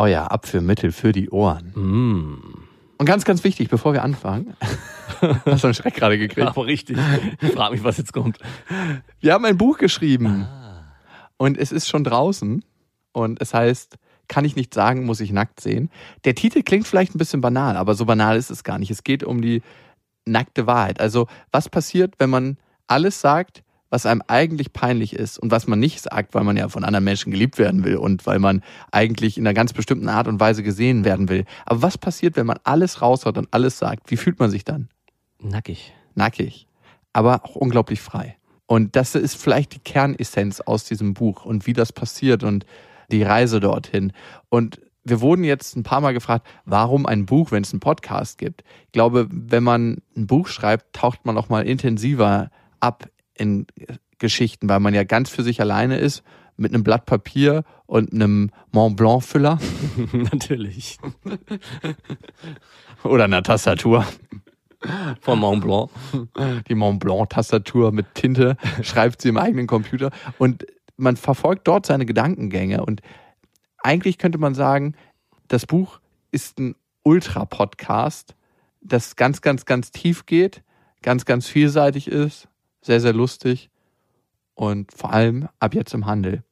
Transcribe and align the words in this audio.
Euer 0.00 0.30
Abführmittel 0.30 0.92
für 0.92 1.12
die 1.12 1.28
Ohren. 1.28 1.72
Mm. 1.74 2.66
Und 2.96 3.04
ganz, 3.04 3.26
ganz 3.26 3.44
wichtig, 3.44 3.68
bevor 3.68 3.92
wir 3.92 4.02
anfangen. 4.02 4.56
Hast 5.44 5.62
du 5.62 5.66
einen 5.66 5.74
Schreck 5.74 5.94
gerade 5.94 6.16
gekriegt? 6.16 6.46
Aber 6.46 6.64
richtig. 6.64 6.96
Ich 7.42 7.52
frage 7.52 7.74
mich, 7.74 7.84
was 7.84 7.98
jetzt 7.98 8.14
kommt. 8.14 8.38
Wir 9.20 9.34
haben 9.34 9.44
ein 9.44 9.58
Buch 9.58 9.76
geschrieben. 9.76 10.48
Und 11.36 11.58
es 11.58 11.70
ist 11.70 11.86
schon 11.86 12.02
draußen. 12.02 12.64
Und 13.12 13.42
es 13.42 13.52
heißt, 13.52 13.98
kann 14.26 14.46
ich 14.46 14.56
nicht 14.56 14.72
sagen, 14.72 15.04
muss 15.04 15.20
ich 15.20 15.32
nackt 15.32 15.60
sehen. 15.60 15.90
Der 16.24 16.34
Titel 16.34 16.62
klingt 16.62 16.86
vielleicht 16.88 17.14
ein 17.14 17.18
bisschen 17.18 17.42
banal, 17.42 17.76
aber 17.76 17.94
so 17.94 18.06
banal 18.06 18.38
ist 18.38 18.50
es 18.50 18.64
gar 18.64 18.78
nicht. 18.78 18.90
Es 18.90 19.04
geht 19.04 19.22
um 19.22 19.42
die 19.42 19.60
nackte 20.24 20.66
Wahrheit. 20.66 20.98
Also, 20.98 21.26
was 21.52 21.68
passiert, 21.68 22.14
wenn 22.16 22.30
man 22.30 22.56
alles 22.86 23.20
sagt, 23.20 23.62
was 23.90 24.06
einem 24.06 24.22
eigentlich 24.28 24.72
peinlich 24.72 25.14
ist 25.14 25.38
und 25.38 25.50
was 25.50 25.66
man 25.66 25.78
nicht 25.78 26.00
sagt, 26.00 26.34
weil 26.34 26.44
man 26.44 26.56
ja 26.56 26.68
von 26.68 26.84
anderen 26.84 27.04
Menschen 27.04 27.32
geliebt 27.32 27.58
werden 27.58 27.84
will 27.84 27.96
und 27.96 28.26
weil 28.26 28.38
man 28.38 28.62
eigentlich 28.92 29.36
in 29.36 29.46
einer 29.46 29.54
ganz 29.54 29.72
bestimmten 29.72 30.08
Art 30.08 30.28
und 30.28 30.40
Weise 30.40 30.62
gesehen 30.62 31.04
werden 31.04 31.28
will. 31.28 31.44
Aber 31.66 31.82
was 31.82 31.98
passiert, 31.98 32.36
wenn 32.36 32.46
man 32.46 32.58
alles 32.64 33.02
raushaut 33.02 33.36
und 33.36 33.48
alles 33.50 33.78
sagt? 33.78 34.10
Wie 34.10 34.16
fühlt 34.16 34.38
man 34.38 34.50
sich 34.50 34.64
dann? 34.64 34.88
Nackig. 35.40 35.92
Nackig, 36.14 36.66
aber 37.12 37.44
auch 37.44 37.56
unglaublich 37.56 38.00
frei. 38.00 38.36
Und 38.66 38.94
das 38.94 39.14
ist 39.14 39.34
vielleicht 39.34 39.74
die 39.74 39.80
Kernessenz 39.80 40.60
aus 40.60 40.84
diesem 40.84 41.14
Buch 41.14 41.44
und 41.44 41.66
wie 41.66 41.72
das 41.72 41.92
passiert 41.92 42.44
und 42.44 42.66
die 43.10 43.22
Reise 43.22 43.58
dorthin. 43.58 44.12
Und 44.48 44.80
wir 45.02 45.20
wurden 45.20 45.44
jetzt 45.44 45.76
ein 45.76 45.82
paar 45.82 46.00
Mal 46.00 46.12
gefragt, 46.12 46.46
warum 46.64 47.06
ein 47.06 47.26
Buch, 47.26 47.50
wenn 47.50 47.62
es 47.62 47.72
einen 47.72 47.80
Podcast 47.80 48.38
gibt? 48.38 48.62
Ich 48.86 48.92
glaube, 48.92 49.26
wenn 49.30 49.64
man 49.64 50.02
ein 50.16 50.26
Buch 50.26 50.46
schreibt, 50.46 50.94
taucht 50.94 51.24
man 51.24 51.36
auch 51.36 51.48
mal 51.48 51.66
intensiver 51.66 52.50
ab 52.80 53.08
in 53.40 53.66
Geschichten, 54.18 54.68
weil 54.68 54.80
man 54.80 54.94
ja 54.94 55.04
ganz 55.04 55.30
für 55.30 55.42
sich 55.42 55.60
alleine 55.60 55.96
ist 55.96 56.22
mit 56.56 56.74
einem 56.74 56.84
Blatt 56.84 57.06
Papier 57.06 57.64
und 57.86 58.12
einem 58.12 58.50
Mont 58.70 58.96
Blanc 58.96 59.24
Füller 59.24 59.58
Natürlich. 60.12 60.98
oder 63.02 63.24
einer 63.24 63.42
Tastatur. 63.42 64.04
Von 65.20 65.38
Mont 65.40 65.62
Blanc. 65.62 65.90
Die 66.68 66.74
Mont 66.74 67.00
Blanc 67.00 67.30
Tastatur 67.30 67.92
mit 67.92 68.14
Tinte 68.14 68.56
schreibt 68.82 69.22
sie 69.22 69.30
im 69.30 69.38
eigenen 69.38 69.66
Computer 69.66 70.10
und 70.38 70.66
man 70.96 71.16
verfolgt 71.16 71.66
dort 71.66 71.86
seine 71.86 72.04
Gedankengänge 72.04 72.84
und 72.84 73.00
eigentlich 73.82 74.18
könnte 74.18 74.36
man 74.36 74.54
sagen, 74.54 74.94
das 75.48 75.64
Buch 75.64 76.00
ist 76.30 76.58
ein 76.58 76.74
Ultra-Podcast, 77.02 78.36
das 78.82 79.16
ganz, 79.16 79.40
ganz, 79.40 79.64
ganz 79.64 79.90
tief 79.90 80.26
geht, 80.26 80.62
ganz, 81.00 81.24
ganz 81.24 81.46
vielseitig 81.46 82.06
ist, 82.06 82.49
sehr, 82.82 83.00
sehr 83.00 83.12
lustig 83.12 83.70
und 84.54 84.92
vor 84.92 85.12
allem 85.12 85.48
ab 85.58 85.74
jetzt 85.74 85.94
im 85.94 86.06
Handel. 86.06 86.42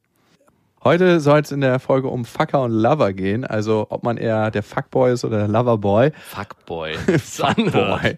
Heute 0.81 1.19
soll 1.19 1.39
es 1.41 1.51
in 1.51 1.59
der 1.59 1.77
Folge 1.79 2.07
um 2.07 2.23
Fucker 2.23 2.61
und 2.63 2.71
Lover 2.71 3.11
gehen, 3.11 3.43
also 3.43 3.87
ob 3.89 4.03
man 4.03 4.15
eher 4.15 4.49
der 4.49 4.63
Fuckboy 4.63 5.11
ist 5.11 5.25
oder 5.25 5.39
der 5.39 5.47
Loverboy. 5.49 6.11
Fuckboy. 6.29 6.93
Fuckboy. 7.19 8.17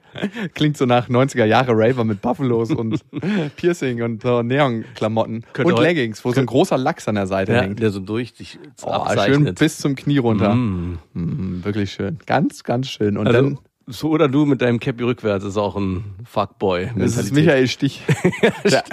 Klingt 0.54 0.78
so 0.78 0.86
nach 0.86 1.09
90er 1.09 1.45
Jahre 1.45 1.72
Raver 1.73 2.04
mit 2.04 2.22
Buffalos 2.22 2.70
und 2.70 3.02
Piercing 3.56 4.04
und 4.04 4.22
so 4.22 4.44
Neon-Klamotten 4.44 5.44
und 5.64 5.80
Leggings, 5.80 6.23
wo 6.23 6.32
so 6.33 6.39
ein 6.39 6.45
großer 6.45 6.77
Lachs 6.77 7.08
an 7.08 7.16
der 7.16 7.26
Seite 7.26 7.54
Ja, 7.54 7.61
hängt. 7.61 7.80
der 7.80 7.89
so 7.89 8.00
durch 8.00 8.33
sich 8.36 8.60
Oh, 8.83 9.05
schön 9.26 9.55
bis 9.55 9.80
zum 9.80 9.95
Knie 9.95 10.20
runter. 10.20 10.54
Mm. 10.54 11.00
Mm, 11.14 11.61
wirklich 11.66 11.92
schön. 11.92 12.20
Ganz, 12.27 12.64
ganz 12.64 12.89
schön. 12.92 13.17
Und 13.17 13.26
Also, 13.26 13.42
dann 13.42 13.58
so 13.91 14.09
oder 14.09 14.27
du 14.27 14.45
mit 14.45 14.61
deinem 14.61 14.79
Cappy 14.79 15.03
rückwärts 15.03 15.45
ist 15.45 15.57
auch 15.57 15.75
ein 15.75 16.15
Fuckboy. 16.25 16.91
das 16.95 17.17
ist 17.17 17.33
Michael 17.33 17.67
Stich. 17.67 18.02
Der, 18.63 18.83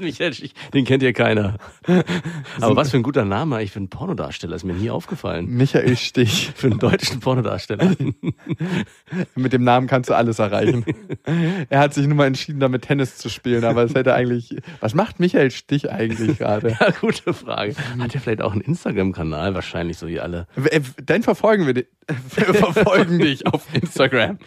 Michael 0.00 0.32
Stich, 0.32 0.54
den 0.72 0.84
kennt 0.84 1.02
ihr 1.02 1.12
keiner. 1.12 1.56
Aber 2.60 2.76
was 2.76 2.90
für 2.90 2.96
ein 2.96 3.02
guter 3.02 3.24
Name 3.24 3.66
für 3.66 3.78
einen 3.78 3.88
Pornodarsteller, 3.88 4.56
ist 4.56 4.64
mir 4.64 4.74
nie 4.74 4.90
aufgefallen. 4.90 5.46
Michael 5.46 5.96
Stich. 5.96 6.52
Für 6.56 6.68
einen 6.68 6.78
deutschen 6.78 7.20
Pornodarsteller. 7.20 7.94
Mit 9.34 9.52
dem 9.52 9.64
Namen 9.64 9.86
kannst 9.86 10.10
du 10.10 10.14
alles 10.14 10.38
erreichen. 10.38 10.84
er 11.68 11.80
hat 11.80 11.94
sich 11.94 12.06
nur 12.06 12.16
mal 12.16 12.26
entschieden, 12.26 12.60
damit 12.60 12.82
Tennis 12.82 13.16
zu 13.16 13.28
spielen, 13.28 13.64
aber 13.64 13.82
es 13.84 13.94
hätte 13.94 14.14
eigentlich. 14.14 14.56
Was 14.80 14.94
macht 14.94 15.20
Michael 15.20 15.50
Stich 15.50 15.90
eigentlich 15.90 16.38
gerade? 16.38 16.76
ja, 16.80 16.90
gute 17.00 17.34
Frage. 17.34 17.74
Hat 17.98 18.14
er 18.14 18.20
vielleicht 18.20 18.42
auch 18.42 18.52
einen 18.52 18.62
Instagram-Kanal? 18.62 19.54
Wahrscheinlich 19.54 19.98
so 19.98 20.06
wie 20.06 20.20
alle. 20.20 20.46
Äh, 20.70 20.80
Dann 21.04 21.22
verfolgen 21.22 21.66
wir 21.66 21.74
dich. 21.74 21.86
Wir 22.34 22.54
verfolgen 22.54 23.18
dich 23.18 23.46
auf 23.46 23.66
Instagram. 23.74 24.38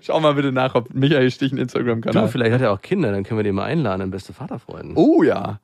Schau 0.00 0.18
mal 0.20 0.34
bitte 0.34 0.50
nach, 0.50 0.74
ob 0.74 0.92
Michael 0.92 1.30
Stich 1.30 1.52
einen 1.52 1.60
Instagram-Kanal 1.60 2.24
hat. 2.24 2.30
vielleicht 2.30 2.52
hat 2.52 2.60
er 2.60 2.72
auch 2.72 2.80
Kinder, 2.80 3.12
dann 3.12 3.22
können 3.22 3.38
wir 3.38 3.44
den 3.44 3.54
mal 3.54 3.64
einladen 3.64 4.02
in 4.02 4.10
beste 4.10 4.32
Vaterfreunden. 4.40 4.96
Oh 4.96 5.22
ja. 5.22 5.60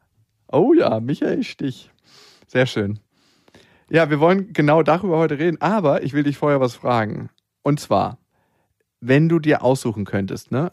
Oh 0.53 0.75
ja, 0.75 1.01
Michael 1.01 1.43
Stich. 1.45 1.91
Sehr 2.47 2.67
schön. 2.67 3.01
Ja, 3.89 4.11
wir 4.11 4.21
wollen 4.21 4.53
genau 4.53 4.83
darüber 4.83 5.17
heute 5.17 5.39
reden, 5.39 5.59
aber 5.63 6.03
ich 6.03 6.13
will 6.13 6.25
dich 6.25 6.37
vorher 6.37 6.61
was 6.61 6.75
fragen. 6.75 7.31
Und 7.63 7.81
zwar, 7.81 8.19
wenn 9.01 9.31
du 9.31 9.39
dir 9.39 9.63
aussuchen 9.65 10.05
könntest, 10.05 10.53
ne? 10.53 10.73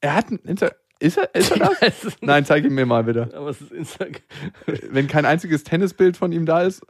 Er 0.00 0.16
hat 0.16 0.30
ein 0.30 0.38
Insta 0.38 0.70
ist 0.98 1.18
er, 1.18 1.32
ist 1.34 1.52
er 1.52 1.70
das? 1.80 2.16
Nein, 2.20 2.44
zeig 2.44 2.64
ihn 2.64 2.74
mir 2.74 2.86
mal 2.86 3.04
bitte. 3.04 3.30
Aber 3.34 3.50
es 3.50 3.60
ist 3.60 3.70
Instagram. 3.70 4.22
Wenn 4.90 5.06
kein 5.06 5.24
einziges 5.24 5.62
Tennisbild 5.62 6.16
von 6.16 6.32
ihm 6.32 6.46
da 6.46 6.62
ist. 6.62 6.84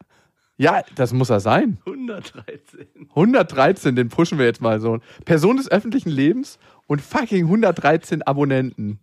Ja, 0.57 0.85
das 0.95 1.13
muss 1.13 1.29
er 1.29 1.41
sein. 1.41 1.79
113. 1.85 2.87
113, 3.11 3.95
den 3.95 4.09
pushen 4.09 4.39
wir 4.39 4.47
jetzt 4.47 4.63
mal 4.63 4.81
so. 4.81 5.01
Person 5.27 5.59
des 5.59 5.71
öffentlichen 5.71 6.09
Lebens 6.09 6.59
und 6.87 7.03
fucking 7.03 7.45
113 7.45 8.23
Abonnenten. 8.23 9.01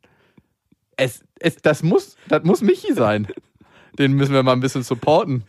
Es, 0.98 1.24
es, 1.40 1.56
das 1.58 1.84
muss, 1.84 2.16
das 2.28 2.44
muss 2.44 2.62
Michi 2.62 2.94
sein. 2.94 3.28
Den 4.00 4.14
müssen 4.14 4.34
wir 4.34 4.44
mal 4.44 4.54
ein 4.54 4.59
bisschen 4.59 4.84
supporten. 4.84 5.44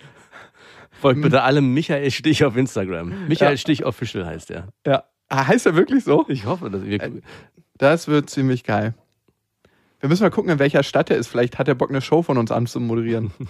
Folgt 1.01 1.23
bitte 1.23 1.43
allem 1.43 1.75
Michael 1.75 2.11
Stich 2.11 2.45
auf 2.45 2.57
Instagram. 2.57 3.27
Michael 3.29 3.53
Ja. 3.53 3.57
Stich 3.57 3.85
Official 3.85 4.25
heißt 4.27 4.51
er. 4.51 4.69
Ja. 4.87 5.05
Ah, 5.29 5.47
Heißt 5.47 5.67
er 5.67 5.75
wirklich 5.75 6.05
so? 6.05 6.25
Ich 6.29 6.45
hoffe, 6.47 6.71
dass 6.71 6.85
wir. 6.85 7.21
Das 7.79 8.09
wird 8.09 8.31
ziemlich 8.31 8.63
geil. 8.65 8.95
Wir 10.01 10.09
müssen 10.11 10.23
mal 10.23 10.31
gucken, 10.31 10.51
in 10.51 10.59
welcher 10.59 10.83
Stadt 10.83 11.11
er 11.11 11.17
ist. 11.17 11.29
Vielleicht 11.29 11.59
hat 11.59 11.67
er 11.67 11.75
Bock, 11.75 11.89
eine 11.89 12.03
Show 12.03 12.23
von 12.23 12.37
uns 12.39 12.51
anzumoderieren. 12.51 13.33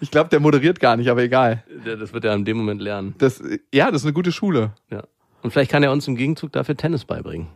Ich 0.00 0.10
glaube, 0.10 0.28
der 0.28 0.40
moderiert 0.40 0.78
gar 0.78 0.96
nicht, 0.98 1.08
aber 1.08 1.22
egal. 1.22 1.64
das 1.84 2.12
wird 2.12 2.24
er 2.26 2.34
in 2.34 2.44
dem 2.44 2.58
Moment 2.58 2.82
lernen. 2.82 3.14
Das, 3.16 3.42
ja, 3.72 3.90
das 3.90 4.02
ist 4.02 4.06
eine 4.06 4.12
gute 4.12 4.30
Schule. 4.30 4.72
Ja. 4.90 5.04
Und 5.42 5.52
vielleicht 5.52 5.70
kann 5.70 5.82
er 5.82 5.90
uns 5.90 6.06
im 6.06 6.16
Gegenzug 6.16 6.52
dafür 6.52 6.76
Tennis 6.76 7.06
beibringen. 7.06 7.48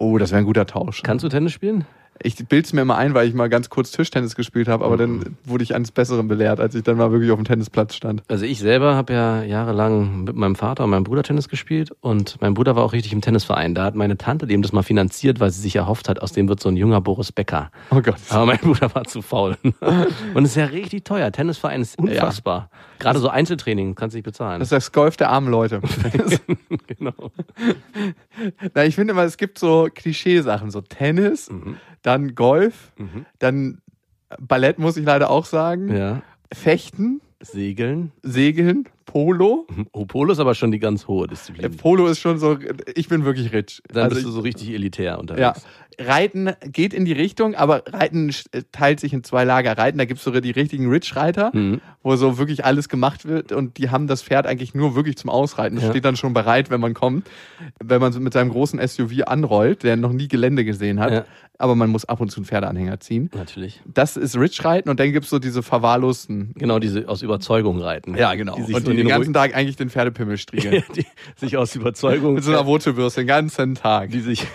Oh, 0.00 0.16
das 0.16 0.30
wäre 0.30 0.38
ein 0.38 0.46
guter 0.46 0.66
Tausch. 0.66 1.02
Kannst 1.02 1.26
du 1.26 1.28
Tennis 1.28 1.52
spielen? 1.52 1.84
Ich 2.22 2.36
bild's 2.48 2.72
mir 2.72 2.80
immer 2.80 2.96
ein, 2.96 3.12
weil 3.12 3.28
ich 3.28 3.34
mal 3.34 3.50
ganz 3.50 3.68
kurz 3.68 3.90
Tischtennis 3.92 4.34
gespielt 4.34 4.66
habe, 4.66 4.84
aber 4.84 4.96
dann 4.96 5.36
wurde 5.44 5.62
ich 5.62 5.74
eines 5.74 5.90
Besseren 5.90 6.26
belehrt, 6.26 6.58
als 6.58 6.74
ich 6.74 6.82
dann 6.82 6.96
mal 6.96 7.12
wirklich 7.12 7.30
auf 7.30 7.38
dem 7.38 7.44
Tennisplatz 7.44 7.94
stand. 7.94 8.22
Also 8.28 8.46
ich 8.46 8.60
selber 8.60 8.94
habe 8.94 9.12
ja 9.12 9.42
jahrelang 9.42 10.24
mit 10.24 10.36
meinem 10.36 10.54
Vater 10.54 10.84
und 10.84 10.90
meinem 10.90 11.04
Bruder 11.04 11.22
Tennis 11.22 11.48
gespielt 11.48 11.92
und 12.00 12.38
mein 12.40 12.54
Bruder 12.54 12.76
war 12.76 12.84
auch 12.84 12.94
richtig 12.94 13.12
im 13.12 13.20
Tennisverein. 13.20 13.74
Da 13.74 13.84
hat 13.84 13.94
meine 13.94 14.16
Tante 14.16 14.46
dem 14.46 14.62
das 14.62 14.72
mal 14.72 14.82
finanziert, 14.82 15.38
weil 15.38 15.50
sie 15.50 15.60
sich 15.60 15.76
erhofft 15.76 16.08
hat, 16.08 16.20
aus 16.22 16.32
dem 16.32 16.48
wird 16.48 16.60
so 16.60 16.70
ein 16.70 16.76
junger 16.76 17.02
Boris 17.02 17.30
Becker. 17.30 17.70
Oh 17.90 18.00
Gott. 18.00 18.16
Aber 18.30 18.46
mein 18.46 18.58
Bruder 18.58 18.94
war 18.94 19.04
zu 19.04 19.20
faul. 19.20 19.56
Und 20.34 20.44
es 20.44 20.50
ist 20.50 20.56
ja 20.56 20.64
richtig 20.66 21.04
teuer. 21.04 21.30
Tennisverein 21.30 21.82
ist 21.82 21.98
unfassbar. 21.98 22.70
Gerade 23.00 23.18
so 23.18 23.28
Einzeltraining 23.28 23.94
kannst 23.96 24.14
du 24.14 24.18
nicht 24.18 24.24
bezahlen. 24.24 24.60
Das 24.60 24.66
ist 24.68 24.72
das 24.72 24.92
Golf 24.92 25.16
der 25.16 25.30
armen 25.30 25.48
Leute. 25.50 25.80
genau. 26.86 27.32
Na, 28.74 28.84
ich 28.84 28.94
finde 28.94 29.12
immer, 29.12 29.24
es 29.24 29.36
gibt 29.36 29.58
so 29.58 29.88
Klischeesachen, 29.92 30.70
so 30.70 30.80
Tennis, 30.80 31.50
Mhm. 31.50 31.76
dann 32.02 32.34
Golf, 32.34 32.92
dann 33.40 33.80
Ballett 34.38 34.78
muss 34.78 34.96
ich 34.96 35.04
leider 35.04 35.28
auch 35.30 35.44
sagen, 35.44 35.94
Ja. 35.94 36.22
Fechten, 36.52 37.20
Segeln. 37.40 38.12
Segeln, 38.22 38.86
Polo. 39.10 39.66
Oh, 39.92 40.04
Polo 40.06 40.32
ist 40.32 40.38
aber 40.38 40.54
schon 40.54 40.70
die 40.70 40.78
ganz 40.78 41.08
hohe 41.08 41.24
Äh, 41.26 41.28
Disziplin. 41.30 41.76
Polo 41.76 42.06
ist 42.06 42.20
schon 42.20 42.38
so, 42.38 42.56
ich 42.94 43.08
bin 43.08 43.24
wirklich 43.24 43.52
rich. 43.52 43.82
Dann 43.92 44.04
Also 44.04 44.14
bist 44.14 44.26
du 44.26 44.30
so 44.30 44.40
richtig 44.40 44.70
elitär 44.70 45.18
unterwegs. 45.18 45.40
Ja, 45.98 46.06
Reiten 46.06 46.50
geht 46.72 46.94
in 46.94 47.04
die 47.04 47.12
Richtung, 47.12 47.54
aber 47.56 47.82
Reiten 47.86 48.30
äh, 48.52 48.62
teilt 48.72 49.00
sich 49.00 49.12
in 49.12 49.24
zwei 49.24 49.44
Lager. 49.44 49.76
Reiten, 49.76 49.98
da 49.98 50.04
gibt's 50.04 50.22
sogar 50.24 50.40
die 50.40 50.52
richtigen 50.52 50.88
Rich-Reiter, 50.88 51.50
Mhm. 51.52 51.80
wo 52.02 52.14
so 52.16 52.38
wirklich 52.38 52.64
alles 52.64 52.88
gemacht 52.88 53.26
wird 53.26 53.52
und 53.52 53.76
die 53.78 53.90
haben 53.90 54.06
das 54.06 54.22
Pferd 54.22 54.46
eigentlich 54.46 54.74
nur 54.74 54.94
wirklich 54.94 55.16
zum 55.18 55.28
Ausreiten. 55.28 55.74
Das 55.74 55.84
Ja. 55.84 55.90
steht 55.90 56.04
dann 56.04 56.16
schon 56.16 56.32
bereit, 56.32 56.70
wenn 56.70 56.80
man 56.80 56.94
kommt. 56.94 57.28
Wenn 57.82 58.00
man 58.00 58.12
so 58.12 58.20
mit 58.20 58.32
seinem 58.32 58.50
großen 58.50 58.78
SUV 58.78 59.24
anrollt, 59.26 59.82
der 59.82 59.96
noch 59.96 60.12
nie 60.12 60.28
Gelände 60.28 60.64
gesehen 60.64 61.00
hat, 61.00 61.12
Ja. 61.12 61.24
aber 61.58 61.74
man 61.74 61.90
muss 61.90 62.04
ab 62.06 62.20
und 62.20 62.30
zu 62.30 62.38
einen 62.40 62.46
Pferdeanhänger 62.46 63.00
ziehen. 63.00 63.28
Natürlich. 63.34 63.82
Das 63.92 64.16
ist 64.16 64.36
Rich-Reiten 64.38 64.88
und 64.88 65.00
dann 65.00 65.12
gibt's 65.12 65.28
so 65.28 65.38
diese 65.38 65.62
verwahrlosten. 65.62 66.52
Genau, 66.56 66.78
diese 66.78 67.08
aus 67.08 67.20
Überzeugung 67.22 67.78
reiten. 67.80 68.16
Ja, 68.16 68.34
genau. 68.34 68.54
Die 68.56 68.62
sich 68.62 68.74
Und 68.74 68.86
so 68.86 68.92
die- 68.92 68.96
den, 69.00 69.08
den 69.08 69.16
ganzen 69.16 69.34
Tag 69.34 69.54
eigentlich 69.54 69.76
den 69.76 69.90
Pferdepimmel 69.90 70.38
striegeln. 70.38 70.82
die 70.96 71.06
sich 71.36 71.56
aus 71.56 71.74
Überzeugung, 71.74 72.34
Mit 72.34 72.44
so 72.44 72.52
einer 72.52 72.66
Wurzelbürste 72.66 73.20
den 73.22 73.26
ganzen 73.28 73.74
Tag. 73.74 74.10
die 74.10 74.20
sich, 74.20 74.46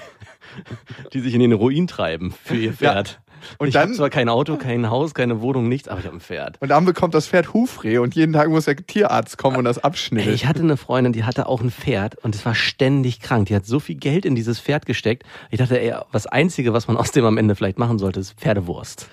die 1.14 1.20
sich 1.20 1.34
in 1.34 1.40
den 1.42 1.54
Ruin 1.54 1.88
treiben 1.88 2.34
für 2.44 2.56
ihr 2.56 2.74
Pferd. 2.74 3.20
Und 3.60 3.68
ich 3.68 3.74
dann- 3.76 3.84
habe 3.90 3.94
zwar 3.94 4.10
kein 4.10 4.28
Auto, 4.28 4.56
kein 4.58 4.90
Haus, 4.90 5.14
keine 5.14 5.40
Wohnung, 5.40 5.70
nichts, 5.70 5.88
aber 5.88 6.00
ich 6.00 6.08
habe 6.08 6.18
ein 6.18 6.22
Pferd. 6.22 6.58
Und 6.62 6.70
dann 6.70 6.84
bekommt 6.84 7.14
das 7.14 7.28
Pferd 7.28 7.54
Hufreh 7.54 8.00
und 8.00 8.16
jeden 8.16 8.34
Tag 8.34 8.50
muss 8.50 8.66
der 8.66 8.76
Tierarzt 8.76 9.38
kommen 9.38 9.58
und 9.58 9.66
das 9.66 9.78
Ey, 9.78 9.84
abschnibbeln. 9.84 10.34
ich 10.34 10.48
hatte 10.48 10.62
eine 10.62 10.78
Freundin, 10.78 11.14
die 11.14 11.26
hatte 11.26 11.48
auch 11.48 11.62
ein 11.62 11.70
Pferd 11.70 12.16
und 12.24 12.34
es 12.34 12.44
war 12.44 12.56
ständig 12.56 13.20
krank. 13.20 13.48
Die 13.48 13.56
hat 13.56 13.66
so 13.68 13.80
viel 13.80 13.96
Geld 13.98 14.26
in 14.26 14.34
dieses 14.34 14.60
Pferd 14.60 14.88
gesteckt. 14.88 15.24
Ich 15.52 15.60
dachte, 15.60 15.80
ey, 15.80 15.94
das 16.12 16.26
Einzige, 16.26 16.74
was 16.74 16.88
man 16.88 16.98
aus 16.98 17.12
dem 17.12 17.24
am 17.26 17.38
Ende 17.38 17.54
vielleicht 17.56 17.78
machen 17.78 18.00
sollte, 18.00 18.20
ist 18.20 18.34
Pferdewurst. 18.34 19.10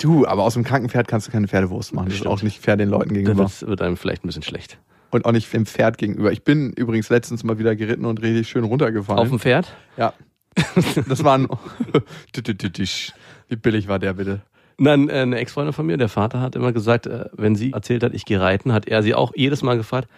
Du, 0.00 0.26
aber 0.26 0.44
aus 0.44 0.54
dem 0.54 0.64
kranken 0.64 0.88
Pferd 0.88 1.06
kannst 1.06 1.28
du 1.28 1.32
keine 1.32 1.48
Pferdewurst 1.48 1.92
machen. 1.92 2.06
Das 2.06 2.14
ist 2.14 2.20
Stimmt. 2.20 2.34
auch 2.34 2.42
nicht 2.42 2.60
fair 2.60 2.76
den 2.76 2.88
Leuten 2.88 3.12
gegenüber. 3.12 3.40
wird, 3.40 3.68
wird 3.68 3.82
einem 3.82 3.96
vielleicht 3.96 4.24
ein 4.24 4.28
bisschen 4.28 4.42
schlecht. 4.42 4.78
Und 5.10 5.26
auch 5.26 5.32
nicht 5.32 5.52
dem 5.52 5.66
Pferd 5.66 5.98
gegenüber. 5.98 6.32
Ich 6.32 6.44
bin 6.44 6.72
übrigens 6.72 7.10
letztens 7.10 7.44
mal 7.44 7.58
wieder 7.58 7.76
geritten 7.76 8.06
und 8.06 8.22
richtig 8.22 8.48
schön 8.48 8.64
runtergefallen. 8.64 9.20
Auf 9.20 9.28
dem 9.28 9.38
Pferd? 9.38 9.74
ja. 9.96 10.14
Das 11.08 11.24
war 11.24 11.38
ein. 11.38 11.48
Wie 13.48 13.56
billig 13.56 13.88
war 13.88 13.98
der 13.98 14.14
bitte? 14.14 14.42
Nein, 14.78 15.08
äh, 15.08 15.20
eine 15.20 15.36
Ex-Freundin 15.36 15.72
von 15.72 15.86
mir, 15.86 15.96
der 15.96 16.08
Vater 16.08 16.40
hat 16.40 16.56
immer 16.56 16.72
gesagt, 16.72 17.06
äh, 17.06 17.26
wenn 17.32 17.54
sie 17.54 17.72
erzählt 17.72 18.02
hat, 18.02 18.14
ich 18.14 18.24
gehe 18.24 18.40
reiten, 18.40 18.72
hat 18.72 18.88
er 18.88 19.02
sie 19.02 19.14
auch 19.14 19.32
jedes 19.34 19.62
Mal 19.62 19.76
gefragt, 19.76 20.08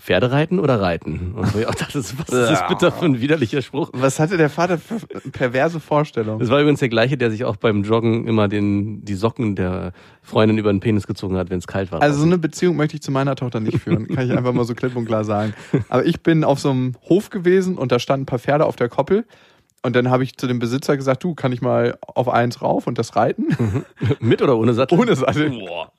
Pferde 0.00 0.30
reiten 0.30 0.58
oder 0.58 0.80
reiten? 0.80 1.32
Und 1.34 1.54
ich 1.54 1.66
auch 1.66 1.74
dachte, 1.74 1.98
was 1.98 2.12
ist 2.12 2.32
das 2.32 2.66
bitte 2.68 2.90
für 2.90 3.04
ein 3.04 3.20
widerlicher 3.20 3.62
Spruch? 3.62 3.90
Was 3.92 4.18
hatte 4.18 4.36
der 4.36 4.48
Vater 4.48 4.78
für 4.78 4.98
perverse 5.30 5.78
Vorstellungen? 5.78 6.40
Das 6.40 6.48
war 6.48 6.60
übrigens 6.60 6.80
der 6.80 6.88
gleiche, 6.88 7.18
der 7.18 7.30
sich 7.30 7.44
auch 7.44 7.56
beim 7.56 7.82
Joggen 7.82 8.26
immer 8.26 8.48
den, 8.48 9.04
die 9.04 9.14
Socken 9.14 9.56
der 9.56 9.92
Freundin 10.22 10.58
über 10.58 10.72
den 10.72 10.80
Penis 10.80 11.06
gezogen 11.06 11.36
hat, 11.36 11.50
wenn 11.50 11.58
es 11.58 11.66
kalt 11.66 11.92
war. 11.92 12.00
Also 12.00 12.20
so 12.20 12.26
eine 12.26 12.38
Beziehung 12.38 12.76
möchte 12.76 12.96
ich 12.96 13.02
zu 13.02 13.12
meiner 13.12 13.36
Tochter 13.36 13.60
nicht 13.60 13.78
führen, 13.78 14.08
kann 14.08 14.24
ich 14.24 14.36
einfach 14.36 14.52
mal 14.52 14.64
so 14.64 14.74
klipp 14.74 14.96
und 14.96 15.04
klar 15.04 15.24
sagen. 15.24 15.54
Aber 15.88 16.04
ich 16.04 16.22
bin 16.22 16.44
auf 16.44 16.58
so 16.58 16.70
einem 16.70 16.94
Hof 17.08 17.30
gewesen 17.30 17.76
und 17.76 17.92
da 17.92 17.98
standen 17.98 18.22
ein 18.22 18.26
paar 18.26 18.38
Pferde 18.38 18.64
auf 18.64 18.76
der 18.76 18.88
Koppel. 18.88 19.24
Und 19.82 19.96
dann 19.96 20.10
habe 20.10 20.24
ich 20.24 20.36
zu 20.36 20.46
dem 20.46 20.58
Besitzer 20.58 20.96
gesagt, 20.96 21.24
du, 21.24 21.34
kann 21.34 21.52
ich 21.52 21.62
mal 21.62 21.96
auf 22.02 22.28
eins 22.28 22.60
rauf 22.60 22.86
und 22.86 22.98
das 22.98 23.16
reiten? 23.16 23.84
Mit 24.20 24.42
oder 24.42 24.58
ohne 24.58 24.74
Sattel? 24.74 24.98
Ohne 24.98 25.16
Sattel. 25.16 25.50
Boah. 25.50 25.90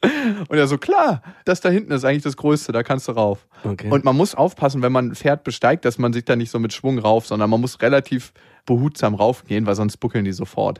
Und 0.47 0.57
er 0.57 0.67
so, 0.67 0.77
klar, 0.77 1.23
das 1.45 1.61
da 1.61 1.69
hinten 1.69 1.91
ist 1.91 2.05
eigentlich 2.05 2.21
das 2.21 2.37
Größte, 2.37 2.73
da 2.73 2.83
kannst 2.83 3.07
du 3.07 3.13
rauf. 3.13 3.47
Okay. 3.63 3.89
Und 3.89 4.05
man 4.05 4.15
muss 4.15 4.35
aufpassen, 4.35 4.83
wenn 4.83 4.91
man 4.91 5.07
ein 5.09 5.15
Pferd 5.15 5.43
besteigt, 5.43 5.85
dass 5.85 5.97
man 5.97 6.13
sich 6.13 6.25
da 6.25 6.35
nicht 6.35 6.51
so 6.51 6.59
mit 6.59 6.73
Schwung 6.73 6.99
rauf, 6.99 7.25
sondern 7.25 7.49
man 7.49 7.59
muss 7.59 7.81
relativ 7.81 8.33
behutsam 8.67 9.15
raufgehen, 9.15 9.65
weil 9.65 9.73
sonst 9.73 9.97
buckeln 9.97 10.25
die 10.25 10.31
sofort. 10.31 10.79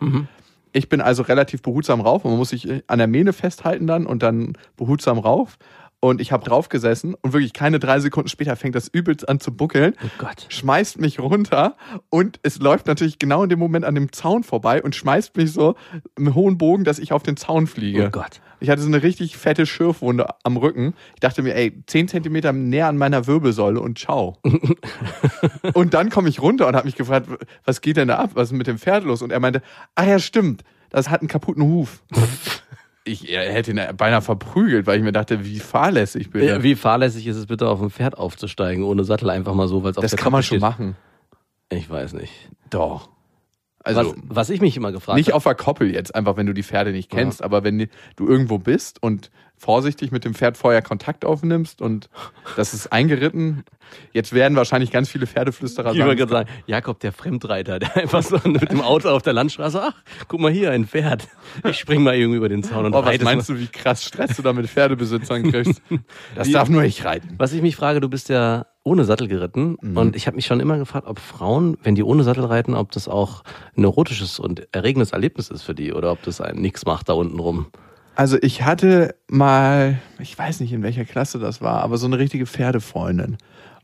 Ich 0.74 0.88
bin 0.88 1.01
also 1.01 1.24
relativ 1.24 1.63
behutsam 1.63 2.01
rauf 2.01 2.24
und 2.24 2.31
man 2.31 2.38
muss 2.38 2.50
sich 2.50 2.68
an 2.88 3.00
der 3.00 3.07
Mähne 3.07 3.33
festhalten 3.33 3.88
dann 3.88 4.06
und 4.06 4.24
dann 4.24 4.53
behutsam 4.77 5.18
rauf. 5.18 5.57
Und 6.03 6.19
ich 6.19 6.31
habe 6.31 6.44
drauf 6.44 6.68
gesessen 6.68 7.13
und 7.21 7.33
wirklich 7.33 7.53
keine 7.53 7.77
drei 7.77 8.00
Sekunden 8.00 8.27
später 8.27 8.56
fängt 8.56 8.74
das 8.74 8.88
übelst 8.88 9.30
an 9.30 9.39
zu 9.39 9.56
buckeln, 9.56 9.94
oh 10.03 10.07
Gott. 10.18 10.48
schmeißt 10.50 11.00
mich 11.00 11.19
runter 11.19 11.77
und 12.09 12.39
es 12.42 12.57
läuft 12.57 12.88
natürlich 12.88 13.19
genau 13.19 13.44
in 13.44 13.50
dem 13.50 13.59
Moment 13.59 13.86
an 13.86 13.94
dem 13.94 14.12
Zaun 14.12 14.44
vorbei 14.44 14.81
und 14.81 14.95
schmeißt 14.95 15.38
mich 15.38 15.53
so 15.53 15.75
im 16.18 16.33
hohen 16.33 16.57
Bogen, 16.57 16.86
dass 16.86 16.98
ich 16.98 17.13
auf 17.13 17.21
den 17.21 17.38
Zaun 17.38 17.68
fliege. 17.68 18.07
Oh 18.07 18.09
Gott. 18.09 18.42
Ich 18.59 18.69
hatte 18.71 18.81
so 18.81 18.88
eine 18.88 19.03
richtig 19.03 19.38
fette 19.38 19.68
Schürfwunde 19.68 20.27
am 20.44 20.57
Rücken. 20.57 20.94
Ich 21.13 21.19
dachte 21.19 21.44
mir, 21.44 21.56
ey, 21.56 21.83
10 21.86 22.07
Zentimeter 22.07 22.51
näher 22.51 22.88
an 22.88 22.98
meiner 22.98 23.27
Wirbelsäule 23.27 23.80
und 23.80 24.00
ciao. 24.00 24.38
und 25.74 25.94
dann 25.94 26.09
komme 26.09 26.30
ich 26.30 26.42
runter 26.42 26.68
und 26.68 26.75
habe 26.75 26.86
mich 26.86 26.95
gefragt, 26.95 27.27
was 27.63 27.81
geht 27.81 27.98
denn 27.98 28.07
da 28.07 28.18
ab? 28.18 28.31
Was 28.33 28.50
ist 28.50 28.57
mit 28.57 28.68
dem 28.68 28.80
Pferd 28.80 29.03
los? 29.03 29.21
Und 29.21 29.31
er 29.31 29.39
meinte, 29.39 29.62
ach 29.94 30.06
ja, 30.06 30.18
stimmt, 30.18 30.63
das 30.89 31.09
hat 31.09 31.21
einen 31.21 31.27
kaputten 31.27 31.63
Huf. 31.63 32.03
Ich 33.12 33.28
hätte 33.30 33.72
ihn 33.72 33.80
beinahe 33.98 34.22
verprügelt, 34.22 34.88
weil 34.88 34.98
ich 34.98 35.04
mir 35.04 35.12
dachte, 35.12 35.46
wie 35.46 35.60
fahrlässig 35.60 36.30
bitte. 36.31 36.46
Ja, 36.46 36.63
Wie 36.63 36.75
fahrlässig 36.75 37.28
ist 37.28 37.36
es 37.38 37.46
bitte, 37.46 37.68
auf 37.68 37.81
ein 37.81 37.90
Pferd 37.90 38.18
aufzusteigen, 38.18 38.84
ohne 38.84 39.04
Sattel 39.04 39.30
einfach 39.30 39.54
mal 39.54 39.68
so, 39.68 39.84
weil 39.84 39.92
es 39.92 39.98
auf 39.98 40.02
das 40.02 40.12
der 40.12 40.19
kann 40.19 40.31
man 40.31 40.40
Kappe 40.40 40.48
schon 40.48 40.58
steht? 40.58 40.62
machen. 40.62 40.96
Ich 41.69 41.90
weiß 41.90 42.13
nicht. 42.13 42.31
Doch. 42.69 43.10
Also 43.83 44.12
was, 44.12 44.16
was 44.28 44.50
ich 44.50 44.62
mich 44.62 44.78
immer 44.78 44.92
gefragt 44.92 45.18
nicht 45.18 45.28
habe, 45.28 45.38
auf 45.38 45.44
der 45.44 45.56
Koppel 45.56 45.94
jetzt, 45.94 46.13
einfach 46.13 46.38
wenn 46.38 46.45
du 46.45 46.54
die 46.54 46.63
Pferde 46.63 46.92
nicht 46.92 47.10
kennst, 47.10 47.44
aber 47.44 47.63
wenn 47.63 47.89
du 48.16 48.28
irgendwo 48.28 48.57
bist 48.57 49.01
und 49.01 49.31
vorsichtig 49.62 50.12
mit 50.12 50.25
dem 50.25 50.33
Pferd 50.33 50.57
vorher 50.57 50.81
Kontakt 50.81 51.24
aufnimmst 51.24 51.83
und 51.83 52.10
das 52.56 52.74
ist 52.74 52.92
eingeritten. 52.92 53.63
Jetzt 54.12 54.33
werden 54.33 54.57
wahrscheinlich 54.57 54.89
ganz 54.89 55.07
viele 55.10 55.28
Pferdeflüsterer 55.28 55.92
ich 55.92 56.00
wollte 56.00 56.22
sagen, 56.22 56.30
gerade 56.30 56.50
sagen, 56.50 56.63
Jakob, 56.66 57.00
der 57.00 57.12
Fremdreiter, 57.12 57.78
der 57.78 57.95
einfach 57.95 58.24
so 58.24 58.39
mit 58.44 58.72
dem 58.72 58.81
Auto 58.81 59.10
auf 59.10 59.22
der 59.22 59.33
Landstraße, 59.33 59.80
ach, 59.84 59.94
guck 60.27 60.39
mal 60.39 60.51
hier, 60.51 60.72
ein 60.72 60.88
Pferd. 60.88 61.27
Ich 61.63 61.77
spring 61.77 62.01
mal 62.01 62.16
irgendwie 62.16 62.38
über 62.38 62.50
den 62.50 62.63
Zaun 62.63 62.88
und 62.88 62.95
oh, 62.95 63.06
was 63.06 63.19
meinst 63.22 63.50
du, 63.50 63.60
wie 63.60 63.68
krass 63.68 64.04
Stress 64.04 64.36
du 64.36 64.42
da 64.42 64.51
mit 64.51 64.68
Pferdebesitzern 64.68 65.51
kriegst? 65.51 65.81
Das 66.36 66.50
darf 66.51 66.69
nur 66.69 66.84
ich 66.84 67.06
reiten. 67.06 67.36
Was 67.38 67.54
ich 67.54 67.62
mich 67.62 67.75
frage, 67.75 68.00
du 68.00 68.10
bist 68.10 68.30
ja 68.30 68.66
ohne 68.83 69.04
Sattel 69.06 69.28
geritten 69.28 69.78
Mhm. 69.81 69.98
und 69.98 70.16
ich 70.16 70.28
habe 70.28 70.36
mich 70.36 70.45
schon 70.45 70.60
immer 70.60 70.78
gefragt, 70.78 71.07
ob 71.07 71.19
Frauen, 71.19 71.78
wenn 71.83 71.95
die 71.95 72.04
ohne 72.04 72.24
Sattel 72.24 72.45
reiten, 72.45 72.74
ob 72.74 72.92
das 72.92 73.07
auch 73.07 73.44
ein 73.78 73.83
erotisches 73.83 74.39
und 74.39 74.68
erregendes 74.74 75.12
Erlebnis 75.12 75.50
ist 75.50 75.62
für 75.63 75.75
die 75.75 75.94
oder 75.94 76.12
ob 76.12 76.24
das 76.24 76.42
einen 76.42 76.62
nix 76.62 76.86
macht 76.86 77.10
da 77.10 77.13
unten 77.13 77.39
rum. 77.39 77.68
Also 78.16 78.38
ich 78.42 78.63
hatte 78.63 79.16
mal, 79.30 80.00
ich 80.19 80.38
weiß 80.38 80.60
nicht 80.60 80.74
in 80.74 80.83
welcher 80.83 81.06
Klasse 81.06 81.39
das 81.39 81.62
war, 81.62 81.81
aber 81.81 81.98
so 81.98 82.07
eine 82.07 82.18
richtige 82.18 82.45
Pferdefreundin. 82.45 83.38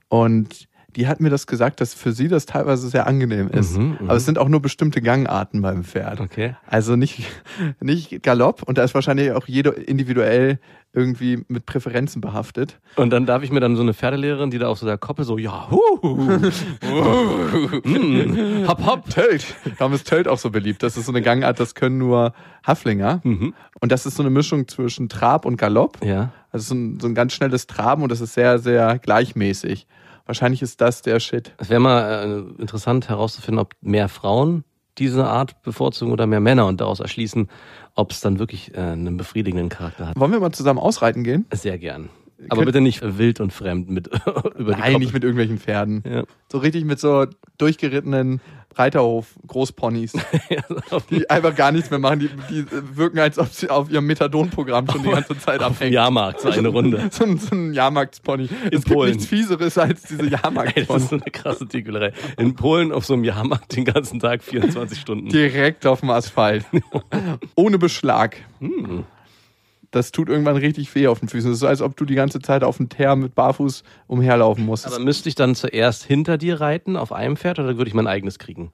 Und 0.09 0.67
die 0.97 1.07
hat 1.07 1.21
mir 1.21 1.29
das 1.29 1.45
gesagt, 1.45 1.79
dass 1.79 1.93
für 1.93 2.11
sie 2.11 2.27
das 2.27 2.47
teilweise 2.47 2.89
sehr 2.89 3.05
angenehm 3.05 3.49
ist. 3.49 3.77
Mhm, 3.77 3.97
aber 4.01 4.15
es 4.15 4.25
sind 4.25 4.39
auch 4.39 4.49
nur 4.49 4.61
bestimmte 4.61 4.99
Gangarten 5.01 5.61
beim 5.61 5.83
Pferd. 5.83 6.19
Okay. 6.19 6.55
Also 6.65 6.95
nicht, 6.95 7.23
nicht 7.79 8.23
Galopp 8.23 8.63
und 8.63 8.79
da 8.79 8.83
ist 8.83 8.95
wahrscheinlich 8.95 9.31
auch 9.31 9.47
jeder 9.47 9.77
individuell 9.87 10.59
irgendwie 10.93 11.45
mit 11.47 11.67
Präferenzen 11.67 12.19
behaftet. 12.19 12.79
Und 12.95 13.11
dann 13.11 13.27
darf 13.27 13.43
ich 13.43 13.51
mir 13.51 13.59
dann 13.59 13.75
so 13.75 13.83
eine 13.83 13.93
Pferdelehrerin, 13.93 14.49
die 14.49 14.57
da 14.57 14.69
auf 14.69 14.79
so 14.79 14.87
der 14.87 14.97
Koppel 14.97 15.23
so, 15.25 15.37
ja, 15.37 15.69
hu, 15.69 15.79
mm, 17.83 18.67
hopp, 18.67 18.85
hopp. 18.85 19.07
Tölt. 19.11 19.45
Darum 19.77 19.93
ist 19.93 20.07
Tölt 20.07 20.27
auch 20.27 20.39
so 20.39 20.49
beliebt. 20.49 20.81
Das 20.81 20.97
ist 20.97 21.05
so 21.05 21.11
eine 21.11 21.21
Gangart, 21.21 21.59
das 21.59 21.75
können 21.75 21.99
nur 21.99 22.33
Haflinger. 22.65 23.21
Mhm. 23.23 23.53
Und 23.79 23.91
das 23.91 24.07
ist 24.07 24.15
so 24.15 24.23
eine 24.23 24.31
Mischung 24.31 24.67
zwischen 24.67 25.09
Trab 25.09 25.45
und 25.45 25.57
Galopp. 25.57 26.03
Ja. 26.03 26.31
Also 26.51 26.73
so 26.73 26.75
ein, 26.75 26.99
so 26.99 27.07
ein 27.07 27.13
ganz 27.13 27.33
schnelles 27.33 27.67
Traben 27.67 28.01
und 28.01 28.11
das 28.11 28.21
ist 28.21 28.33
sehr, 28.33 28.57
sehr 28.57 28.97
gleichmäßig. 28.97 29.85
Wahrscheinlich 30.27 30.61
ist 30.61 30.81
das 30.81 31.01
der 31.01 31.19
Shit. 31.19 31.53
Es 31.57 31.69
wäre 31.69 31.79
mal 31.79 32.53
äh, 32.57 32.61
interessant 32.61 33.09
herauszufinden, 33.09 33.59
ob 33.59 33.73
mehr 33.81 34.09
Frauen 34.09 34.63
diese 34.97 35.25
Art 35.25 35.61
bevorzugen 35.61 36.11
oder 36.11 36.27
mehr 36.27 36.39
Männer 36.39 36.67
und 36.67 36.81
daraus 36.81 36.99
erschließen, 36.99 37.49
ob 37.95 38.11
es 38.11 38.21
dann 38.21 38.39
wirklich 38.39 38.75
äh, 38.75 38.79
einen 38.79 39.17
befriedigenden 39.17 39.69
Charakter 39.69 40.07
hat. 40.07 40.19
Wollen 40.19 40.31
wir 40.31 40.39
mal 40.39 40.51
zusammen 40.51 40.79
ausreiten 40.79 41.23
gehen? 41.23 41.45
Sehr 41.53 41.77
gern. 41.77 42.09
Aber 42.49 42.65
bitte 42.65 42.81
nicht 42.81 43.01
wild 43.17 43.39
und 43.39 43.51
fremd 43.51 43.89
mit 43.89 44.07
über 44.57 44.73
die 44.73 44.79
Nein, 44.79 44.93
Koppel. 44.93 44.99
nicht 44.99 45.13
mit 45.13 45.23
irgendwelchen 45.23 45.57
Pferden. 45.57 46.03
Ja. 46.07 46.23
So 46.51 46.59
richtig 46.59 46.85
mit 46.85 46.99
so 46.99 47.25
durchgerittenen 47.57 48.41
Reiterhof 48.75 49.33
Großponys, 49.47 50.13
die 51.09 51.27
einfach 51.31 51.55
gar 51.55 51.71
nichts 51.71 51.89
mehr 51.89 51.97
machen. 51.97 52.19
Die, 52.19 52.29
die 52.51 52.65
wirken, 52.95 53.17
als 53.17 53.39
ob 53.39 53.47
sie 53.47 53.71
auf 53.71 53.89
ihrem 53.89 54.05
Methadon-Programm 54.05 54.87
schon 54.87 55.01
die 55.01 55.09
ganze 55.09 55.35
Zeit 55.39 55.63
abhängen. 55.63 55.93
Jahrmarkt, 55.93 56.41
so 56.41 56.49
eine 56.49 56.67
Runde. 56.67 57.09
So 57.17 57.23
ein, 57.23 57.39
so 57.39 57.55
ein 57.55 57.73
Jahrmarktspony. 57.73 58.49
Es 58.65 58.83
gibt 58.83 58.89
Polen. 58.89 59.09
nichts 59.13 59.25
Fieseres 59.25 59.77
als 59.79 60.03
diese 60.03 60.21
Ey, 60.21 60.29
das 60.29 60.41
Jahrmarktspony. 60.43 60.99
ist 61.01 61.09
so 61.09 61.15
eine 61.15 61.31
krasse 61.31 61.67
Tikulerei. 61.67 62.13
In 62.37 62.53
Polen 62.53 62.91
auf 62.91 63.05
so 63.05 63.15
einem 63.15 63.23
Jahrmarkt 63.23 63.75
den 63.75 63.85
ganzen 63.85 64.19
Tag 64.19 64.43
24 64.43 64.99
Stunden. 64.99 65.29
Direkt 65.29 65.87
auf 65.87 66.01
dem 66.01 66.11
Asphalt. 66.11 66.65
Ohne 67.55 67.79
Beschlag. 67.79 68.37
Hm. 68.59 69.05
Das 69.97 70.11
tut 70.11 70.29
irgendwann 70.29 70.57
richtig 70.57 70.93
weh 70.95 71.07
auf 71.07 71.19
den 71.19 71.27
Füßen. 71.27 71.49
Das 71.49 71.55
ist 71.55 71.61
so, 71.61 71.67
als 71.67 71.81
ob 71.81 71.97
du 71.97 72.05
die 72.05 72.15
ganze 72.15 72.39
Zeit 72.39 72.63
auf 72.63 72.77
dem 72.77 72.89
Teer 72.89 73.15
mit 73.15 73.35
Barfuß 73.35 73.83
umherlaufen 74.07 74.65
musst. 74.65 74.85
Aber 74.85 74.99
müsste 74.99 75.29
ich 75.29 75.35
dann 75.35 75.55
zuerst 75.55 76.03
hinter 76.03 76.37
dir 76.37 76.61
reiten 76.61 76.95
auf 76.95 77.11
einem 77.11 77.37
Pferd 77.37 77.59
oder 77.59 77.77
würde 77.77 77.89
ich 77.89 77.93
mein 77.93 78.07
eigenes 78.07 78.39
kriegen? 78.39 78.71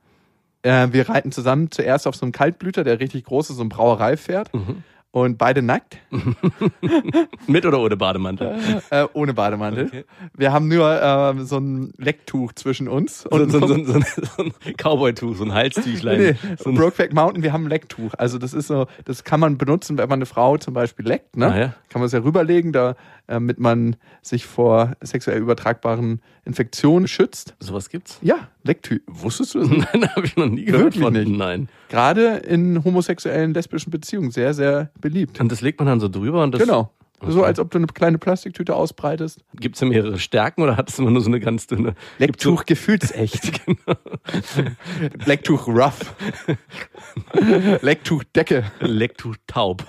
Äh, 0.61 0.89
wir 0.91 1.09
reiten 1.09 1.31
zusammen 1.31 1.71
zuerst 1.71 2.07
auf 2.07 2.15
so 2.15 2.25
einem 2.25 2.31
Kaltblüter, 2.31 2.83
der 2.83 2.99
richtig 2.99 3.25
groß 3.25 3.49
ist, 3.49 3.57
so 3.57 3.63
ein 3.63 3.69
Brauereipferd. 3.69 4.53
Mhm. 4.53 4.83
Und 5.13 5.38
beide 5.38 5.62
nackt, 5.62 6.00
Mit 7.48 7.67
oder 7.67 7.79
ohne 7.79 7.96
Bademantel? 7.96 8.82
äh, 8.89 9.05
ohne 9.13 9.36
Bademantel. 9.36 9.86
Okay. 9.86 10.05
Wir 10.36 10.51
haben 10.51 10.67
nur 10.67 10.89
äh, 10.91 11.46
so 11.46 11.60
ein 11.60 11.93
Lecktuch 12.00 12.53
zwischen 12.53 12.88
uns. 12.88 13.24
Und 13.27 13.51
so, 13.51 13.60
so, 13.60 13.67
so, 13.67 14.00
so 14.01 14.43
ein 14.43 14.53
Cowboy-Tuch, 14.75 15.36
so 15.36 15.43
ein 15.43 15.53
Halstüchlein. 15.53 16.20
Nee, 16.20 16.36
so 16.58 16.72
ein, 16.72 16.75
Brokeback 16.75 17.13
Mountain, 17.13 17.43
wir 17.43 17.53
haben 17.53 17.65
ein 17.65 17.70
Lecktuch. 17.70 18.15
Also 18.17 18.39
das 18.39 18.55
ist 18.55 18.65
so, 18.65 18.88
das 19.05 19.24
kann 19.24 19.39
man 19.39 19.60
benutzen, 19.60 20.00
wenn 20.00 20.10
man 20.10 20.17
eine 20.17 20.25
Frau 20.25 20.58
zum 20.58 20.74
Beispiel 20.74 21.08
leckt. 21.08 21.38
Ne? 21.38 21.46
Ah, 21.46 21.60
ja. 21.60 21.74
Kann 21.89 22.01
man 22.01 22.08
es 22.08 22.12
ja 22.12 22.24
rüberlegen, 22.24 22.72
da, 22.72 22.96
damit 23.27 23.59
man 23.59 23.95
sich 24.21 24.45
vor 24.45 24.93
sexuell 25.01 25.39
übertragbaren 25.39 26.21
Infektionen 26.45 27.07
schützt. 27.07 27.55
sowas 27.59 27.89
gibt's? 27.89 28.19
Ja, 28.21 28.49
Lecktücher. 28.63 29.01
Wusstest 29.07 29.55
du 29.55 29.59
das? 29.59 29.69
nicht? 29.69 29.87
Nein, 29.93 30.09
habe 30.15 30.25
ich 30.25 30.35
noch 30.35 30.47
nie 30.47 30.65
gehört 30.65 30.83
Wirklich 30.83 31.03
von. 31.03 31.13
nicht? 31.13 31.29
Nein. 31.29 31.69
Gerade 31.89 32.37
in 32.37 32.83
homosexuellen, 32.83 33.53
lesbischen 33.53 33.91
Beziehungen 33.91 34.31
sehr, 34.31 34.53
sehr 34.53 34.91
beliebt. 34.99 35.39
Und 35.39 35.51
das 35.51 35.61
legt 35.61 35.79
man 35.79 35.87
dann 35.87 35.99
so 35.99 36.09
drüber 36.09 36.43
und 36.43 36.53
das. 36.53 36.61
genau. 36.61 36.91
So 37.25 37.39
Okay. 37.39 37.47
als 37.47 37.59
ob 37.59 37.71
du 37.71 37.77
eine 37.77 37.87
kleine 37.87 38.17
Plastiktüte 38.17 38.75
ausbreitest. 38.75 39.45
Gibt's 39.55 39.79
da 39.79 39.85
mehrere 39.85 40.19
Stärken 40.19 40.61
oder 40.61 40.75
hat 40.75 40.89
es 40.89 40.99
immer 40.99 41.09
nur 41.09 41.21
so 41.21 41.29
eine 41.29 41.39
ganz 41.39 41.67
dünne? 41.67 41.95
Lecktuch 42.17 42.65
gefühlsecht. 42.65 43.61
Lecktuch 45.25 45.67
rough. 45.69 46.13
Lecktuch 47.81 48.23
Decke. 48.35 48.65
Lecktuch 48.81 49.35
taub. 49.47 49.85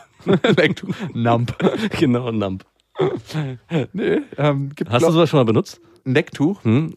Lecktuch 0.56 0.94
nump. 1.12 1.56
genau, 1.98 2.30
Nump. 2.30 2.64
Nee, 3.92 4.20
ähm, 4.36 4.70
gibt 4.74 4.90
Hast 4.90 5.06
du 5.06 5.10
sowas 5.10 5.28
schon 5.28 5.40
mal 5.40 5.44
benutzt? 5.44 5.80
ein 6.06 6.14
Lecktuch. 6.14 6.62
Hm? 6.64 6.94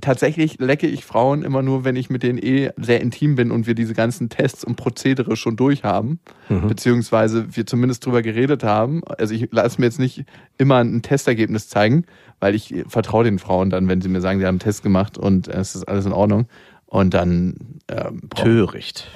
Tatsächlich 0.00 0.58
lecke 0.58 0.86
ich 0.86 1.06
Frauen 1.06 1.42
immer 1.42 1.62
nur, 1.62 1.84
wenn 1.84 1.96
ich 1.96 2.10
mit 2.10 2.22
denen 2.22 2.38
eh 2.38 2.70
sehr 2.76 3.00
intim 3.00 3.34
bin 3.34 3.50
und 3.50 3.66
wir 3.66 3.74
diese 3.74 3.94
ganzen 3.94 4.28
Tests 4.28 4.62
und 4.62 4.76
Prozedere 4.76 5.36
schon 5.36 5.56
durch 5.56 5.84
haben. 5.84 6.20
Mhm. 6.50 6.68
Beziehungsweise 6.68 7.56
wir 7.56 7.64
zumindest 7.64 8.04
drüber 8.04 8.20
geredet 8.20 8.62
haben. 8.62 9.02
Also 9.04 9.32
ich 9.32 9.48
lasse 9.52 9.80
mir 9.80 9.86
jetzt 9.86 9.98
nicht 9.98 10.24
immer 10.58 10.76
ein 10.76 11.00
Testergebnis 11.00 11.70
zeigen, 11.70 12.04
weil 12.40 12.54
ich 12.54 12.74
vertraue 12.86 13.24
den 13.24 13.38
Frauen 13.38 13.70
dann, 13.70 13.88
wenn 13.88 14.02
sie 14.02 14.10
mir 14.10 14.20
sagen, 14.20 14.38
sie 14.38 14.44
haben 14.44 14.54
einen 14.54 14.58
Test 14.60 14.82
gemacht 14.82 15.16
und 15.16 15.48
es 15.48 15.74
ist 15.74 15.84
alles 15.84 16.04
in 16.04 16.12
Ordnung. 16.12 16.46
Und 16.84 17.14
dann 17.14 17.78
ähm, 17.88 18.28
Töricht. 18.34 19.08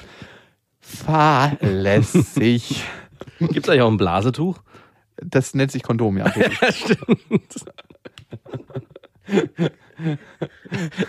fahrlässig. 0.81 2.85
Gibt 3.39 3.59
es 3.59 3.69
eigentlich 3.69 3.83
auch 3.83 3.91
ein 3.91 3.99
Blasetuch? 3.99 4.61
Das 5.23 5.55
nennt 5.55 5.71
sich 5.73 5.83
Kondom, 5.83 6.19
ja. 6.19 6.33
Stimmt. 6.73 7.65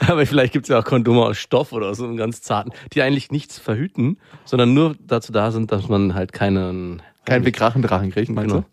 Aber 0.07 0.25
vielleicht 0.25 0.53
gibt 0.53 0.65
es 0.65 0.69
ja 0.69 0.79
auch 0.79 0.85
Kondome 0.85 1.21
aus 1.21 1.37
Stoff 1.37 1.71
oder 1.71 1.87
aus 1.87 1.97
so 1.97 2.05
einem 2.05 2.17
ganz 2.17 2.41
zarten, 2.41 2.71
die 2.93 3.01
eigentlich 3.01 3.31
nichts 3.31 3.57
verhüten, 3.59 4.17
sondern 4.45 4.73
nur 4.73 4.95
dazu 4.99 5.31
da 5.31 5.51
sind, 5.51 5.71
dass 5.71 5.87
man 5.87 6.13
halt 6.13 6.33
keinen. 6.33 7.01
Kein 7.25 7.45
Wegrachendrachen 7.45 8.11
kriegt, 8.11 8.31
meinst 8.31 8.51
Genau. 8.53 8.65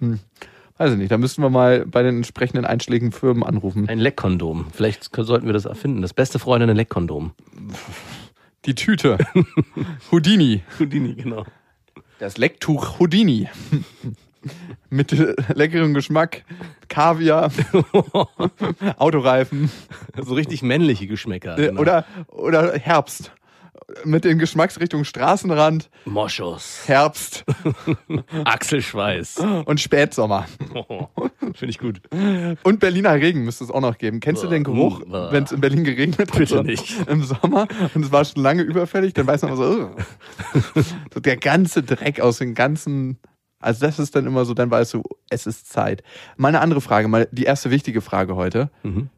du? 0.00 0.06
Hm. 0.06 0.20
Weiß 0.78 0.92
ich 0.92 0.98
nicht. 0.98 1.10
Da 1.10 1.16
müssten 1.16 1.40
wir 1.42 1.48
mal 1.48 1.86
bei 1.86 2.02
den 2.02 2.16
entsprechenden 2.16 2.66
einschlägigen 2.66 3.10
Firmen 3.10 3.42
anrufen. 3.42 3.88
Ein 3.88 3.98
Leckkondom. 3.98 4.66
Vielleicht 4.72 5.08
sollten 5.16 5.46
wir 5.46 5.54
das 5.54 5.64
erfinden. 5.64 6.02
Das 6.02 6.12
beste 6.12 6.38
Freundin 6.38 6.68
ein 6.68 6.76
Leckkondom. 6.76 7.32
Die 8.66 8.74
Tüte. 8.74 9.16
Houdini. 10.12 10.62
Houdini, 10.78 11.14
genau. 11.14 11.46
Das 12.18 12.36
Lecktuch 12.36 12.98
Houdini. 12.98 13.48
Mit 14.90 15.10
leckerem 15.54 15.94
Geschmack. 15.94 16.44
Kaviar. 16.88 17.50
Autoreifen. 18.98 19.70
So 20.20 20.34
richtig 20.34 20.62
männliche 20.62 21.06
Geschmäcker. 21.06 21.56
Genau. 21.56 21.80
Oder, 21.80 22.04
oder 22.28 22.78
Herbst. 22.78 23.32
Mit 24.04 24.24
den 24.24 24.40
Geschmacksrichtungen 24.40 25.04
Straßenrand, 25.04 25.90
Moschus. 26.06 26.82
Herbst 26.86 27.44
Achselschweiß. 28.44 29.44
und 29.64 29.80
Spätsommer. 29.80 30.46
Finde 31.54 31.66
ich 31.68 31.78
gut. 31.78 32.00
Und 32.64 32.80
Berliner 32.80 33.14
Regen 33.14 33.44
müsste 33.44 33.62
es 33.62 33.70
auch 33.70 33.80
noch 33.80 33.96
geben. 33.96 34.18
Kennst 34.18 34.42
du 34.42 34.48
den 34.48 34.64
Geruch, 34.64 35.04
Bäh. 35.04 35.28
wenn 35.30 35.44
es 35.44 35.52
in 35.52 35.60
Berlin 35.60 35.84
geregnet 35.84 36.18
hat? 36.32 36.36
Bitte 36.36 36.64
nicht. 36.64 36.96
Im 37.08 37.22
Sommer 37.22 37.68
und 37.94 38.04
es 38.04 38.10
war 38.10 38.24
schon 38.24 38.42
lange 38.42 38.62
überfällig, 38.62 39.14
dann 39.14 39.28
weiß 39.28 39.42
man 39.42 39.56
so, 39.56 39.94
so 41.14 41.20
der 41.20 41.36
ganze 41.36 41.84
Dreck 41.84 42.18
aus 42.20 42.38
den 42.38 42.54
ganzen. 42.54 43.18
Also 43.66 43.84
das 43.84 43.98
ist 43.98 44.14
dann 44.14 44.26
immer 44.26 44.44
so, 44.44 44.54
dann 44.54 44.70
weißt 44.70 44.94
du, 44.94 45.02
es 45.28 45.44
ist 45.44 45.68
Zeit. 45.68 46.04
Meine 46.36 46.60
andere 46.60 46.80
Frage, 46.80 47.08
mal 47.08 47.26
die 47.32 47.42
erste 47.42 47.68
wichtige 47.72 48.00
Frage 48.00 48.36
heute. 48.36 48.70
Mhm. 48.84 49.10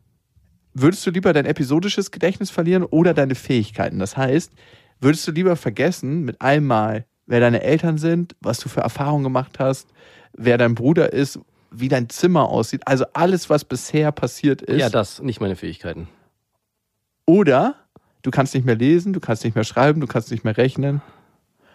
Würdest 0.73 1.07
du 1.07 1.11
lieber 1.11 1.35
dein 1.35 1.45
episodisches 1.45 2.11
Gedächtnis 2.11 2.49
verlieren 2.49 2.83
oder 2.85 3.13
deine 3.13 3.35
Fähigkeiten? 3.35 3.99
Das 3.99 4.17
heißt, 4.17 4.53
würdest 5.01 5.29
du 5.29 5.33
lieber 5.33 5.55
vergessen 5.55 6.23
mit 6.23 6.41
einmal, 6.41 7.05
wer 7.27 7.41
deine 7.41 7.63
Eltern 7.63 7.99
sind, 7.99 8.37
was 8.41 8.59
du 8.59 8.71
für 8.71 8.81
Erfahrungen 8.81 9.25
gemacht 9.25 9.59
hast, 9.59 9.89
wer 10.33 10.57
dein 10.57 10.75
Bruder 10.75 11.13
ist, 11.13 11.41
wie 11.71 11.89
dein 11.89 12.09
Zimmer 12.09 12.49
aussieht, 12.49 12.81
also 12.87 13.05
alles, 13.13 13.51
was 13.51 13.67
bisher 13.67 14.13
passiert 14.13 14.63
ist? 14.63 14.81
Ja, 14.81 14.89
das, 14.89 15.21
nicht 15.21 15.43
meine 15.43 15.57
Fähigkeiten. 15.57 16.09
Oder 17.27 17.75
du 18.23 18.31
kannst 18.31 18.55
nicht 18.55 18.65
mehr 18.65 18.77
lesen, 18.77 19.13
du 19.13 19.21
kannst 19.21 19.45
nicht 19.45 19.55
mehr 19.55 19.65
schreiben, 19.65 20.01
du 20.01 20.07
kannst 20.07 20.31
nicht 20.31 20.45
mehr 20.45 20.57
rechnen. 20.57 21.03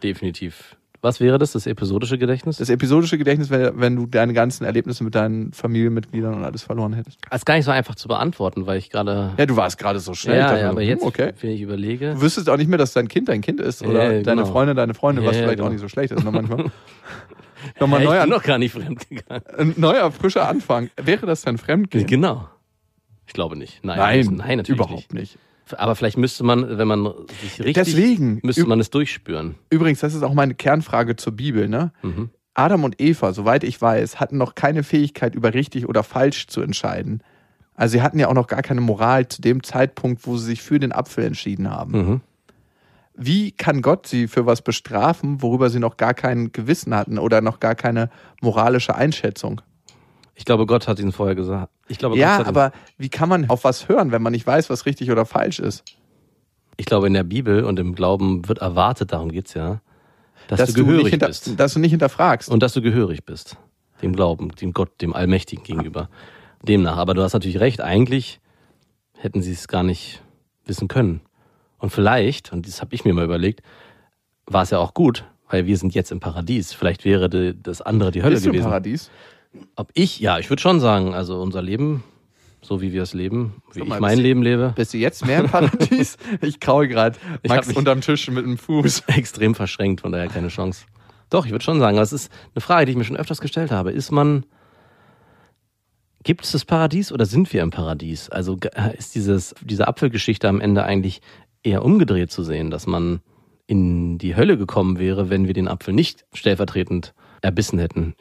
Definitiv. 0.02 0.76
Was 1.04 1.20
wäre 1.20 1.38
das, 1.38 1.52
das 1.52 1.68
episodische 1.68 2.18
Gedächtnis? 2.18 2.58
Das 2.58 2.70
episodische 2.70 3.18
Gedächtnis 3.18 3.50
wäre, 3.50 3.74
wenn 3.76 3.98
du 3.98 4.06
deine 4.06 4.32
ganzen 4.32 4.64
Erlebnisse 4.64 5.04
mit 5.04 5.14
deinen 5.16 5.52
Familienmitgliedern 5.52 6.34
und 6.34 6.46
alles 6.46 6.64
verloren 6.64 6.94
hättest. 6.94 7.20
Das 7.30 7.42
ist 7.42 7.46
gar 7.46 7.56
nicht 7.56 7.66
so 7.66 7.72
einfach 7.72 7.96
zu 7.96 8.08
beantworten, 8.08 8.66
weil 8.68 8.78
ich 8.78 8.90
gerade. 8.90 9.34
Ja, 9.38 9.46
du 9.46 9.58
warst 9.58 9.78
gerade 9.78 10.00
so 10.00 10.14
schnell. 10.14 10.38
Ja, 10.38 10.44
dachte 10.48 10.60
ja, 10.60 10.66
so, 10.68 10.72
aber 10.72 10.82
hm, 10.82 10.88
jetzt, 10.88 11.04
Okay. 11.04 11.34
wenn 11.42 11.50
ich 11.52 11.60
überlege. 11.62 12.14
Du 12.14 12.22
wüsstest 12.22 12.50
auch 12.50 12.56
nicht 12.56 12.70
mehr, 12.70 12.78
dass 12.78 12.94
dein 12.94 13.10
Kind 13.10 13.28
dein 13.28 13.42
Kind 13.42 13.60
ist 13.60 13.82
oder 13.84 14.02
Ja, 14.14 14.22
deine 14.24 14.42
genau. 14.44 14.46
Freundin 14.46 14.78
deine 14.78 14.94
Freundin, 14.94 15.26
was 15.26 15.36
Ja, 15.36 15.42
vielleicht 15.44 15.58
genau. 15.58 15.68
auch 15.68 15.72
nicht 15.74 15.82
so 15.82 15.90
schlecht 15.90 16.14
ist. 16.14 16.24
Ne, 16.24 16.32
manchmal. 16.32 16.72
Nochmal 17.82 18.02
Ja, 18.02 18.10
neu 18.10 18.16
ich 18.16 18.22
bin 18.22 18.30
noch 18.30 18.44
gar 18.44 18.58
nicht 18.58 18.72
fremd 18.74 19.10
gegangen. 19.10 19.44
ein 19.58 19.74
neuer, 19.78 20.10
frischer 20.12 20.48
Anfang. 20.48 20.90
Wäre 20.96 21.26
das 21.26 21.42
dein 21.42 21.58
Fremdgehen? 21.58 22.08
Genau. 22.08 22.48
Ich 23.28 23.34
glaube 23.34 23.58
nicht. 23.58 23.84
Nein, 23.84 23.98
Nein, 23.98 24.36
nein 24.38 24.58
natürlich 24.58 24.80
überhaupt 24.80 25.14
nicht. 25.14 25.36
nicht. 25.36 25.38
Aber 25.76 25.96
vielleicht 25.96 26.18
müsste 26.18 26.44
man, 26.44 26.78
wenn 26.78 26.88
man 26.88 27.14
sich 27.42 27.60
richtig. 27.60 27.74
Deswegen. 27.74 28.40
Müsste 28.44 28.66
man 28.66 28.80
es 28.80 28.90
durchspüren. 28.90 29.56
Übrigens, 29.70 30.00
das 30.00 30.14
ist 30.14 30.24
auch 30.24 30.34
meine 30.34 30.54
Kernfrage 30.54 31.16
zur 31.16 31.34
Bibel. 31.34 31.68
Ne? 31.68 31.92
Mhm. 32.02 32.30
Adam 32.54 32.84
und 32.84 33.02
Eva, 33.02 33.34
soweit 33.34 33.64
ich 33.64 33.82
weiß, 33.82 34.20
hatten 34.20 34.38
noch 34.38 34.56
keine 34.56 34.84
Fähigkeit, 34.84 35.36
über 35.36 35.54
richtig 35.54 35.88
oder 35.88 36.04
falsch 36.04 36.48
zu 36.48 36.62
entscheiden. 36.62 37.24
Also 37.76 37.94
sie 37.94 38.02
hatten 38.02 38.20
ja 38.20 38.28
auch 38.28 38.34
noch 38.34 38.48
gar 38.48 38.62
keine 38.62 38.82
Moral 38.82 39.28
zu 39.28 39.42
dem 39.42 39.64
Zeitpunkt, 39.64 40.28
wo 40.28 40.38
sie 40.38 40.46
sich 40.46 40.62
für 40.62 40.80
den 40.80 40.92
Apfel 40.92 41.26
entschieden 41.26 41.70
haben. 41.72 41.92
Mhm. 41.92 42.22
Wie 43.16 43.52
kann 43.52 43.82
Gott 43.82 44.08
sie 44.08 44.28
für 44.28 44.46
was 44.46 44.62
bestrafen, 44.62 45.42
worüber 45.42 45.70
sie 45.70 45.80
noch 45.80 45.98
gar 45.98 46.14
kein 46.14 46.52
Gewissen 46.52 46.96
hatten 46.96 47.20
oder 47.20 47.42
noch 47.42 47.60
gar 47.60 47.76
keine 47.76 48.10
moralische 48.42 48.96
Einschätzung? 48.96 49.62
Ich 50.36 50.46
glaube, 50.46 50.66
Gott 50.66 50.88
hat 50.88 51.00
ihnen 51.00 51.12
vorher 51.12 51.36
gesagt. 51.36 51.72
Ich 51.88 51.98
glaube, 51.98 52.16
Gott 52.16 52.22
Ja, 52.22 52.44
aber 52.46 52.72
wie 52.98 53.10
kann 53.10 53.30
man 53.30 53.50
auf 53.50 53.64
was 53.64 53.88
hören, 53.88 54.12
wenn 54.12 54.22
man 54.22 54.32
nicht 54.34 54.48
weiß, 54.48 54.70
was 54.70 54.86
richtig 54.86 55.12
oder 55.12 55.26
falsch 55.26 55.60
ist? 55.60 55.84
Ich 56.78 56.86
glaube, 56.86 57.08
in 57.08 57.14
der 57.14 57.24
Bibel 57.24 57.64
und 57.66 57.80
im 57.80 57.94
Glauben 57.94 58.48
wird 58.48 58.60
erwartet, 58.60 59.12
darum 59.12 59.32
geht's 59.32 59.54
ja, 59.54 59.82
dass, 60.48 60.60
Dass 60.60 60.74
du 60.74 60.84
gehörig 60.84 61.10
hinter, 61.10 61.28
bist. 61.28 61.60
dass 61.60 61.74
du 61.74 61.80
nicht 61.80 61.92
hinterfragst. 61.92 62.50
Und 62.50 62.62
dass 62.64 62.74
du 62.74 62.82
gehörig 62.82 63.26
bist. 63.26 63.58
Dem 64.02 64.14
Glauben, 64.16 64.50
dem 64.50 64.74
Gott, 64.74 65.02
dem 65.02 65.14
Allmächtigen 65.14 65.64
gegenüber. 65.64 66.10
Demnach. 66.64 66.98
Aber 66.98 67.14
du 67.14 67.22
hast 67.22 67.34
natürlich 67.34 67.60
recht, 67.60 67.80
eigentlich 67.82 68.40
hätten 69.18 69.42
sie 69.42 69.52
es 69.52 69.68
gar 69.68 69.84
nicht 69.84 70.22
wissen 70.66 70.88
können. 70.88 71.22
Und 71.78 71.92
vielleicht, 71.92 72.52
und 72.52 72.68
das 72.68 72.82
habe 72.82 72.96
ich 72.96 73.06
mir 73.06 73.14
mal 73.14 73.24
überlegt, 73.26 73.62
war 74.46 74.64
es 74.64 74.72
ja 74.72 74.80
auch 74.80 74.94
gut, 74.94 75.26
weil 75.50 75.66
wir 75.66 75.78
sind 75.78 75.94
jetzt 75.94 76.12
im 76.12 76.20
Paradies. 76.20 76.74
Vielleicht 76.74 77.06
wäre 77.06 77.30
das 77.54 77.82
andere 77.82 78.12
die 78.12 78.24
Hölle 78.24 78.34
Bist 78.34 78.46
du 78.46 78.50
im 78.50 78.54
gewesen. 78.54 78.66
Paradies? 78.66 79.12
Ob 79.76 79.92
ich, 79.94 80.20
ja, 80.20 80.40
ich 80.40 80.50
würde 80.50 80.62
schon 80.62 80.80
sagen, 80.80 81.14
also 81.14 81.42
unser 81.42 81.62
Leben, 81.62 82.04
so 82.62 82.82
wie 82.82 82.94
wir 82.94 83.04
es 83.04 83.14
leben, 83.14 83.62
wie 83.74 83.80
Sag 83.80 83.84
ich 83.84 83.90
mein 83.90 84.02
bist 84.02 84.18
du- 84.18 84.22
Leben 84.22 84.42
lebe, 84.44 84.74
Bist 84.76 84.94
du 84.94 84.98
jetzt 84.98 85.26
mehr 85.26 85.40
im 85.42 85.50
Paradies? 85.50 86.18
ich 86.42 86.60
kraul 86.60 86.88
gerade 86.88 87.18
Ich 87.44 87.50
Max 87.50 87.68
mich- 87.68 87.78
unterm 87.78 88.02
Tisch 88.02 88.30
mit 88.30 88.46
dem 88.46 88.58
Fuß. 88.58 89.02
extrem 89.08 89.54
verschränkt, 89.56 90.02
von 90.02 90.12
daher 90.12 90.28
keine 90.28 90.48
Chance. 90.50 90.86
Doch, 91.30 91.46
ich 91.46 91.52
würde 91.52 91.64
schon 91.66 91.80
sagen, 91.80 91.98
es 91.98 92.14
ist 92.14 92.32
eine 92.56 92.62
Frage, 92.62 92.86
die 92.86 92.92
ich 92.92 92.98
mir 92.98 93.04
schon 93.06 93.18
öfters 93.18 93.42
gestellt 93.42 93.72
habe. 93.72 93.92
Ist 93.92 94.12
man, 94.12 94.46
gibt 96.24 96.46
es 96.46 96.52
das 96.52 96.64
Paradies 96.66 97.12
oder 97.12 97.26
sind 97.26 97.52
wir 97.54 97.62
im 97.64 97.72
Paradies? 97.72 98.30
Also 98.30 98.58
ist 98.98 99.16
dieses, 99.16 99.56
diese 99.62 99.88
Apfelgeschichte 99.88 100.48
am 100.48 100.62
Ende 100.62 100.84
eigentlich 100.84 101.22
eher 101.64 101.84
umgedreht 101.84 102.32
zu 102.32 102.44
sehen, 102.44 102.70
dass 102.70 102.88
man 102.88 103.22
in 103.68 104.18
die 104.18 104.36
Hölle 104.36 104.58
gekommen 104.58 105.00
wäre, 105.00 105.30
wenn 105.30 105.48
wir 105.48 105.54
den 105.54 105.68
Apfel 105.68 105.94
nicht 105.94 106.26
stellvertretend 106.34 107.14
erbissen 107.42 107.80
hätten. 107.80 108.14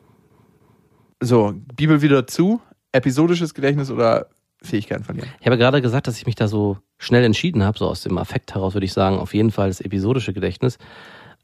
So, 1.23 1.55
Bibel 1.77 2.03
wieder 2.03 2.27
zu. 2.27 2.61
Episodisches 2.91 3.55
Gedächtnis 3.55 3.91
oder 3.91 4.27
Fähigkeiten 4.61 5.05
verlieren? 5.05 5.29
Ich 5.41 5.47
habe 5.47 5.57
gerade 5.57 5.81
gesagt, 5.81 6.07
dass 6.09 6.19
ich 6.19 6.27
mich 6.27 6.35
da 6.35 6.49
so 6.49 6.79
schnell 6.99 7.25
entschieden 7.25 7.63
habe, 7.63 7.79
so 7.79 7.87
aus 7.87 8.03
dem 8.03 8.19
Affekt 8.19 8.55
heraus 8.55 8.75
würde 8.75 8.85
ich 8.87 8.93
sagen, 8.93 9.19
auf 9.19 9.33
jeden 9.33 9.51
Fall 9.53 9.69
das 9.69 9.81
episodische 9.81 10.33
Gedächtnis. 10.33 10.79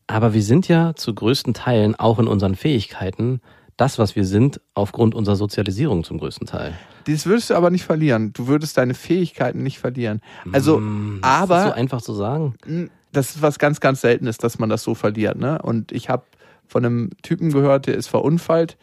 Aber 0.08 0.34
wir 0.34 0.42
sind 0.42 0.66
ja 0.68 0.94
zu 0.94 1.14
größten 1.14 1.54
Teilen 1.54 1.94
auch 1.94 2.18
in 2.18 2.26
unseren 2.26 2.54
Fähigkeiten 2.54 3.40
das, 3.76 3.98
was 4.00 4.16
wir 4.16 4.24
sind, 4.24 4.60
aufgrund 4.74 5.14
unserer 5.14 5.36
Sozialisierung 5.36 6.02
zum 6.02 6.18
größten 6.18 6.48
Teil. 6.48 6.74
Das 7.06 7.26
würdest 7.26 7.50
du 7.50 7.54
aber 7.54 7.70
nicht 7.70 7.84
verlieren. 7.84 8.32
Du 8.32 8.48
würdest 8.48 8.76
deine 8.76 8.94
Fähigkeiten 8.94 9.62
nicht 9.62 9.78
verlieren. 9.78 10.20
Also, 10.52 10.78
Hm, 10.78 11.20
aber 11.22 11.58
Ist 11.58 11.62
das 11.62 11.70
so 11.70 11.76
einfach 11.76 12.02
zu 12.02 12.12
sagen? 12.14 12.90
das 13.12 13.30
ist 13.36 13.42
was 13.42 13.60
ganz, 13.60 13.78
ganz 13.78 14.00
Seltenes, 14.00 14.38
dass 14.38 14.58
man 14.58 14.68
das 14.68 14.82
so 14.82 14.94
verliert. 14.96 15.38
Ne? 15.38 15.62
Und 15.62 15.92
ich 15.92 16.08
habe 16.08 16.24
von 16.66 16.84
einem 16.84 17.10
Typen 17.22 17.52
gehört, 17.52 17.86
der 17.86 17.94
ist 17.94 18.08
verunfallt, 18.08 18.76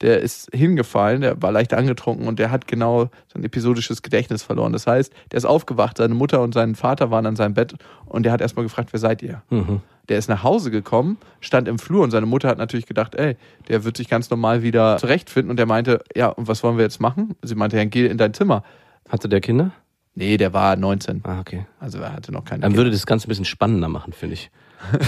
der 0.00 0.20
ist 0.20 0.48
hingefallen, 0.52 1.22
der 1.22 1.40
war 1.42 1.52
leicht 1.52 1.74
angetrunken 1.74 2.28
und 2.28 2.38
der 2.38 2.50
hat 2.50 2.66
genau 2.68 3.08
sein 3.32 3.44
episodisches 3.44 4.02
Gedächtnis 4.02 4.42
verloren. 4.42 4.72
Das 4.72 4.86
heißt, 4.86 5.12
der 5.32 5.38
ist 5.38 5.44
aufgewacht, 5.44 5.96
seine 5.98 6.14
Mutter 6.14 6.42
und 6.42 6.54
sein 6.54 6.74
Vater 6.74 7.10
waren 7.10 7.26
an 7.26 7.36
seinem 7.36 7.54
Bett 7.54 7.74
und 8.06 8.24
der 8.24 8.32
hat 8.32 8.40
erstmal 8.40 8.64
gefragt, 8.64 8.90
wer 8.92 9.00
seid 9.00 9.22
ihr? 9.22 9.42
Mhm. 9.50 9.80
Der 10.08 10.18
ist 10.18 10.28
nach 10.28 10.42
Hause 10.44 10.70
gekommen, 10.70 11.18
stand 11.40 11.66
im 11.66 11.78
Flur 11.78 12.04
und 12.04 12.10
seine 12.10 12.26
Mutter 12.26 12.48
hat 12.48 12.58
natürlich 12.58 12.86
gedacht, 12.86 13.14
ey, 13.16 13.36
der 13.68 13.84
wird 13.84 13.96
sich 13.96 14.08
ganz 14.08 14.30
normal 14.30 14.62
wieder 14.62 14.98
zurechtfinden 14.98 15.50
und 15.50 15.56
der 15.56 15.66
meinte, 15.66 16.02
ja, 16.14 16.28
und 16.28 16.46
was 16.46 16.62
wollen 16.62 16.76
wir 16.76 16.84
jetzt 16.84 17.00
machen? 17.00 17.34
Sie 17.42 17.54
meinte, 17.54 17.76
ja, 17.76 17.84
geh 17.84 18.06
in 18.06 18.18
dein 18.18 18.32
Zimmer. 18.34 18.62
Hatte 19.08 19.28
der 19.28 19.40
Kinder? 19.40 19.72
Nee, 20.14 20.36
der 20.36 20.52
war 20.52 20.76
19. 20.76 21.20
Ah, 21.24 21.40
okay. 21.40 21.66
Also 21.78 21.98
er 21.98 22.12
hatte 22.12 22.32
noch 22.32 22.44
keine 22.44 22.60
Dann 22.60 22.70
Kinder. 22.70 22.84
würde 22.84 22.90
das 22.90 23.04
Ganze 23.06 23.26
ein 23.26 23.28
bisschen 23.28 23.44
spannender 23.44 23.88
machen, 23.88 24.12
finde 24.12 24.34
ich. 24.34 24.50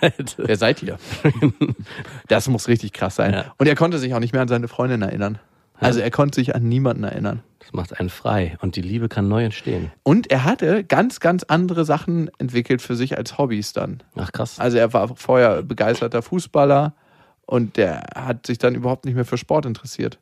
Hätte. 0.00 0.44
Wer 0.46 0.56
seid 0.56 0.82
ihr? 0.82 0.98
das 2.28 2.48
muss 2.48 2.68
richtig 2.68 2.92
krass 2.92 3.16
sein. 3.16 3.32
Ja. 3.32 3.54
Und 3.58 3.66
er 3.66 3.74
konnte 3.74 3.98
sich 3.98 4.14
auch 4.14 4.20
nicht 4.20 4.32
mehr 4.32 4.42
an 4.42 4.48
seine 4.48 4.68
Freundin 4.68 5.02
erinnern. 5.02 5.38
Also 5.78 6.00
er 6.00 6.10
konnte 6.10 6.36
sich 6.36 6.54
an 6.54 6.68
niemanden 6.68 7.04
erinnern. 7.04 7.42
Das 7.58 7.72
macht 7.72 7.98
einen 7.98 8.10
frei 8.10 8.56
und 8.60 8.76
die 8.76 8.82
Liebe 8.82 9.08
kann 9.08 9.28
neu 9.28 9.44
entstehen. 9.44 9.90
Und 10.02 10.30
er 10.30 10.44
hatte 10.44 10.84
ganz, 10.84 11.20
ganz 11.20 11.42
andere 11.44 11.84
Sachen 11.84 12.30
entwickelt 12.38 12.80
für 12.80 12.94
sich 12.94 13.18
als 13.18 13.38
Hobbys 13.38 13.72
dann. 13.72 14.02
Ach 14.16 14.30
krass. 14.32 14.58
Also 14.60 14.78
er 14.78 14.92
war 14.92 15.16
vorher 15.16 15.62
begeisterter 15.62 16.22
Fußballer 16.22 16.94
und 17.46 17.76
der 17.76 18.04
hat 18.14 18.46
sich 18.46 18.58
dann 18.58 18.74
überhaupt 18.74 19.04
nicht 19.04 19.14
mehr 19.14 19.24
für 19.24 19.38
Sport 19.38 19.66
interessiert. 19.66 20.18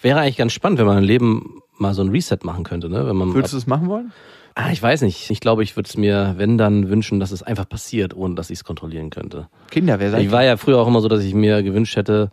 Wäre 0.00 0.20
eigentlich 0.20 0.36
ganz 0.36 0.52
spannend, 0.52 0.78
wenn 0.78 0.86
man 0.86 0.98
ein 0.98 1.04
Leben 1.04 1.62
mal 1.78 1.94
so 1.94 2.02
ein 2.02 2.08
Reset 2.08 2.38
machen 2.42 2.64
könnte, 2.64 2.88
ne? 2.88 3.06
Wenn 3.06 3.16
man 3.16 3.34
Würdest 3.34 3.54
du 3.54 3.58
es 3.58 3.66
machen 3.66 3.88
wollen? 3.88 4.12
Ah, 4.58 4.70
ich 4.72 4.82
weiß 4.82 5.02
nicht. 5.02 5.30
Ich 5.30 5.40
glaube, 5.40 5.62
ich 5.62 5.76
würde 5.76 5.86
es 5.86 5.98
mir, 5.98 6.34
wenn 6.38 6.56
dann, 6.56 6.88
wünschen, 6.88 7.20
dass 7.20 7.30
es 7.30 7.42
einfach 7.42 7.68
passiert, 7.68 8.16
ohne 8.16 8.36
dass 8.36 8.48
ich 8.48 8.60
es 8.60 8.64
kontrollieren 8.64 9.10
könnte. 9.10 9.48
Kinder, 9.70 10.00
wer 10.00 10.10
seid 10.10 10.22
Ich 10.22 10.30
war 10.30 10.44
ja 10.44 10.56
früher 10.56 10.78
auch 10.78 10.86
immer 10.86 11.02
so, 11.02 11.08
dass 11.08 11.22
ich 11.22 11.34
mir 11.34 11.62
gewünscht 11.62 11.94
hätte, 11.94 12.30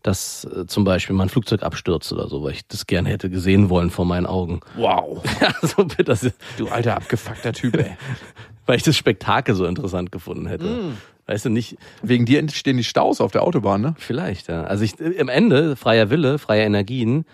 dass 0.00 0.44
äh, 0.44 0.66
zum 0.68 0.84
Beispiel 0.84 1.16
mal 1.16 1.24
ein 1.24 1.30
Flugzeug 1.30 1.64
abstürzt 1.64 2.12
oder 2.12 2.28
so, 2.28 2.44
weil 2.44 2.52
ich 2.52 2.64
das 2.68 2.86
gerne 2.86 3.08
hätte 3.08 3.28
gesehen 3.28 3.70
wollen 3.70 3.90
vor 3.90 4.04
meinen 4.04 4.26
Augen. 4.26 4.60
Wow. 4.76 5.20
Ja, 5.40 5.52
so 5.66 5.82
das, 5.82 6.30
Du 6.56 6.68
alter 6.68 6.94
abgefuckter 6.94 7.52
Typ, 7.52 7.76
ey. 7.76 7.96
weil 8.66 8.76
ich 8.76 8.84
das 8.84 8.96
Spektakel 8.96 9.56
so 9.56 9.66
interessant 9.66 10.12
gefunden 10.12 10.46
hätte. 10.46 10.92
Weißt 11.26 11.44
du 11.44 11.50
nicht, 11.50 11.76
Wegen 12.02 12.24
dir 12.24 12.38
entstehen 12.38 12.76
die 12.76 12.84
Staus 12.84 13.20
auf 13.20 13.32
der 13.32 13.42
Autobahn, 13.42 13.80
ne? 13.80 13.94
vielleicht, 13.98 14.46
ja. 14.46 14.62
Also 14.62 14.84
ich, 14.84 15.00
im 15.00 15.28
Ende, 15.28 15.74
freier 15.74 16.08
Wille, 16.10 16.38
freie 16.38 16.62
Energien, 16.62 17.24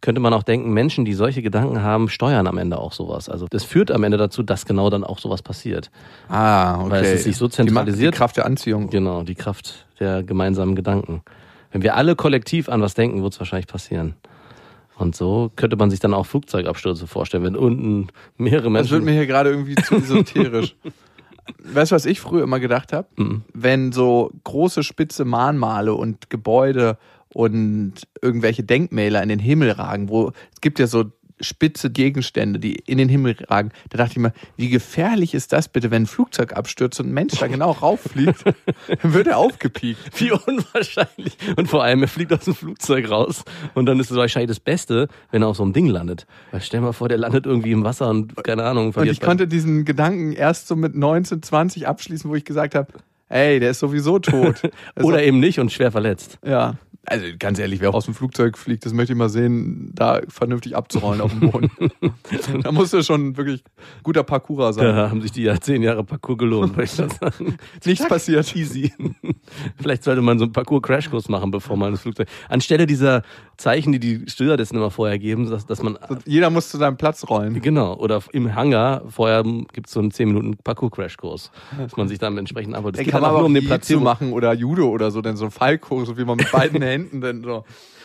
könnte 0.00 0.20
man 0.20 0.32
auch 0.32 0.42
denken, 0.42 0.72
Menschen, 0.72 1.04
die 1.04 1.12
solche 1.12 1.42
Gedanken 1.42 1.82
haben, 1.82 2.08
steuern 2.08 2.46
am 2.46 2.58
Ende 2.58 2.78
auch 2.78 2.92
sowas. 2.92 3.28
Also 3.28 3.46
das 3.50 3.64
führt 3.64 3.90
am 3.90 4.02
Ende 4.02 4.16
dazu, 4.16 4.42
dass 4.42 4.64
genau 4.64 4.88
dann 4.90 5.04
auch 5.04 5.18
sowas 5.18 5.42
passiert. 5.42 5.90
Ah, 6.28 6.80
okay. 6.80 6.90
Weil 6.90 7.04
es 7.04 7.24
sich 7.24 7.36
so 7.36 7.46
Die 7.46 7.52
zentralisiert. 7.52 8.14
Die 8.14 8.18
Kraft 8.18 8.36
der 8.36 8.46
Anziehung. 8.46 8.88
Genau, 8.90 9.22
die 9.22 9.34
Kraft 9.34 9.86
der 9.98 10.22
gemeinsamen 10.22 10.74
Gedanken. 10.74 11.22
Wenn 11.72 11.82
wir 11.82 11.96
alle 11.96 12.16
kollektiv 12.16 12.68
an 12.68 12.80
was 12.80 12.94
denken, 12.94 13.22
wird 13.22 13.34
es 13.34 13.38
wahrscheinlich 13.40 13.66
passieren. 13.66 14.14
Und 14.96 15.16
so 15.16 15.50
könnte 15.56 15.76
man 15.76 15.90
sich 15.90 16.00
dann 16.00 16.12
auch 16.12 16.26
Flugzeugabstürze 16.26 17.06
vorstellen, 17.06 17.44
wenn 17.44 17.56
unten 17.56 18.08
mehrere 18.36 18.70
Das 18.72 18.90
wird 18.90 19.02
Menschen. 19.02 19.04
mir 19.04 19.12
hier 19.12 19.26
gerade 19.26 19.50
irgendwie 19.50 19.74
zu 19.76 19.96
esoterisch. 19.96 20.76
weißt 21.64 21.92
du, 21.92 21.94
was 21.94 22.06
ich 22.06 22.20
früher 22.20 22.42
immer 22.42 22.60
gedacht 22.60 22.92
habe? 22.92 23.08
Mhm. 23.16 23.42
Wenn 23.52 23.92
so 23.92 24.30
große 24.44 24.82
spitze 24.82 25.24
Mahnmale 25.24 25.94
und 25.94 26.30
Gebäude 26.30 26.98
und 27.32 27.94
irgendwelche 28.22 28.62
Denkmäler 28.62 29.22
in 29.22 29.28
den 29.28 29.38
Himmel 29.38 29.70
ragen, 29.72 30.08
wo 30.08 30.32
es 30.52 30.60
gibt 30.60 30.78
ja 30.78 30.86
so 30.86 31.04
spitze 31.40 31.90
Gegenstände, 31.90 32.58
die 32.58 32.74
in 32.74 32.98
den 32.98 33.08
Himmel 33.08 33.36
ragen. 33.48 33.70
Da 33.88 33.98
dachte 33.98 34.12
ich 34.12 34.18
mir, 34.18 34.32
wie 34.56 34.68
gefährlich 34.68 35.34
ist 35.34 35.52
das 35.52 35.68
bitte, 35.68 35.90
wenn 35.90 36.02
ein 36.02 36.06
Flugzeug 36.06 36.52
abstürzt 36.52 37.00
und 37.00 37.08
ein 37.08 37.14
Mensch 37.14 37.38
da 37.38 37.46
genau 37.46 37.72
rauffliegt, 37.72 38.44
dann 38.44 39.14
wird 39.14 39.26
er 39.26 39.38
aufgepiekt. 39.38 40.20
Wie 40.20 40.32
unwahrscheinlich. 40.32 41.36
Und 41.56 41.68
vor 41.68 41.82
allem, 41.82 42.02
er 42.02 42.08
fliegt 42.08 42.32
aus 42.32 42.44
dem 42.44 42.54
Flugzeug 42.54 43.10
raus. 43.10 43.44
Und 43.74 43.86
dann 43.86 43.98
ist 44.00 44.10
es 44.10 44.16
wahrscheinlich 44.16 44.48
das 44.48 44.60
Beste, 44.60 45.08
wenn 45.30 45.42
er 45.42 45.48
auf 45.48 45.56
so 45.56 45.62
einem 45.62 45.72
Ding 45.72 45.86
landet. 45.86 46.26
Weil 46.50 46.60
stell 46.60 46.80
mal 46.80 46.92
vor, 46.92 47.08
der 47.08 47.18
landet 47.18 47.46
irgendwie 47.46 47.72
im 47.72 47.84
Wasser 47.84 48.10
und 48.10 48.36
keine 48.44 48.64
Ahnung. 48.64 48.92
Und 48.94 49.08
ich 49.08 49.20
konnte 49.20 49.48
diesen 49.48 49.84
Gedanken 49.84 50.32
erst 50.32 50.68
so 50.68 50.76
mit 50.76 50.94
19, 50.94 51.42
20 51.42 51.88
abschließen, 51.88 52.30
wo 52.30 52.34
ich 52.34 52.44
gesagt 52.44 52.74
habe, 52.74 52.92
ey, 53.28 53.60
der 53.60 53.70
ist 53.70 53.78
sowieso 53.78 54.18
tot. 54.18 54.62
Also, 54.94 55.08
Oder 55.08 55.22
eben 55.22 55.40
nicht 55.40 55.58
und 55.58 55.72
schwer 55.72 55.92
verletzt. 55.92 56.38
ja. 56.44 56.74
Also 57.06 57.24
ganz 57.38 57.58
ehrlich, 57.58 57.80
wer 57.80 57.94
aus 57.94 58.04
dem 58.04 58.14
Flugzeug 58.14 58.58
fliegt, 58.58 58.84
das 58.84 58.92
möchte 58.92 59.14
ich 59.14 59.18
mal 59.18 59.30
sehen, 59.30 59.90
da 59.94 60.20
vernünftig 60.28 60.76
abzurollen 60.76 61.22
auf 61.22 61.30
dem 61.32 61.50
Boden. 61.50 61.70
da 62.62 62.72
musst 62.72 62.92
du 62.92 63.02
schon 63.02 63.38
wirklich 63.38 63.64
guter 64.02 64.22
Parkourer 64.22 64.74
sein. 64.74 64.84
Da 64.84 65.08
haben 65.08 65.22
sich 65.22 65.32
die 65.32 65.44
ja 65.44 65.58
zehn 65.58 65.82
Jahre 65.82 66.04
Parcours 66.04 66.36
gelohnt, 66.36 66.72
würde 66.76 66.84
ich 66.84 66.96
das 66.96 67.16
sagen. 67.20 67.56
Nichts 67.86 68.06
passiert. 68.06 68.54
Easy. 68.54 68.92
Vielleicht 69.80 70.04
sollte 70.04 70.20
man 70.20 70.38
so 70.38 70.44
einen 70.44 70.52
Parcours-Crashkurs 70.52 71.30
machen, 71.30 71.50
bevor 71.50 71.78
man 71.78 71.92
das 71.92 72.02
Flugzeug. 72.02 72.28
Anstelle 72.50 72.86
dieser 72.86 73.22
Zeichen, 73.56 73.92
die 73.92 73.98
die 73.98 74.28
Stewardessen 74.28 74.76
immer 74.76 74.90
vorher 74.90 75.18
geben, 75.18 75.48
dass, 75.48 75.64
dass 75.64 75.82
man. 75.82 75.98
Jeder 76.26 76.50
muss 76.50 76.68
zu 76.68 76.76
seinem 76.76 76.98
Platz 76.98 77.26
rollen. 77.30 77.62
Genau, 77.62 77.96
oder 77.96 78.22
im 78.32 78.54
Hangar 78.54 79.04
vorher 79.08 79.42
gibt 79.42 79.86
es 79.86 79.94
so 79.94 80.00
einen 80.00 80.10
10 80.10 80.28
Minuten 80.28 80.56
Parcours-Crashkurs, 80.58 81.50
dass 81.78 81.96
man 81.96 82.08
sich 82.08 82.18
dann 82.18 82.36
entsprechend 82.36 82.74
abholt. 82.74 82.96
Es 82.98 83.04
geht 83.04 83.10
kann 83.10 83.22
man 83.22 83.30
auch 83.30 83.34
aber 83.34 83.40
nur 83.40 83.46
um 83.46 83.54
den 83.54 83.64
Jiu-Jitsu 83.64 83.94
Placebo. 83.94 84.04
machen 84.04 84.32
oder 84.32 84.52
Judo 84.52 84.88
oder 84.90 85.10
so, 85.10 85.22
denn 85.22 85.36
so 85.36 85.46
ein 85.46 85.50
Fallkurs, 85.50 86.06
so 86.08 86.18
wie 86.18 86.24
man 86.26 86.36
mit 86.36 86.52
beiden 86.52 86.82
Händen 86.82 86.89
dann 86.98 87.42
so. 87.42 87.64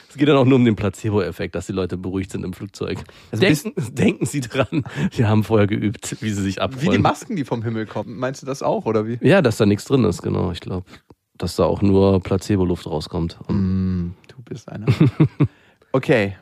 Es 0.10 0.18
geht 0.18 0.30
dann 0.30 0.38
auch 0.38 0.46
nur 0.46 0.56
um 0.56 0.64
den 0.64 0.78
Placebo-Effekt, 0.78 1.56
dass 1.56 1.66
die 1.66 1.74
Leute 1.74 1.98
beruhigt 1.98 2.32
sind 2.32 2.46
im 2.46 2.54
Flugzeug. 2.54 3.00
Also 3.32 3.42
denken, 3.42 3.74
denken 3.96 4.26
Sie 4.26 4.40
dran, 4.40 4.86
wir 5.12 5.28
haben 5.28 5.44
vorher 5.44 5.68
geübt, 5.68 6.16
wie 6.22 6.30
sie 6.30 6.42
sich 6.42 6.56
Wie 6.56 6.60
die 6.60 6.62
abfreuen. 6.62 7.02
Masken, 7.02 7.36
die 7.36 7.44
vom 7.44 7.64
Himmel 7.64 7.86
kommen. 7.86 8.16
Meinst 8.18 8.42
du 8.42 8.46
das 8.46 8.64
auch, 8.64 8.86
oder 8.86 9.06
wie? 9.06 9.18
Ja, 9.22 9.42
dass 9.42 9.58
da 9.58 9.66
nichts 9.66 9.84
drin 9.84 10.06
ist, 10.06 10.22
genau. 10.22 10.52
Ich 10.52 10.62
glaube, 10.62 10.86
dass 11.38 11.58
da 11.58 11.66
auch 11.66 11.82
nur 11.82 12.22
Placebo-Luft 12.22 12.88
rauskommt. 12.88 13.38
Mm, 13.50 14.12
du 14.30 14.42
bist 14.46 14.70
einer. 14.70 14.86
okay. 15.92 16.38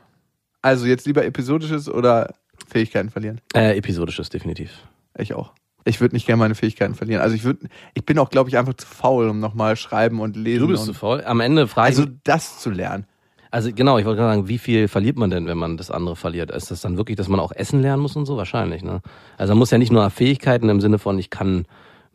Also 0.61 0.85
jetzt 0.85 1.07
lieber 1.07 1.25
episodisches 1.25 1.89
oder 1.89 2.35
Fähigkeiten 2.67 3.09
verlieren? 3.09 3.41
Äh, 3.55 3.75
episodisches, 3.77 4.29
definitiv. 4.29 4.87
Ich 5.17 5.33
auch. 5.33 5.51
Ich 5.85 6.01
würde 6.01 6.15
nicht 6.15 6.25
gerne 6.25 6.39
meine 6.39 6.55
Fähigkeiten 6.55 6.95
verlieren. 6.95 7.21
Also 7.21 7.35
ich 7.35 7.43
würde, 7.43 7.67
ich 7.93 8.05
bin 8.05 8.17
auch, 8.19 8.29
glaube 8.29 8.49
ich, 8.49 8.57
einfach 8.57 8.73
zu 8.73 8.87
faul, 8.87 9.29
um 9.29 9.39
nochmal 9.39 9.75
schreiben 9.75 10.19
und 10.19 10.35
lesen. 10.35 10.61
Du 10.61 10.67
bist 10.67 10.85
zu 10.85 10.93
faul. 10.93 11.23
Am 11.25 11.39
Ende 11.39 11.67
frage 11.67 11.87
also 11.87 12.05
das 12.23 12.59
zu 12.59 12.69
lernen. 12.69 13.05
also 13.51 13.71
genau, 13.73 13.97
ich 13.97 14.05
wollte 14.05 14.21
gerade 14.21 14.35
sagen, 14.35 14.47
wie 14.47 14.57
viel 14.57 14.87
verliert 14.87 15.17
man 15.17 15.29
denn, 15.29 15.45
wenn 15.45 15.57
man 15.57 15.77
das 15.77 15.91
andere 15.91 16.15
verliert? 16.15 16.51
Ist 16.51 16.71
das 16.71 16.81
dann 16.81 16.97
wirklich, 16.97 17.17
dass 17.17 17.27
man 17.27 17.39
auch 17.39 17.51
essen 17.51 17.81
lernen 17.81 18.01
muss 18.01 18.15
und 18.15 18.25
so? 18.25 18.37
Wahrscheinlich, 18.37 18.83
ne? 18.83 19.01
Also 19.37 19.53
man 19.53 19.59
muss 19.59 19.71
ja 19.71 19.77
nicht 19.77 19.91
nur 19.91 20.09
Fähigkeiten 20.09 20.69
im 20.69 20.81
Sinne 20.81 20.99
von, 20.99 21.19
ich 21.19 21.29
kann 21.29 21.65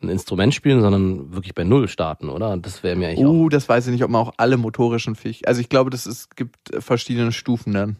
ein 0.01 0.09
Instrument 0.09 0.53
spielen, 0.53 0.81
sondern 0.81 1.33
wirklich 1.33 1.53
bei 1.53 1.63
Null 1.63 1.87
starten, 1.87 2.29
oder? 2.29 2.57
Das 2.57 2.83
wäre 2.83 2.95
mir 2.95 3.09
eigentlich 3.09 3.25
auch. 3.25 3.31
Uh, 3.31 3.49
das 3.49 3.67
weiß 3.67 3.87
ich 3.87 3.91
nicht, 3.91 4.03
ob 4.03 4.09
man 4.09 4.21
auch 4.21 4.33
alle 4.37 4.57
motorischen 4.57 5.15
Fähigkeiten. 5.15 5.47
Also 5.47 5.61
ich 5.61 5.69
glaube, 5.69 5.89
dass 5.89 6.05
es 6.05 6.29
gibt 6.29 6.57
verschiedene 6.79 7.31
Stufen 7.31 7.73
dann. 7.73 7.97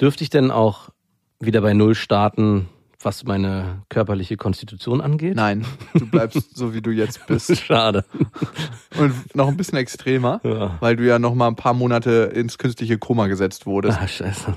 Dürfte 0.00 0.24
ich 0.24 0.30
denn 0.30 0.50
auch 0.50 0.90
wieder 1.40 1.60
bei 1.60 1.72
Null 1.72 1.94
starten, 1.94 2.68
was 3.00 3.24
meine 3.24 3.82
körperliche 3.88 4.36
Konstitution 4.36 5.00
angeht? 5.00 5.36
Nein, 5.36 5.64
du 5.94 6.06
bleibst 6.06 6.56
so, 6.56 6.74
wie 6.74 6.82
du 6.82 6.90
jetzt 6.90 7.26
bist. 7.28 7.56
Schade. 7.56 8.04
Und 8.98 9.34
noch 9.36 9.48
ein 9.48 9.56
bisschen 9.56 9.78
extremer, 9.78 10.40
Ja. 10.44 10.76
weil 10.80 10.96
du 10.96 11.06
ja 11.06 11.18
noch 11.18 11.34
mal 11.34 11.46
ein 11.48 11.56
paar 11.56 11.74
Monate 11.74 12.32
ins 12.34 12.58
künstliche 12.58 12.98
Koma 12.98 13.26
gesetzt 13.28 13.66
wurdest. 13.66 13.98
Ah, 14.00 14.08
scheiße. 14.08 14.54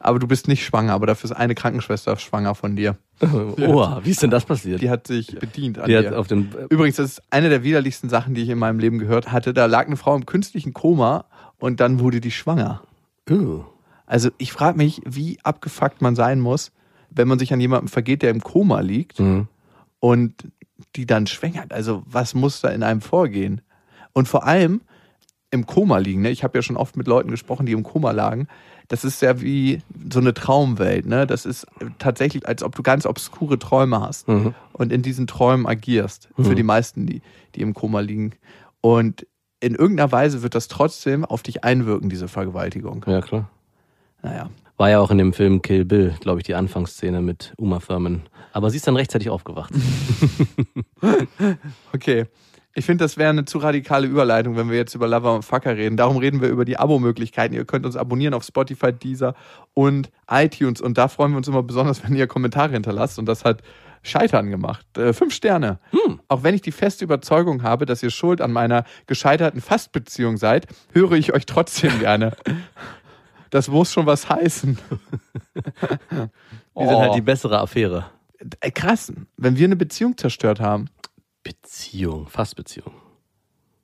Aber 0.00 0.18
du 0.18 0.26
bist 0.26 0.48
nicht 0.48 0.64
schwanger, 0.66 0.92
aber 0.92 1.06
dafür 1.06 1.30
ist 1.30 1.36
eine 1.36 1.54
Krankenschwester 1.54 2.16
schwanger 2.18 2.54
von 2.54 2.76
dir. 2.76 2.96
Oh, 3.22 3.88
wie 4.02 4.10
ist 4.10 4.22
denn 4.22 4.30
das 4.30 4.44
passiert? 4.44 4.82
Die 4.82 4.90
hat 4.90 5.06
sich 5.06 5.28
bedient 5.38 5.78
an 5.78 5.88
Die 5.88 5.96
hat 5.96 6.06
dir. 6.06 6.18
auf 6.18 6.26
den. 6.26 6.52
Übrigens, 6.68 6.96
das 6.96 7.12
ist 7.12 7.22
eine 7.30 7.48
der 7.48 7.62
widerlichsten 7.62 8.10
Sachen, 8.10 8.34
die 8.34 8.42
ich 8.42 8.48
in 8.50 8.58
meinem 8.58 8.80
Leben 8.80 8.98
gehört 8.98 9.30
hatte. 9.32 9.54
Da 9.54 9.66
lag 9.66 9.86
eine 9.86 9.96
Frau 9.96 10.14
im 10.16 10.26
künstlichen 10.26 10.74
Koma 10.74 11.24
und 11.58 11.80
dann 11.80 12.00
wurde 12.00 12.20
die 12.20 12.32
schwanger. 12.32 12.82
Uh, 13.30 13.62
Also 14.04 14.30
ich 14.36 14.52
frage 14.52 14.76
mich, 14.76 15.00
wie 15.06 15.38
abgefuckt 15.42 16.02
man 16.02 16.16
sein 16.16 16.40
muss, 16.40 16.70
wenn 17.14 17.28
man 17.28 17.38
sich 17.38 17.52
an 17.52 17.60
jemanden 17.60 17.88
vergeht, 17.88 18.22
der 18.22 18.30
im 18.30 18.40
Koma 18.42 18.80
liegt 18.80 19.20
mhm. 19.20 19.48
und 20.00 20.34
die 20.96 21.06
dann 21.06 21.26
schwängert. 21.26 21.72
Also 21.72 22.02
was 22.06 22.34
muss 22.34 22.60
da 22.60 22.68
in 22.68 22.82
einem 22.82 23.00
vorgehen? 23.00 23.60
Und 24.12 24.28
vor 24.28 24.44
allem 24.44 24.80
im 25.50 25.66
Koma 25.66 25.98
liegen. 25.98 26.22
Ne? 26.22 26.30
Ich 26.30 26.42
habe 26.44 26.58
ja 26.58 26.62
schon 26.62 26.76
oft 26.76 26.96
mit 26.96 27.06
Leuten 27.06 27.30
gesprochen, 27.30 27.66
die 27.66 27.72
im 27.72 27.84
Koma 27.84 28.10
lagen. 28.10 28.48
Das 28.88 29.04
ist 29.04 29.22
ja 29.22 29.40
wie 29.40 29.80
so 30.12 30.18
eine 30.20 30.34
Traumwelt. 30.34 31.06
Ne? 31.06 31.26
Das 31.26 31.46
ist 31.46 31.66
tatsächlich, 31.98 32.46
als 32.46 32.62
ob 32.62 32.74
du 32.74 32.82
ganz 32.82 33.06
obskure 33.06 33.58
Träume 33.58 34.00
hast 34.00 34.28
Mhm. 34.28 34.54
und 34.72 34.92
in 34.92 35.02
diesen 35.02 35.26
Träumen 35.26 35.66
agierst. 35.66 36.28
Für 36.36 36.50
Mhm. 36.50 36.56
die 36.56 36.62
meisten, 36.64 37.06
die, 37.06 37.22
die 37.54 37.60
im 37.60 37.72
Koma 37.72 38.00
liegen. 38.00 38.32
Und 38.80 39.26
in 39.60 39.74
irgendeiner 39.74 40.12
Weise 40.12 40.42
wird 40.42 40.54
das 40.54 40.68
trotzdem 40.68 41.24
auf 41.24 41.42
dich 41.42 41.64
einwirken, 41.64 42.10
diese 42.10 42.28
Vergewaltigung. 42.28 43.04
Ja, 43.06 43.20
klar. 43.22 43.48
Naja. 44.22 44.50
War 44.76 44.90
ja 44.90 44.98
auch 44.98 45.10
in 45.10 45.18
dem 45.18 45.32
Film 45.32 45.62
Kill 45.62 45.84
Bill, 45.84 46.14
glaube 46.20 46.40
ich, 46.40 46.44
die 46.44 46.54
Anfangsszene 46.54 47.20
mit 47.20 47.52
Uma 47.56 47.78
Thurman. 47.78 48.22
Aber 48.52 48.70
sie 48.70 48.76
ist 48.76 48.86
dann 48.86 48.96
rechtzeitig 48.96 49.30
aufgewacht. 49.30 49.72
Okay. 51.92 52.26
Ich 52.76 52.86
finde, 52.86 53.04
das 53.04 53.16
wäre 53.16 53.30
eine 53.30 53.44
zu 53.44 53.58
radikale 53.58 54.06
Überleitung, 54.06 54.56
wenn 54.56 54.68
wir 54.68 54.76
jetzt 54.76 54.94
über 54.96 55.06
Lover 55.06 55.34
und 55.34 55.44
Fucker 55.44 55.76
reden. 55.76 55.96
Darum 55.96 56.16
reden 56.16 56.40
wir 56.40 56.48
über 56.48 56.64
die 56.64 56.76
Abo-Möglichkeiten. 56.76 57.54
Ihr 57.54 57.64
könnt 57.66 57.86
uns 57.86 57.94
abonnieren 57.94 58.34
auf 58.34 58.42
Spotify, 58.42 58.92
Deezer 58.92 59.34
und 59.74 60.10
iTunes. 60.28 60.80
Und 60.80 60.98
da 60.98 61.06
freuen 61.06 61.32
wir 61.32 61.36
uns 61.36 61.46
immer 61.46 61.62
besonders, 61.62 62.02
wenn 62.02 62.16
ihr 62.16 62.26
Kommentare 62.26 62.72
hinterlasst. 62.72 63.18
Und 63.20 63.26
das 63.26 63.44
hat 63.44 63.62
Scheitern 64.02 64.50
gemacht. 64.50 64.86
Äh, 64.98 65.12
fünf 65.12 65.34
Sterne. 65.34 65.78
Auch 66.26 66.42
wenn 66.42 66.54
ich 66.54 66.62
die 66.62 66.72
feste 66.72 67.04
Überzeugung 67.04 67.62
habe, 67.62 67.86
dass 67.86 68.02
ihr 68.02 68.10
schuld 68.10 68.40
an 68.40 68.50
meiner 68.50 68.84
gescheiterten 69.06 69.60
Fastbeziehung 69.60 70.36
seid, 70.36 70.66
höre 70.92 71.12
ich 71.12 71.32
euch 71.32 71.46
trotzdem 71.46 72.00
gerne. 72.00 72.32
Das 73.54 73.68
muss 73.68 73.92
schon 73.92 74.04
was 74.04 74.28
heißen. 74.28 74.76
Wir 76.74 76.88
sind 76.88 76.98
halt 76.98 77.14
die 77.14 77.20
bessere 77.20 77.60
Affäre. 77.60 78.06
Äh, 78.58 78.72
krass. 78.72 79.12
Wenn 79.36 79.56
wir 79.56 79.64
eine 79.64 79.76
Beziehung 79.76 80.18
zerstört 80.18 80.58
haben, 80.58 80.86
Beziehung, 81.44 82.26
Fastbeziehung. 82.26 82.92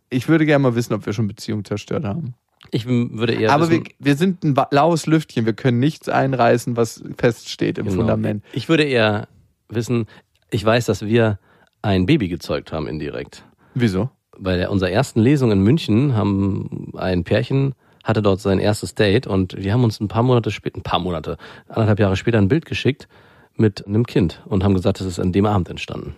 ich 0.09 0.29
würde 0.29 0.45
gerne 0.45 0.65
mal 0.65 0.75
wissen, 0.75 0.93
ob 0.93 1.07
wir 1.07 1.13
schon 1.13 1.29
Beziehung 1.29 1.65
zerstört 1.65 2.05
haben. 2.05 2.35
Ich 2.73 2.85
würde 2.85 3.35
eher 3.35 3.53
Aber 3.53 3.71
wir, 3.71 3.83
wissen, 3.83 3.95
wir 4.01 4.17
sind 4.17 4.43
ein 4.43 4.57
laues 4.73 5.07
Lüftchen. 5.07 5.47
Wir 5.47 5.53
können 5.53 5.79
nichts 5.79 6.09
einreißen, 6.09 6.77
was 6.77 7.05
feststeht 7.17 7.79
im 7.79 7.85
genau, 7.85 7.99
Fundament. 7.99 8.45
Ich 8.53 8.69
würde 8.69 8.83
eher 8.83 9.29
wissen, 9.69 10.07
ich 10.51 10.65
weiß, 10.65 10.87
dass 10.87 11.03
wir 11.03 11.39
ein 11.81 12.07
Baby 12.07 12.27
gezeugt 12.27 12.73
haben 12.73 12.89
indirekt. 12.89 13.45
Wieso? 13.75 14.11
Bei 14.37 14.57
der, 14.57 14.73
unserer 14.73 14.91
ersten 14.91 15.21
Lesung 15.21 15.53
in 15.53 15.61
München 15.61 16.17
haben 16.17 16.93
ein 16.97 17.23
Pärchen 17.23 17.77
hatte 18.05 18.23
dort 18.23 18.41
sein 18.41 18.59
erstes 18.59 18.95
Date 18.95 19.27
und 19.27 19.53
die 19.53 19.73
haben 19.73 19.85
uns 19.85 20.01
ein 20.01 20.09
paar 20.09 20.23
Monate 20.23 20.51
später, 20.51 20.79
ein 20.79 20.83
paar 20.83 21.01
Monate, 21.01 21.37
anderthalb 21.69 22.01
Jahre 22.01 22.17
später 22.17 22.39
ein 22.39 22.49
Bild 22.49 22.65
geschickt 22.65 23.09
mit 23.57 23.87
einem 23.87 24.07
Kind 24.07 24.43
und 24.47 24.65
haben 24.65 24.75
gesagt, 24.75 25.01
das 25.01 25.07
ist 25.07 25.19
an 25.19 25.33
dem 25.33 25.47
Abend 25.47 25.69
entstanden. 25.69 26.15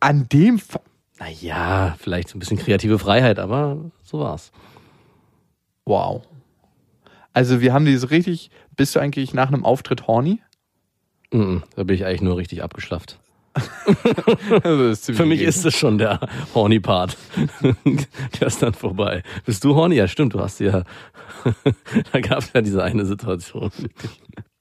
An 0.00 0.28
dem 0.28 0.58
Fa 0.58 0.80
Naja, 1.18 1.96
vielleicht 1.98 2.28
so 2.28 2.36
ein 2.36 2.40
bisschen 2.40 2.58
kreative 2.58 2.98
Freiheit, 2.98 3.38
aber 3.38 3.90
so 4.02 4.20
war's. 4.20 4.52
Wow. 5.84 6.22
Also 7.32 7.60
wir 7.60 7.72
haben 7.72 7.84
die 7.84 7.96
so 7.96 8.06
richtig, 8.06 8.50
bist 8.76 8.94
du 8.94 9.00
eigentlich 9.00 9.34
nach 9.34 9.48
einem 9.48 9.64
Auftritt 9.64 10.06
horny? 10.06 10.40
Mhm, 11.32 11.64
da 11.74 11.82
bin 11.82 11.96
ich 11.96 12.06
eigentlich 12.06 12.22
nur 12.22 12.36
richtig 12.36 12.62
abgeschlafft. 12.62 13.18
Also 14.64 15.12
Für 15.12 15.26
mich 15.26 15.40
ist 15.40 15.64
das 15.64 15.74
schon 15.74 15.98
der 15.98 16.20
horny 16.54 16.80
Part. 16.80 17.16
der 18.40 18.46
ist 18.46 18.62
dann 18.62 18.74
vorbei. 18.74 19.22
Bist 19.44 19.64
du 19.64 19.74
horny? 19.74 19.96
Ja, 19.96 20.08
stimmt, 20.08 20.34
du 20.34 20.40
hast 20.40 20.60
ja, 20.60 20.82
da 22.12 22.20
gab 22.20 22.40
es 22.40 22.52
ja 22.52 22.60
diese 22.60 22.82
eine 22.82 23.04
Situation. 23.06 23.70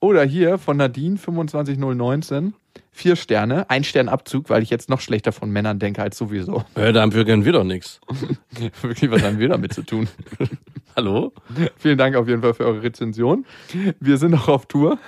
Oder 0.03 0.25
hier 0.25 0.57
von 0.57 0.75
Nadine 0.75 1.15
25019. 1.15 2.53
Vier 2.91 3.15
Sterne, 3.15 3.69
ein 3.69 3.85
Stern 3.85 4.09
Abzug, 4.09 4.49
weil 4.49 4.61
ich 4.61 4.69
jetzt 4.69 4.89
noch 4.89 4.99
schlechter 4.99 5.31
von 5.31 5.49
Männern 5.49 5.79
denke 5.79 6.01
als 6.01 6.17
sowieso. 6.17 6.65
Ja, 6.75 6.91
dafür 6.91 7.23
gönnen 7.23 7.45
wir 7.45 7.53
doch 7.53 7.63
nichts. 7.63 8.01
Wirklich, 8.81 9.09
was 9.09 9.23
haben 9.23 9.39
wir 9.39 9.47
damit 9.47 9.71
zu 9.71 9.81
tun? 9.81 10.09
Hallo? 10.97 11.31
Vielen 11.77 11.97
Dank 11.97 12.17
auf 12.17 12.27
jeden 12.27 12.41
Fall 12.41 12.53
für 12.53 12.65
eure 12.65 12.83
Rezension. 12.83 13.45
Wir 14.01 14.17
sind 14.17 14.31
noch 14.31 14.49
auf 14.49 14.65
Tour. 14.65 14.99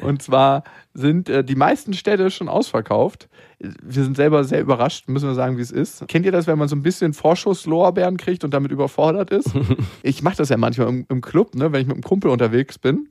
Und 0.00 0.22
zwar 0.22 0.62
sind 0.94 1.28
äh, 1.28 1.42
die 1.42 1.56
meisten 1.56 1.92
Städte 1.92 2.30
schon 2.30 2.48
ausverkauft. 2.48 3.28
Wir 3.58 4.04
sind 4.04 4.16
selber 4.16 4.44
sehr 4.44 4.60
überrascht, 4.60 5.08
müssen 5.08 5.28
wir 5.28 5.34
sagen, 5.34 5.56
wie 5.58 5.62
es 5.62 5.72
ist. 5.72 6.06
Kennt 6.06 6.24
ihr 6.24 6.30
das, 6.30 6.46
wenn 6.46 6.56
man 6.56 6.68
so 6.68 6.76
ein 6.76 6.82
bisschen 6.84 7.14
Vorschusslorbeeren 7.14 8.16
kriegt 8.16 8.44
und 8.44 8.54
damit 8.54 8.70
überfordert 8.70 9.32
ist? 9.32 9.50
ich 10.04 10.22
mache 10.22 10.36
das 10.36 10.50
ja 10.50 10.56
manchmal 10.56 10.88
im, 10.88 11.04
im 11.08 11.20
Club, 11.20 11.56
ne, 11.56 11.72
wenn 11.72 11.80
ich 11.80 11.88
mit 11.88 11.96
einem 11.96 12.04
Kumpel 12.04 12.30
unterwegs 12.30 12.78
bin. 12.78 13.08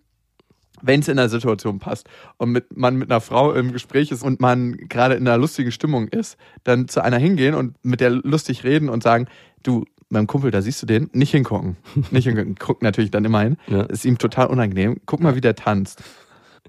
Wenn 0.82 1.00
es 1.00 1.08
in 1.08 1.18
der 1.18 1.30
Situation 1.30 1.80
passt 1.80 2.08
und 2.38 2.52
mit, 2.52 2.76
man 2.76 2.96
mit 2.98 3.10
einer 3.10 3.22
Frau 3.22 3.54
im 3.54 3.72
Gespräch 3.72 4.12
ist 4.12 4.24
und 4.24 4.40
man 4.42 4.74
gerade 4.90 5.16
in 5.16 5.28
einer 5.28 5.38
lustigen 5.38 5.72
Stimmung 5.72 6.08
ist, 6.08 6.38
dann 6.64 6.88
zu 6.88 7.04
einer 7.04 7.18
hingehen 7.18 7.56
und 7.56 7.76
mit 7.84 8.02
der 8.02 8.10
lustig 8.10 8.64
reden 8.64 8.90
und 8.90 9.04
sagen, 9.04 9.28
du, 9.64 9.86
meinem 10.10 10.28
Kumpel, 10.28 10.52
da 10.52 10.62
siehst 10.62 10.82
du 10.82 10.86
den, 10.86 11.10
nicht 11.14 11.32
hingucken. 11.32 11.78
Nicht 12.12 12.26
hingucken. 12.26 12.56
Guckt 12.56 12.84
natürlich 12.84 13.12
dann 13.12 13.26
immer 13.26 13.42
hin. 13.42 13.58
Ja. 13.68 13.84
Ist 13.84 14.06
ihm 14.06 14.18
total 14.18 14.48
unangenehm. 14.48 15.02
Guck 15.06 15.20
mal, 15.22 15.36
wie 15.36 15.42
der 15.42 15.56
tanzt. 15.56 16.04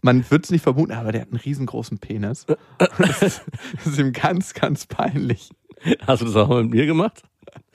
Man 0.02 0.30
wird 0.30 0.44
es 0.44 0.50
nicht 0.50 0.62
vermuten, 0.62 0.92
aber 0.92 1.10
der 1.10 1.22
hat 1.22 1.28
einen 1.28 1.40
riesengroßen 1.40 1.98
Penis. 1.98 2.46
Das 2.98 3.22
ist, 3.22 3.42
das 3.76 3.86
ist 3.86 3.98
ihm 3.98 4.12
ganz, 4.12 4.54
ganz 4.54 4.86
peinlich. 4.86 5.50
Hast 6.06 6.22
du 6.22 6.26
das 6.26 6.36
auch 6.36 6.48
mal 6.48 6.62
mit 6.62 6.72
mir 6.72 6.86
gemacht? 6.86 7.22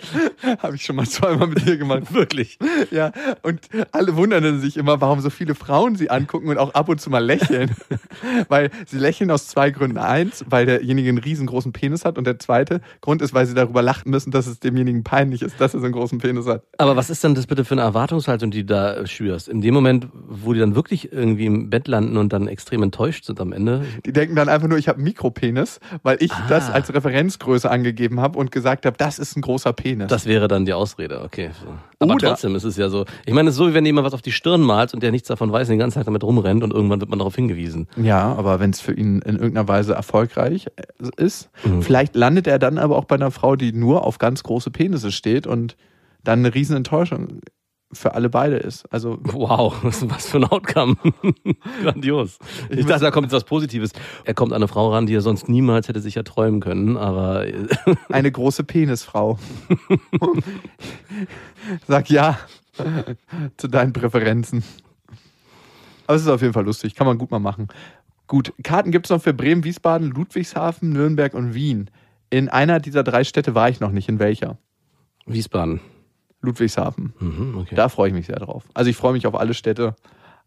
Habe 0.59 0.75
ich 0.75 0.83
schon 0.83 0.95
mal 0.95 1.07
zweimal 1.07 1.47
mit 1.47 1.65
dir 1.65 1.77
gemacht. 1.77 2.03
Wirklich? 2.13 2.57
Ja, 2.91 3.11
und 3.41 3.61
alle 3.91 4.15
wundern 4.15 4.59
sich 4.59 4.77
immer, 4.77 5.01
warum 5.01 5.19
so 5.21 5.29
viele 5.29 5.55
Frauen 5.55 5.95
sie 5.95 6.09
angucken 6.09 6.49
und 6.49 6.57
auch 6.57 6.73
ab 6.73 6.89
und 6.89 6.99
zu 6.99 7.09
mal 7.09 7.23
lächeln. 7.23 7.71
weil 8.49 8.69
sie 8.85 8.97
lächeln 8.97 9.31
aus 9.31 9.47
zwei 9.47 9.71
Gründen. 9.71 9.97
Eins, 9.97 10.43
weil 10.49 10.65
derjenige 10.65 11.09
einen 11.09 11.17
riesengroßen 11.17 11.71
Penis 11.73 12.05
hat 12.05 12.17
und 12.17 12.25
der 12.25 12.39
zweite 12.39 12.81
Grund 13.01 13.21
ist, 13.21 13.33
weil 13.33 13.45
sie 13.45 13.53
darüber 13.53 13.81
lachen 13.81 14.09
müssen, 14.09 14.31
dass 14.31 14.47
es 14.47 14.59
demjenigen 14.59 15.03
peinlich 15.03 15.41
ist, 15.41 15.59
dass 15.59 15.73
er 15.73 15.79
so 15.79 15.85
einen 15.85 15.93
großen 15.93 16.17
Penis 16.19 16.45
hat. 16.47 16.63
Aber 16.77 16.95
was 16.95 17.09
ist 17.09 17.23
denn 17.23 17.35
das 17.35 17.47
bitte 17.47 17.65
für 17.65 17.73
eine 17.75 17.81
Erwartungshaltung, 17.81 18.51
die 18.51 18.65
du 18.65 18.73
da 18.73 19.05
schürst? 19.05 19.47
In 19.47 19.61
dem 19.61 19.73
Moment, 19.73 20.07
wo 20.13 20.53
die 20.53 20.59
dann 20.59 20.75
wirklich 20.75 21.11
irgendwie 21.11 21.45
im 21.45 21.69
Bett 21.69 21.87
landen 21.87 22.17
und 22.17 22.33
dann 22.33 22.47
extrem 22.47 22.83
enttäuscht 22.83 23.25
sind 23.25 23.39
am 23.39 23.53
Ende. 23.53 23.85
Die 24.05 24.13
denken 24.13 24.35
dann 24.35 24.49
einfach 24.49 24.67
nur, 24.67 24.77
ich 24.77 24.87
habe 24.87 24.97
einen 24.97 25.05
Mikropenis, 25.05 25.79
weil 26.03 26.17
ich 26.19 26.31
Ah. 26.31 26.45
das 26.49 26.69
als 26.69 26.93
Referenzgröße 26.93 27.69
angegeben 27.69 28.19
habe 28.21 28.39
und 28.39 28.51
gesagt 28.51 28.85
habe, 28.85 28.95
das 28.97 29.19
ist 29.19 29.35
ein 29.35 29.41
großer 29.41 29.73
Penis. 29.73 29.90
Das 29.95 30.25
wäre 30.25 30.47
dann 30.47 30.65
die 30.65 30.73
Ausrede, 30.73 31.21
okay. 31.23 31.51
Aber 31.99 32.15
Oder- 32.15 32.29
trotzdem 32.29 32.55
ist 32.55 32.63
es 32.63 32.77
ja 32.77 32.89
so. 32.89 33.05
Ich 33.25 33.33
meine, 33.33 33.49
es 33.49 33.55
ist 33.55 33.57
so, 33.59 33.67
wie 33.69 33.73
wenn 33.73 33.85
jemand 33.85 34.05
was 34.05 34.13
auf 34.13 34.21
die 34.21 34.31
Stirn 34.31 34.61
malt 34.61 34.93
und 34.93 35.03
der 35.03 35.11
nichts 35.11 35.27
davon 35.27 35.51
weiß 35.51 35.67
und 35.67 35.73
den 35.73 35.79
ganzen 35.79 35.99
Tag 35.99 36.05
damit 36.05 36.23
rumrennt 36.23 36.63
und 36.63 36.73
irgendwann 36.73 36.99
wird 37.01 37.09
man 37.09 37.19
darauf 37.19 37.35
hingewiesen. 37.35 37.87
ja, 37.97 38.33
aber 38.35 38.59
wenn 38.59 38.71
es 38.71 38.81
für 38.81 38.93
ihn 38.93 39.19
in 39.21 39.35
irgendeiner 39.35 39.67
Weise 39.67 39.93
erfolgreich 39.93 40.67
äh, 40.75 41.23
ist, 41.23 41.49
Mhm. 41.63 41.81
vielleicht 41.83 42.15
landet 42.15 42.47
er 42.47 42.59
dann 42.59 42.77
aber 42.77 42.97
auch 42.97 43.05
bei 43.05 43.15
einer 43.15 43.31
Frau, 43.31 43.55
die 43.55 43.71
nur 43.73 44.05
auf 44.05 44.17
ganz 44.17 44.43
große 44.43 44.71
Penisse 44.71 45.11
steht 45.11 45.45
und 45.47 45.75
dann 46.23 46.39
eine 46.39 46.53
riesen 46.53 46.75
Enttäuschung 46.77 47.41
für 47.93 48.13
alle 48.13 48.29
beide 48.29 48.57
ist. 48.57 48.91
Also 48.91 49.17
Wow, 49.21 49.75
was 49.83 50.27
für 50.27 50.37
ein 50.37 50.45
Outcome. 50.45 50.95
Grandios. 51.83 52.39
Ich 52.69 52.85
dachte, 52.85 53.03
da 53.03 53.11
kommt 53.11 53.25
jetzt 53.25 53.33
was 53.33 53.43
Positives. 53.43 53.91
Er 54.25 54.33
kommt 54.33 54.53
an 54.53 54.57
eine 54.57 54.67
Frau 54.67 54.91
ran, 54.91 55.05
die 55.05 55.15
er 55.15 55.21
sonst 55.21 55.49
niemals 55.49 55.87
hätte 55.87 56.01
sich 56.01 56.17
erträumen 56.17 56.59
können, 56.59 56.97
aber 56.97 57.45
eine 58.09 58.31
große 58.31 58.63
Penisfrau. 58.63 59.39
Sag 61.87 62.09
ja 62.09 62.37
zu 63.57 63.67
deinen 63.67 63.93
Präferenzen. 63.93 64.63
Aber 66.07 66.15
es 66.15 66.23
ist 66.23 66.27
auf 66.27 66.41
jeden 66.41 66.53
Fall 66.53 66.65
lustig, 66.65 66.95
kann 66.95 67.07
man 67.07 67.17
gut 67.17 67.31
mal 67.31 67.39
machen. 67.39 67.67
Gut, 68.27 68.53
Karten 68.63 68.91
gibt 68.91 69.07
es 69.07 69.09
noch 69.09 69.21
für 69.21 69.33
Bremen, 69.33 69.63
Wiesbaden, 69.63 70.09
Ludwigshafen, 70.09 70.89
Nürnberg 70.89 71.33
und 71.33 71.53
Wien. 71.53 71.89
In 72.29 72.47
einer 72.47 72.79
dieser 72.79 73.03
drei 73.03 73.25
Städte 73.25 73.55
war 73.55 73.69
ich 73.69 73.81
noch 73.81 73.91
nicht. 73.91 74.07
In 74.07 74.19
welcher? 74.19 74.57
Wiesbaden. 75.25 75.81
Ludwigshafen. 76.41 77.13
Mhm, 77.19 77.57
okay. 77.59 77.75
Da 77.75 77.89
freue 77.89 78.09
ich 78.09 78.13
mich 78.13 78.27
sehr 78.27 78.39
drauf. 78.39 78.63
Also 78.73 78.89
ich 78.89 78.97
freue 78.97 79.13
mich 79.13 79.27
auf 79.27 79.35
alle 79.35 79.53
Städte. 79.53 79.95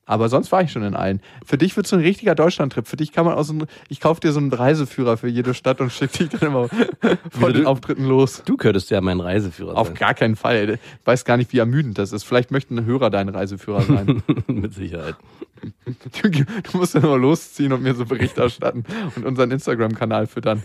Aber 0.06 0.28
sonst 0.28 0.52
war 0.52 0.60
ich 0.60 0.70
schon 0.70 0.82
in 0.82 0.94
allen. 0.94 1.20
Für 1.46 1.56
dich 1.56 1.74
wird 1.76 1.86
es 1.86 1.90
so 1.90 1.96
ein 1.96 2.02
richtiger 2.02 2.34
Deutschlandtrip. 2.34 2.86
Für 2.86 2.96
dich 2.96 3.12
kann 3.12 3.24
man 3.24 3.34
aus 3.34 3.46
so 3.46 3.54
ein, 3.54 3.66
ich 3.88 4.00
kaufe 4.00 4.20
dir 4.20 4.32
so 4.32 4.38
einen 4.38 4.52
Reiseführer 4.52 5.16
für 5.16 5.28
jede 5.28 5.54
Stadt 5.54 5.80
und 5.80 5.90
schicke 5.90 6.18
dich 6.18 6.28
dann 6.28 6.50
immer 6.50 6.68
vor 7.30 7.52
den 7.52 7.64
Auftritten 7.64 8.04
los. 8.04 8.42
Du 8.44 8.56
könntest 8.56 8.90
ja 8.90 9.00
mein 9.00 9.20
Reiseführer 9.20 9.76
Auf 9.76 9.88
sein. 9.88 9.96
gar 9.96 10.14
keinen 10.14 10.36
Fall. 10.36 10.78
Ich 11.00 11.06
weiß 11.06 11.24
gar 11.24 11.38
nicht, 11.38 11.52
wie 11.54 11.58
ermüdend 11.58 11.96
das 11.96 12.12
ist. 12.12 12.24
Vielleicht 12.24 12.50
möchten 12.50 12.78
ein 12.78 12.84
Hörer 12.84 13.08
dein 13.08 13.30
Reiseführer 13.30 13.80
sein. 13.80 14.22
Mit 14.46 14.74
Sicherheit. 14.74 15.16
du, 16.22 16.30
du 16.30 16.44
musst 16.76 16.94
dann 16.94 17.04
immer 17.04 17.16
losziehen 17.16 17.72
und 17.72 17.82
mir 17.82 17.94
so 17.94 18.04
Bericht 18.04 18.36
erstatten 18.36 18.84
und 19.16 19.24
unseren 19.24 19.50
Instagram-Kanal 19.50 20.26
füttern. 20.26 20.62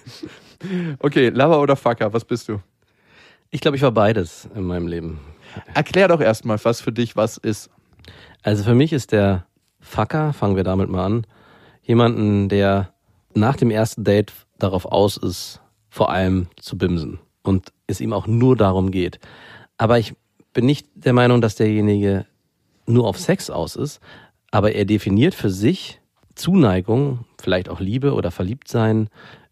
Okay, 0.99 1.29
Lover 1.29 1.61
oder 1.61 1.77
Fucker, 1.77 2.11
was 2.11 2.25
bist 2.25 2.49
du? 2.49 2.59
Ich 3.51 3.61
glaube, 3.61 3.77
ich 3.77 3.83
war 3.83 3.91
beides 3.91 4.47
in 4.53 4.63
meinem 4.63 4.87
Leben. 4.87 5.19
Erklär 5.73 6.07
doch 6.07 6.21
erstmal, 6.21 6.63
was 6.63 6.81
für 6.81 6.91
dich 6.91 7.15
was 7.15 7.37
ist. 7.37 7.71
Also 8.43 8.63
für 8.63 8.75
mich 8.75 8.93
ist 8.93 9.11
der 9.11 9.47
Fucker, 9.79 10.33
fangen 10.33 10.55
wir 10.55 10.63
damit 10.63 10.89
mal 10.89 11.03
an, 11.03 11.27
jemanden, 11.81 12.47
der 12.47 12.93
nach 13.33 13.55
dem 13.55 13.71
ersten 13.71 14.03
Date 14.03 14.33
darauf 14.59 14.85
aus 14.85 15.17
ist, 15.17 15.61
vor 15.89 16.11
allem 16.11 16.47
zu 16.57 16.77
bimsen 16.77 17.19
und 17.41 17.73
es 17.87 18.01
ihm 18.01 18.13
auch 18.13 18.27
nur 18.27 18.55
darum 18.55 18.91
geht. 18.91 19.19
Aber 19.77 19.97
ich 19.97 20.13
bin 20.53 20.65
nicht 20.65 20.87
der 20.93 21.13
Meinung, 21.13 21.41
dass 21.41 21.55
derjenige 21.55 22.27
nur 22.85 23.07
auf 23.07 23.17
Sex 23.17 23.49
aus 23.49 23.75
ist, 23.75 23.99
aber 24.51 24.73
er 24.73 24.85
definiert 24.85 25.33
für 25.33 25.49
sich 25.49 25.99
Zuneigung, 26.35 27.25
vielleicht 27.41 27.69
auch 27.69 27.79
Liebe 27.79 28.13
oder 28.13 28.29
Verliebtsein 28.29 29.09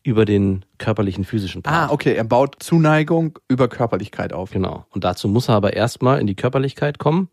über 0.08 0.24
den 0.26 0.64
körperlichen, 0.78 1.26
physischen 1.26 1.62
Part. 1.64 1.90
Ah, 1.90 1.94
okay, 1.94 2.14
er 2.16 2.24
baut 2.24 2.56
Zuneigung 2.64 3.38
über 3.50 3.68
Körperlichkeit 3.68 4.32
auf. 4.32 4.52
Genau. 4.52 4.86
Und 4.92 5.04
dazu 5.04 5.28
muss 5.28 5.50
er 5.50 5.56
aber 5.56 5.74
erstmal 5.74 6.22
in 6.22 6.28
die 6.28 6.36
Körperlichkeit 6.36 6.98
kommen, 6.98 7.28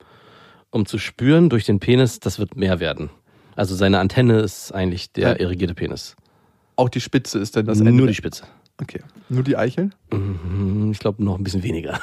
um 0.70 0.84
zu 0.84 0.98
spüren 0.98 1.48
durch 1.50 1.64
den 1.64 1.78
Penis, 1.78 2.18
das 2.20 2.38
wird 2.40 2.56
mehr 2.56 2.80
werden. 2.80 3.10
Also 3.54 3.76
seine 3.76 4.00
Antenne 4.00 4.40
ist 4.40 4.72
eigentlich 4.72 5.12
der 5.12 5.30
Ja. 5.30 5.38
irrigierte 5.40 5.74
Penis. 5.74 6.16
Auch 6.76 6.88
die 6.88 7.00
Spitze 7.00 7.38
ist 7.38 7.54
denn 7.54 7.66
das 7.66 7.78
Nur 7.78 7.86
Ende. 7.88 8.06
die 8.08 8.14
Spitze. 8.14 8.44
Okay. 8.82 9.00
Nur 9.28 9.44
die 9.44 9.56
Eicheln? 9.56 9.94
Mhm, 10.12 10.90
Ich 10.90 10.98
glaube 10.98 11.22
noch 11.22 11.38
ein 11.38 11.44
bisschen 11.44 11.62
weniger. 11.62 12.00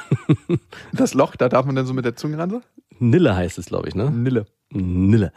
Das 0.94 1.12
Loch, 1.12 1.36
da 1.36 1.50
darf 1.50 1.66
man 1.66 1.74
dann 1.76 1.84
so 1.84 1.92
mit 1.92 2.06
der 2.06 2.16
Zunge 2.16 2.38
ran? 2.38 2.48
so? 2.48 2.62
Nille 2.98 3.36
heißt 3.36 3.58
es, 3.58 3.66
glaube 3.66 3.88
ich, 3.88 3.94
ne? 3.94 4.10
Nille. 4.10 4.46
Nille. 4.70 5.32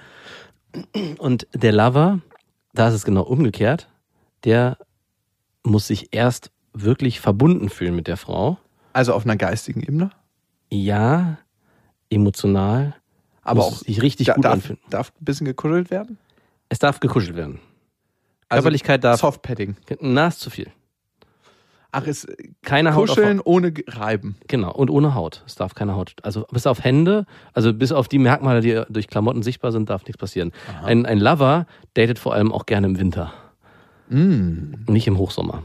Und 1.18 1.48
der 1.54 1.74
Lover, 1.74 2.20
da 2.74 2.88
ist 2.88 2.94
es 2.94 3.04
genau 3.06 3.24
umgekehrt, 3.24 3.90
der 4.46 4.78
muss 5.66 5.88
sich 5.88 6.10
erst 6.14 6.52
wirklich 6.74 7.20
verbunden 7.20 7.70
fühlen 7.70 7.96
mit 7.96 8.08
der 8.08 8.18
Frau. 8.18 8.58
Also 8.94 9.14
auf 9.14 9.26
einer 9.26 9.36
geistigen 9.38 9.82
Ebene. 9.82 10.12
Ja, 10.72 11.38
emotional, 12.10 12.96
Aber 13.42 13.64
muss 13.64 13.74
auch 13.74 13.78
sich 13.86 14.02
richtig 14.02 14.28
da, 14.28 14.34
gut 14.34 14.46
darf, 14.46 14.54
anfühlen. 14.54 14.80
darf 14.90 15.12
ein 15.20 15.26
bisschen 15.26 15.46
gekuschelt 15.46 15.92
werden. 15.92 16.18
Es 16.70 16.80
darf 16.80 17.00
gekuschelt 17.00 17.36
werden. 17.36 17.60
Also 18.50 18.62
Körperlichkeit 18.62 19.04
darf. 19.04 19.20
Softpadding. 19.20 19.76
Na, 20.02 20.28
ist 20.28 20.40
zu 20.40 20.50
viel. 20.50 20.68
Ach, 21.92 22.06
ist 22.08 22.28
Keine 22.62 22.94
Haut. 22.94 23.10
Auf 23.10 23.16
Kuscheln 23.16 23.40
Haut. 23.40 23.46
ohne 23.46 23.72
Ge- 23.72 23.86
Reiben. 23.88 24.36
Genau, 24.48 24.72
und 24.74 24.90
ohne 24.90 25.16
Haut. 25.16 25.44
Es 25.48 25.56
darf 25.56 25.76
keine 25.76 25.96
Haut. 25.96 26.14
Also 26.24 26.46
bis 26.52 26.68
auf 26.68 26.84
Hände, 26.84 27.26
also 27.54 27.74
bis 27.74 27.92
auf 27.94 28.08
die 28.10 28.20
Merkmale, 28.20 28.60
die 28.62 28.82
durch 28.90 29.08
Klamotten 29.08 29.44
sichtbar 29.44 29.72
sind, 29.72 29.90
darf 29.90 30.04
nichts 30.04 30.18
passieren. 30.18 30.52
Ein, 30.84 31.06
ein 31.06 31.20
Lover 31.20 31.68
datet 31.94 32.20
vor 32.20 32.34
allem 32.34 32.52
auch 32.52 32.66
gerne 32.66 32.88
im 32.88 33.00
Winter, 33.00 33.34
Mm. 34.10 34.76
nicht 34.88 35.08
im 35.08 35.18
Hochsommer. 35.18 35.64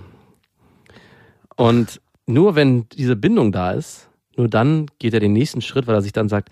Und 1.57 2.01
nur 2.27 2.55
wenn 2.55 2.89
diese 2.91 3.17
Bindung 3.17 3.53
da 3.53 3.73
ist, 3.73 4.09
nur 4.37 4.49
dann 4.49 4.87
geht 4.99 5.15
er 5.15 5.21
den 5.21 5.33
nächsten 5.33 5.61
Schritt, 5.61 5.87
weil 5.87 5.95
er 5.95 6.03
sich 6.03 6.13
dann 6.13 6.29
sagt, 6.29 6.51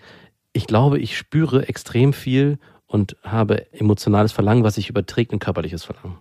ich 0.53 0.67
glaube, 0.67 0.99
ich 0.99 1.17
spüre 1.17 1.67
extrem 1.67 2.13
viel 2.13 2.59
und 2.85 3.15
habe 3.23 3.71
emotionales 3.73 4.31
Verlangen, 4.31 4.63
was 4.63 4.75
sich 4.75 4.89
überträgt 4.89 5.31
in 5.31 5.39
körperliches 5.39 5.83
Verlangen. 5.83 6.17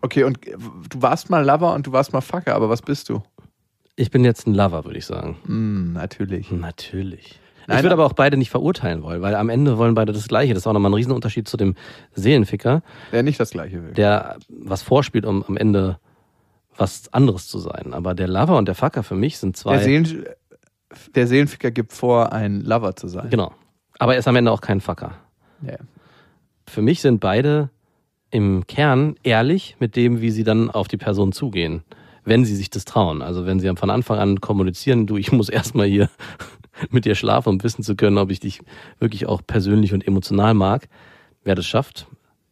Okay, 0.00 0.24
und 0.24 0.38
du 0.44 1.02
warst 1.02 1.30
mal 1.30 1.44
Lover 1.44 1.74
und 1.74 1.86
du 1.86 1.92
warst 1.92 2.12
mal 2.12 2.20
Fucker, 2.20 2.54
aber 2.54 2.68
was 2.68 2.82
bist 2.82 3.08
du? 3.08 3.22
Ich 3.96 4.10
bin 4.10 4.24
jetzt 4.24 4.46
ein 4.46 4.54
Lover, 4.54 4.84
würde 4.84 4.98
ich 4.98 5.06
sagen. 5.06 5.36
Mm, 5.46 5.92
natürlich. 5.92 6.50
Natürlich. 6.50 7.40
Nein, 7.66 7.78
ich 7.78 7.82
würde 7.82 7.94
aber 7.94 8.04
auch 8.06 8.12
beide 8.12 8.36
nicht 8.36 8.50
verurteilen 8.50 9.02
wollen, 9.02 9.22
weil 9.22 9.34
am 9.34 9.48
Ende 9.48 9.78
wollen 9.78 9.94
beide 9.94 10.12
das 10.12 10.28
Gleiche. 10.28 10.54
Das 10.54 10.62
ist 10.62 10.66
auch 10.66 10.72
nochmal 10.72 10.90
ein 10.90 10.94
Riesenunterschied 10.94 11.48
zu 11.48 11.56
dem 11.56 11.74
Seelenficker, 12.14 12.82
Der 13.12 13.22
nicht 13.22 13.40
das 13.40 13.50
gleiche 13.50 13.82
will. 13.82 13.92
der 13.92 14.36
was 14.48 14.82
vorspielt, 14.82 15.24
um 15.24 15.42
am 15.44 15.56
Ende 15.56 15.98
was 16.76 17.12
anderes 17.12 17.48
zu 17.48 17.58
sein. 17.58 17.92
Aber 17.94 18.14
der 18.14 18.28
Lover 18.28 18.58
und 18.58 18.66
der 18.66 18.74
Fucker 18.74 19.02
für 19.02 19.14
mich 19.14 19.38
sind 19.38 19.56
zwei. 19.56 19.76
Der, 19.76 19.84
Seelen, 19.84 20.24
der 21.14 21.26
Seelenficker 21.26 21.70
gibt 21.70 21.92
vor, 21.92 22.32
ein 22.32 22.60
Lover 22.62 22.96
zu 22.96 23.08
sein. 23.08 23.30
genau. 23.30 23.52
Aber 23.98 24.14
er 24.14 24.18
ist 24.18 24.26
am 24.26 24.34
Ende 24.36 24.50
auch 24.50 24.60
kein 24.60 24.80
Fucker. 24.80 25.12
Ja. 25.62 25.76
Für 26.68 26.82
mich 26.82 27.00
sind 27.00 27.20
beide 27.20 27.70
im 28.30 28.66
Kern 28.66 29.14
ehrlich 29.22 29.76
mit 29.78 29.94
dem, 29.94 30.20
wie 30.20 30.30
sie 30.32 30.42
dann 30.42 30.68
auf 30.68 30.88
die 30.88 30.96
Person 30.96 31.30
zugehen. 31.30 31.84
Wenn 32.24 32.44
sie 32.44 32.56
sich 32.56 32.70
das 32.70 32.84
trauen. 32.84 33.22
Also 33.22 33.46
wenn 33.46 33.60
sie 33.60 33.72
von 33.76 33.90
Anfang 33.90 34.18
an 34.18 34.40
kommunizieren, 34.40 35.06
du, 35.06 35.16
ich 35.16 35.30
muss 35.30 35.48
erstmal 35.48 35.86
hier 35.86 36.08
mit 36.90 37.04
dir 37.04 37.14
schlafen, 37.14 37.48
um 37.48 37.62
wissen 37.62 37.82
zu 37.82 37.96
können, 37.96 38.18
ob 38.18 38.30
ich 38.30 38.40
dich 38.40 38.60
wirklich 38.98 39.26
auch 39.26 39.42
persönlich 39.46 39.92
und 39.92 40.06
emotional 40.06 40.54
mag. 40.54 40.88
Wer 41.44 41.54
das 41.54 41.66
schafft, 41.66 42.06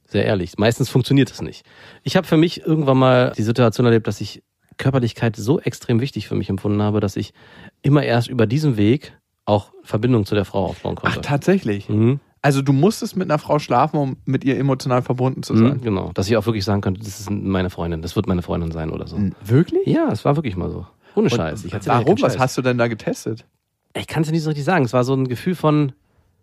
sehr 0.07 0.25
ehrlich. 0.25 0.59
Meistens 0.59 0.89
funktioniert 0.91 1.31
es 1.31 1.41
nicht. 1.41 1.65
Ich 2.03 2.17
habe 2.17 2.27
für 2.27 2.37
mich 2.37 2.67
irgendwann 2.67 2.99
mal 2.99 3.33
die 3.37 3.43
Situation 3.43 3.87
erlebt, 3.87 4.07
dass 4.07 4.21
ich 4.21 4.43
Körperlichkeit 4.77 5.37
so 5.37 5.61
extrem 5.61 6.01
wichtig 6.01 6.29
für 6.29 6.35
mich 6.35 6.51
empfunden 6.51 6.83
habe, 6.83 7.01
dass 7.01 7.17
ich 7.17 7.33
immer 7.83 8.03
erst 8.03 8.29
über 8.29 8.47
diesen 8.47 8.77
Weg 8.77 9.17
auch 9.45 9.73
Verbindung 9.83 10.27
zu 10.27 10.35
der 10.35 10.45
Frau 10.45 10.67
aufbauen 10.67 10.97
Ach, 10.99 11.15
konnte. 11.15 11.21
tatsächlich. 11.23 11.89
mhm. 11.89 12.21
Also 12.45 12.61
du 12.61 12.73
musstest 12.73 13.17
mit 13.17 13.31
einer 13.31 13.39
Frau 13.39 13.61
schlafen, 13.61 13.99
um 13.99 14.17
mit 14.25 14.43
ihr 14.43 14.59
emotional 14.59 15.01
verbunden 15.01 15.45
zu 15.45 15.57
sein. 15.57 15.77
Mhm, 15.77 15.81
genau. 15.83 16.11
Dass 16.13 16.29
ich 16.29 16.37
auch 16.37 16.45
wirklich 16.45 16.65
sagen 16.65 16.81
könnte, 16.81 17.01
das 17.01 17.21
ist 17.21 17.31
meine 17.31 17.71
Freundin, 17.71 18.03
das 18.03 18.17
wird 18.17 18.27
meine 18.27 18.43
Freundin 18.43 18.73
sein 18.73 18.91
oder 18.91 19.07
so. 19.07 19.17
Mhm. 19.17 19.33
Wirklich? 19.45 19.87
Ja, 19.87 20.09
es 20.11 20.25
war 20.25 20.35
wirklich 20.35 20.57
mal 20.57 20.69
so. 20.69 20.85
Ohne 21.15 21.31
Scheiß. 21.31 21.65
Warum? 21.87 22.21
Was 22.21 22.41
hast 22.41 22.59
du 22.59 22.63
denn 22.63 22.79
da 22.79 22.89
getestet? 22.89 23.47
Ich 23.95 24.07
kann 24.07 24.23
es 24.23 24.29
dir 24.29 24.33
nicht 24.33 24.43
so 24.43 24.51
richtig 24.51 24.65
sagen. 24.65 24.85
Es 24.85 24.93
war 24.93 25.05
so 25.05 25.15
ein 25.15 25.29
Gefühl 25.29 25.55
von, 25.55 25.93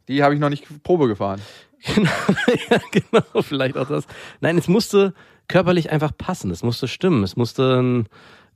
Die 0.08 0.24
habe 0.24 0.34
ich 0.34 0.40
noch 0.40 0.50
nicht 0.50 0.66
Probe 0.84 1.08
gefahren. 1.08 1.42
Genau, 1.96 2.10
ja, 2.70 2.80
genau, 2.92 3.42
vielleicht 3.42 3.78
auch 3.78 3.88
das. 3.88 4.06
Nein, 4.42 4.58
es 4.58 4.68
musste 4.68 5.14
körperlich 5.48 5.92
einfach 5.92 6.12
passen, 6.18 6.52
es 6.52 6.62
musste 6.62 6.90
stimmen, 6.90 7.24
es 7.24 7.38
musste 7.38 8.04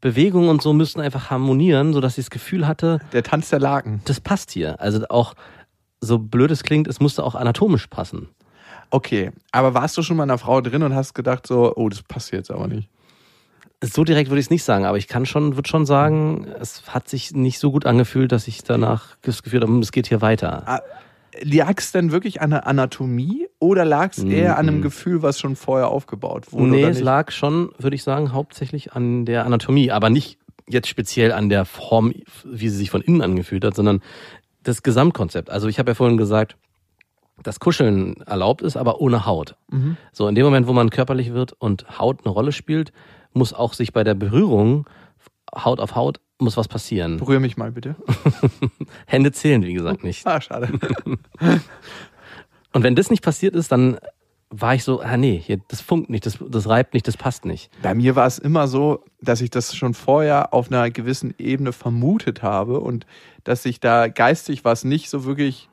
Bewegung 0.02 0.50
und 0.50 0.62
so 0.62 0.74
müssten 0.74 1.00
einfach 1.00 1.30
harmonieren, 1.30 1.94
sodass 1.94 2.18
ich 2.18 2.26
das 2.26 2.30
Gefühl 2.32 2.68
hatte, 2.68 3.00
Der 3.14 3.24
Tanz 3.24 3.50
der 3.50 3.60
Laken. 3.60 4.02
das 4.04 4.20
passt 4.20 4.52
hier. 4.52 4.82
Also 4.82 5.06
auch 5.08 5.36
so 6.02 6.20
blöd 6.20 6.52
es 6.52 6.64
klingt, 6.64 6.90
es 6.90 7.00
musste 7.00 7.24
auch 7.24 7.36
anatomisch 7.36 7.88
passen. 7.88 8.28
Okay, 8.90 9.32
aber 9.54 9.74
warst 9.74 9.98
du 9.98 10.04
schon 10.04 10.18
mal 10.18 10.24
einer 10.24 10.38
Frau 10.38 10.60
drin 10.60 10.84
und 10.84 10.94
hast 10.94 11.14
gedacht 11.14 11.48
so, 11.48 11.74
oh, 11.78 11.88
das 11.88 12.04
passt 12.04 12.34
jetzt 12.34 12.52
aber 12.52 12.68
nicht. 12.68 12.90
So 13.84 14.04
direkt 14.04 14.30
würde 14.30 14.40
ich 14.40 14.46
es 14.48 14.50
nicht 14.50 14.64
sagen, 14.64 14.86
aber 14.86 14.98
ich 14.98 15.08
kann 15.08 15.26
schon, 15.26 15.56
würde 15.56 15.68
schon 15.70 15.86
sagen, 15.86 16.48
es 16.60 16.84
hat 16.88 17.08
sich 17.10 17.34
nicht 17.34 17.60
so 17.60 17.72
gut 17.72 17.86
angefühlt, 17.86 18.32
dass 18.32 18.48
ich 18.48 18.64
danach 18.64 19.18
das 19.22 19.44
Gefühl 19.44 19.62
habe, 19.62 19.72
hm, 19.72 19.80
es 19.80 19.92
geht 19.92 20.08
hier 20.08 20.22
weiter. 20.22 20.64
Ah, 20.66 20.82
Lag 21.42 21.74
es 21.80 21.92
denn 21.92 22.12
wirklich 22.12 22.42
an 22.42 22.52
der 22.52 22.68
Anatomie 22.68 23.48
oder 23.60 23.86
lag 23.86 24.12
es 24.12 24.24
eher 24.24 24.58
an 24.58 24.68
einem 24.68 24.78
Mhm. 24.78 24.82
Gefühl, 24.84 25.24
was 25.24 25.40
schon 25.40 25.56
vorher 25.56 25.88
aufgebaut 25.88 26.54
wurde? 26.54 26.68
nee, 26.70 26.84
oder 26.84 26.92
es 26.92 27.02
lag 27.02 27.32
schon, 27.32 27.72
würde 27.80 27.96
ich 27.96 28.04
sagen, 28.04 28.34
hauptsächlich 28.34 28.94
an 28.94 29.26
der 29.26 29.44
Anatomie, 29.46 29.90
aber 29.92 30.12
nicht 30.12 30.38
jetzt 30.70 30.88
speziell 30.88 31.32
an 31.32 31.50
der 31.50 31.66
Form, 31.66 32.14
wie 32.46 32.70
sie 32.70 32.78
sich 32.78 32.92
von 32.92 33.02
innen 33.02 33.22
angefühlt 33.24 33.66
hat, 33.66 33.76
sondern 33.76 34.02
das 34.62 34.84
Gesamtkonzept. 34.84 35.50
Also 35.50 35.68
ich 35.68 35.80
habe 35.80 35.90
ja 35.92 35.96
vorhin 35.96 36.18
gesagt, 36.18 36.56
dass 37.42 37.60
Kuscheln 37.60 38.22
erlaubt 38.28 38.62
ist, 38.62 38.78
aber 38.78 39.02
ohne 39.02 39.26
Haut. 39.26 39.56
Mhm. 39.72 39.98
So 40.12 40.28
in 40.28 40.36
dem 40.36 40.46
Moment, 40.46 40.68
wo 40.68 40.74
man 40.74 40.92
körperlich 40.92 41.34
wird 41.34 41.54
und 41.54 42.00
Haut 42.00 42.20
eine 42.24 42.32
Rolle 42.32 42.52
spielt, 42.52 42.94
muss 43.36 43.54
auch 43.54 43.74
sich 43.74 43.94
bei 43.94 44.04
der 44.04 44.14
Berührung 44.16 44.88
Haut 45.56 45.80
auf 45.80 45.96
Haut 45.96 46.20
muss 46.40 46.58
was 46.58 46.68
passieren. 46.68 47.18
Berühr 47.18 47.40
mich 47.40 47.58
mal 47.58 47.72
bitte. 47.72 47.96
Hände 49.06 49.32
zählen, 49.32 49.64
wie 49.64 49.74
gesagt, 49.74 50.04
nicht. 50.04 50.26
Ah, 50.26 50.42
schade. 50.42 50.70
Und 52.74 52.84
wenn 52.84 52.96
das 52.96 53.12
nicht 53.12 53.24
passiert 53.24 53.56
ist, 53.56 53.72
dann 53.72 54.00
war 54.50 54.76
ich 54.76 54.84
so, 54.84 55.02
ah 55.02 55.18
nee, 55.18 55.42
hier, 55.44 55.60
das 55.68 55.82
funkt 55.82 56.10
nicht, 56.10 56.26
das, 56.26 56.38
das 56.48 56.68
reibt 56.68 56.94
nicht, 56.94 57.08
das 57.08 57.18
passt 57.18 57.46
nicht. 57.46 57.72
Bei 57.82 57.96
mir 57.96 58.16
war 58.16 58.28
es 58.28 58.38
immer 58.38 58.68
so, 58.68 59.04
dass 59.20 59.42
ich 59.42 59.50
das 59.50 59.76
schon 59.76 59.94
vorher 59.94 60.54
auf 60.54 60.72
einer 60.72 60.92
gewissen 60.92 61.34
Ebene 61.40 61.74
vermutet 61.74 62.44
habe 62.44 62.80
und 62.80 63.08
dass 63.44 63.66
ich 63.66 63.80
da 63.80 64.08
geistig 64.08 64.64
was 64.64 64.84
nicht 64.84 65.10
so 65.10 65.26
wirklich. 65.26 65.70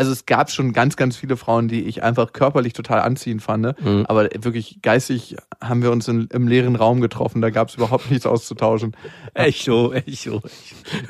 Also 0.00 0.12
es 0.12 0.24
gab 0.24 0.50
schon 0.50 0.72
ganz, 0.72 0.96
ganz 0.96 1.14
viele 1.18 1.36
Frauen, 1.36 1.68
die 1.68 1.82
ich 1.82 2.02
einfach 2.02 2.32
körperlich 2.32 2.72
total 2.72 3.00
anziehend 3.02 3.42
fand, 3.42 3.78
Mhm. 3.84 4.06
aber 4.08 4.30
wirklich 4.40 4.80
geistig 4.80 5.36
haben 5.62 5.82
wir 5.82 5.90
uns 5.92 6.08
in, 6.08 6.26
im 6.32 6.48
leeren 6.48 6.74
Raum 6.74 7.02
getroffen, 7.02 7.42
da 7.42 7.50
gab 7.50 7.68
es 7.68 7.74
überhaupt 7.74 8.10
nichts 8.10 8.24
auszutauschen. 8.24 8.96
Echo, 9.34 9.92
Echo. 9.92 10.40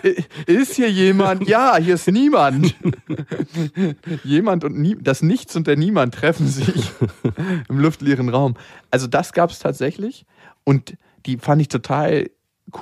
I- 0.05 0.25
Ist 0.47 0.75
hier 0.75 0.91
jemand? 0.91 1.47
Ja, 1.47 1.77
hier 1.77 1.95
ist 1.95 2.09
niemand. 2.11 2.75
jemand 4.25 4.65
und 4.65 4.77
nie, 4.79 4.97
das 5.01 5.23
Nichts 5.23 5.55
und 5.55 5.69
der 5.69 5.77
Niemand 5.77 6.15
treffen 6.15 6.49
sich 6.49 6.91
im 7.69 7.79
luftleeren 7.79 8.29
Raum. 8.29 8.57
Also 8.91 9.07
das 9.07 9.33
gab 9.33 9.51
es 9.51 9.61
tatsächlich 9.61 10.27
und 10.65 10.97
die 11.27 11.37
fand 11.39 11.63
ich 11.63 11.69
total 11.69 12.29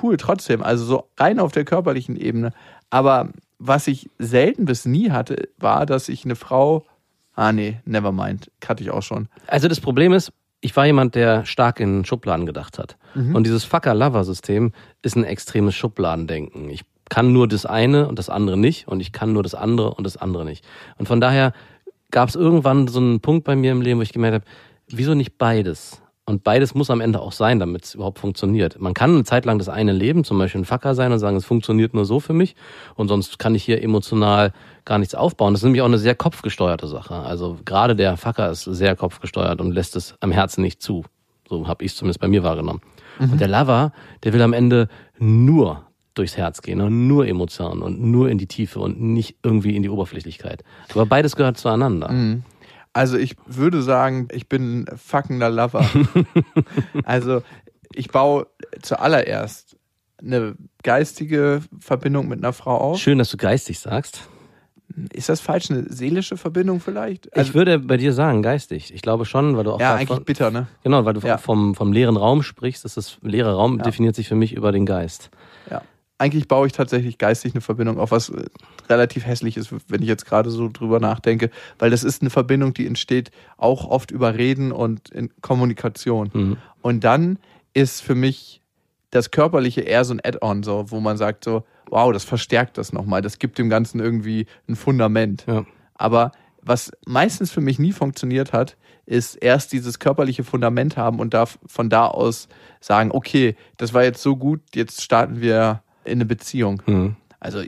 cool 0.01 0.17
trotzdem. 0.17 0.63
Also 0.63 0.85
so 0.85 1.09
rein 1.17 1.39
auf 1.39 1.51
der 1.51 1.65
körperlichen 1.65 2.15
Ebene. 2.15 2.51
Aber 2.89 3.29
was 3.59 3.87
ich 3.87 4.09
selten 4.17 4.65
bis 4.65 4.85
nie 4.85 5.11
hatte, 5.11 5.49
war, 5.57 5.85
dass 5.85 6.09
ich 6.09 6.25
eine 6.25 6.35
Frau. 6.35 6.85
Ah 7.35 7.51
nee, 7.51 7.79
never 7.85 8.11
mind. 8.11 8.49
Hatte 8.65 8.83
ich 8.83 8.89
auch 8.89 9.03
schon. 9.03 9.27
Also 9.47 9.67
das 9.67 9.79
Problem 9.79 10.13
ist, 10.13 10.31
ich 10.61 10.75
war 10.75 10.85
jemand, 10.85 11.15
der 11.15 11.45
stark 11.45 11.79
in 11.79 12.03
Schubladen 12.05 12.45
gedacht 12.45 12.79
hat. 12.79 12.97
Und 13.33 13.45
dieses 13.45 13.63
Fucker-Lover-System 13.63 14.73
ist 15.01 15.15
ein 15.15 15.23
extremes 15.23 15.75
Schubladendenken. 15.75 16.69
Ich 16.69 16.83
kann 17.09 17.33
nur 17.33 17.47
das 17.47 17.65
eine 17.65 18.07
und 18.07 18.19
das 18.19 18.29
andere 18.29 18.57
nicht 18.57 18.87
und 18.87 18.99
ich 18.99 19.11
kann 19.11 19.33
nur 19.33 19.43
das 19.43 19.55
andere 19.55 19.93
und 19.93 20.03
das 20.03 20.17
andere 20.17 20.45
nicht. 20.45 20.65
Und 20.97 21.07
von 21.07 21.21
daher 21.21 21.53
gab 22.11 22.29
es 22.29 22.35
irgendwann 22.35 22.87
so 22.87 22.99
einen 22.99 23.19
Punkt 23.19 23.45
bei 23.45 23.55
mir 23.55 23.71
im 23.71 23.81
Leben, 23.81 23.99
wo 23.99 24.03
ich 24.03 24.13
gemerkt 24.13 24.35
habe, 24.35 24.45
wieso 24.89 25.13
nicht 25.13 25.37
beides? 25.37 26.01
Und 26.29 26.43
beides 26.43 26.75
muss 26.75 26.91
am 26.91 27.01
Ende 27.01 27.21
auch 27.21 27.31
sein, 27.31 27.57
damit 27.57 27.85
es 27.85 27.95
überhaupt 27.95 28.19
funktioniert. 28.19 28.79
Man 28.79 28.93
kann 28.93 29.15
eine 29.15 29.23
Zeit 29.23 29.45
lang 29.45 29.57
das 29.57 29.67
eine 29.67 29.93
leben, 29.93 30.23
zum 30.23 30.37
Beispiel 30.37 30.61
ein 30.61 30.65
Fucker 30.65 30.93
sein 30.93 31.11
und 31.11 31.17
sagen, 31.17 31.35
es 31.35 31.43
funktioniert 31.43 31.95
nur 31.95 32.05
so 32.05 32.19
für 32.19 32.33
mich 32.33 32.55
und 32.93 33.07
sonst 33.07 33.39
kann 33.39 33.55
ich 33.55 33.63
hier 33.63 33.81
emotional 33.81 34.53
gar 34.85 34.99
nichts 34.99 35.15
aufbauen. 35.15 35.55
Das 35.55 35.61
ist 35.61 35.63
nämlich 35.63 35.81
auch 35.81 35.87
eine 35.87 35.97
sehr 35.97 36.13
kopfgesteuerte 36.13 36.85
Sache. 36.85 37.15
Also 37.15 37.57
gerade 37.65 37.95
der 37.95 38.15
Fucker 38.15 38.51
ist 38.51 38.61
sehr 38.61 38.95
kopfgesteuert 38.95 39.59
und 39.59 39.71
lässt 39.71 39.95
es 39.95 40.13
am 40.19 40.31
Herzen 40.31 40.61
nicht 40.61 40.83
zu. 40.83 41.03
So 41.49 41.67
habe 41.67 41.83
ich 41.83 41.93
es 41.93 41.97
zumindest 41.97 42.19
bei 42.19 42.27
mir 42.27 42.43
wahrgenommen. 42.43 42.81
Und 43.31 43.41
der 43.41 43.47
Lover, 43.47 43.91
der 44.21 44.31
will 44.31 44.43
am 44.43 44.53
Ende 44.53 44.87
nur 45.17 45.81
durchs 46.13 46.37
Herz 46.37 46.61
gehen 46.61 46.79
und 46.79 47.07
nur 47.07 47.27
Emotionen 47.27 47.81
und 47.81 47.99
nur 47.99 48.29
in 48.29 48.37
die 48.37 48.45
Tiefe 48.45 48.79
und 48.79 49.01
nicht 49.01 49.37
irgendwie 49.41 49.75
in 49.75 49.81
die 49.81 49.89
Oberflächlichkeit. 49.89 50.63
Aber 50.91 51.07
beides 51.07 51.35
gehört 51.35 51.57
zueinander. 51.57 52.11
Also 52.99 53.17
ich 53.17 53.37
würde 53.45 53.81
sagen, 53.81 54.27
ich 54.29 54.49
bin 54.49 54.81
ein 54.81 54.97
fuckender 54.97 55.49
Lover. 55.49 55.89
also 57.05 57.43
ich 57.93 58.09
baue 58.09 58.47
zuallererst 58.81 59.77
eine 60.21 60.55
geistige 60.83 61.61
Verbindung 61.79 62.27
mit 62.27 62.39
einer 62.39 62.51
Frau 62.51 62.75
auf. 62.77 62.99
Schön, 62.99 63.17
dass 63.17 63.29
du 63.29 63.37
geistig 63.37 63.79
sagst. 63.79 64.27
Ist 65.13 65.29
das 65.29 65.39
falsch? 65.39 65.71
Eine 65.71 65.85
seelische 65.87 66.35
Verbindung 66.35 66.81
vielleicht? 66.81 67.29
ich 67.37 67.53
würde 67.53 67.79
bei 67.79 67.95
dir 67.95 68.11
sagen, 68.11 68.41
geistig. 68.41 68.93
Ich 68.93 69.01
glaube 69.01 69.23
schon, 69.23 69.55
weil 69.55 69.63
du 69.63 69.69
auch 69.71 69.79
Also 69.79 69.83
ja, 69.83 69.95
eigentlich 69.95 70.25
bitter, 70.25 70.51
ne? 70.51 70.67
Genau, 70.83 71.05
weil 71.05 71.13
du 71.13 71.25
Ja. 71.25 71.37
vom, 71.37 71.75
vom 71.75 71.93
leeren 71.93 72.17
Raum 72.17 72.43
sprichst. 72.43 72.83
Das 72.83 72.97
ist 72.97 73.19
leere 73.21 73.53
Raum 73.53 73.77
Ja. 73.77 73.83
definiert 73.83 74.15
sich 74.17 74.27
für 74.27 74.35
mich 74.35 74.51
über 74.51 74.73
den 74.73 74.85
Geist. 74.85 75.29
Ja. 75.71 75.83
Eigentlich 76.19 76.47
baue 76.47 76.67
ich 76.67 76.73
tatsächlich 76.73 77.17
geistig 77.17 77.53
eine 77.53 77.61
Verbindung 77.61 77.97
auf, 77.97 78.11
was 78.11 78.29
äh, 78.29 78.45
relativ 78.89 79.25
hässlich 79.25 79.57
ist, 79.57 79.73
wenn 79.87 80.01
ich 80.01 80.07
jetzt 80.07 80.25
gerade 80.25 80.51
so 80.51 80.69
drüber 80.71 80.99
nachdenke, 80.99 81.49
weil 81.79 81.89
das 81.89 82.03
ist 82.03 82.21
eine 82.21 82.29
Verbindung, 82.29 82.73
die 82.73 82.85
entsteht 82.85 83.31
auch 83.57 83.85
oft 83.87 84.11
über 84.11 84.35
Reden 84.35 84.71
und 84.71 85.09
in 85.09 85.31
Kommunikation. 85.41 86.29
Mhm. 86.33 86.57
Und 86.81 87.03
dann 87.03 87.39
ist 87.73 88.01
für 88.01 88.15
mich 88.15 88.61
das 89.11 89.31
Körperliche 89.31 89.81
eher 89.81 90.05
so 90.05 90.13
ein 90.13 90.21
Add-on, 90.23 90.61
so, 90.63 90.91
wo 90.91 90.99
man 90.99 91.17
sagt 91.17 91.45
so, 91.45 91.63
wow, 91.89 92.11
das 92.13 92.23
verstärkt 92.25 92.77
das 92.77 92.93
nochmal, 92.93 93.21
das 93.21 93.39
gibt 93.39 93.57
dem 93.57 93.69
Ganzen 93.69 93.99
irgendwie 93.99 94.45
ein 94.67 94.75
Fundament. 94.75 95.45
Ja. 95.47 95.65
Aber 95.95 96.31
was 96.61 96.91
meistens 97.07 97.51
für 97.51 97.61
mich 97.61 97.79
nie 97.79 97.93
funktioniert 97.93 98.53
hat, 98.53 98.77
ist 99.05 99.35
erst 99.35 99.71
dieses 99.71 99.99
körperliche 99.99 100.43
Fundament 100.43 100.97
haben 100.97 101.19
und 101.19 101.33
da, 101.33 101.45
von 101.45 101.89
da 101.89 102.07
aus 102.07 102.47
sagen, 102.79 103.11
okay, 103.11 103.55
das 103.77 103.93
war 103.93 104.03
jetzt 104.03 104.21
so 104.21 104.35
gut, 104.35 104.61
jetzt 104.75 105.01
starten 105.01 105.41
wir 105.41 105.81
in 106.05 106.13
eine 106.13 106.25
Beziehung. 106.25 106.81
Mhm. 106.85 107.15
Also 107.39 107.63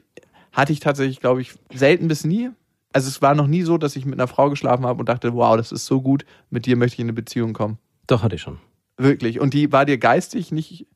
hatte 0.52 0.74
ich 0.74 0.80
tatsächlich, 0.80 1.20
glaube 1.20 1.42
ich, 1.42 1.54
selten 1.74 2.08
bis 2.08 2.26
nie. 2.26 2.50
Also 2.94 3.08
es 3.08 3.22
war 3.22 3.36
noch 3.36 3.48
nie 3.48 3.62
so, 3.62 3.78
dass 3.78 3.96
ich 3.96 4.06
mit 4.06 4.20
einer 4.20 4.28
Frau 4.28 4.50
geschlafen 4.50 4.86
habe 4.86 5.00
und 5.00 5.08
dachte, 5.08 5.34
wow, 5.34 5.56
das 5.56 5.72
ist 5.72 5.86
so 5.86 6.02
gut, 6.02 6.26
mit 6.50 6.66
dir 6.66 6.76
möchte 6.76 6.96
ich 6.96 7.00
in 7.00 7.06
eine 7.06 7.14
Beziehung 7.14 7.54
kommen. 7.54 7.78
Doch, 8.08 8.24
hatte 8.24 8.36
ich 8.36 8.42
schon. 8.42 8.58
Wirklich. 8.98 9.40
Und 9.40 9.54
die 9.54 9.72
war 9.72 9.86
dir 9.86 9.98
geistig 9.98 10.52
nicht 10.52 10.88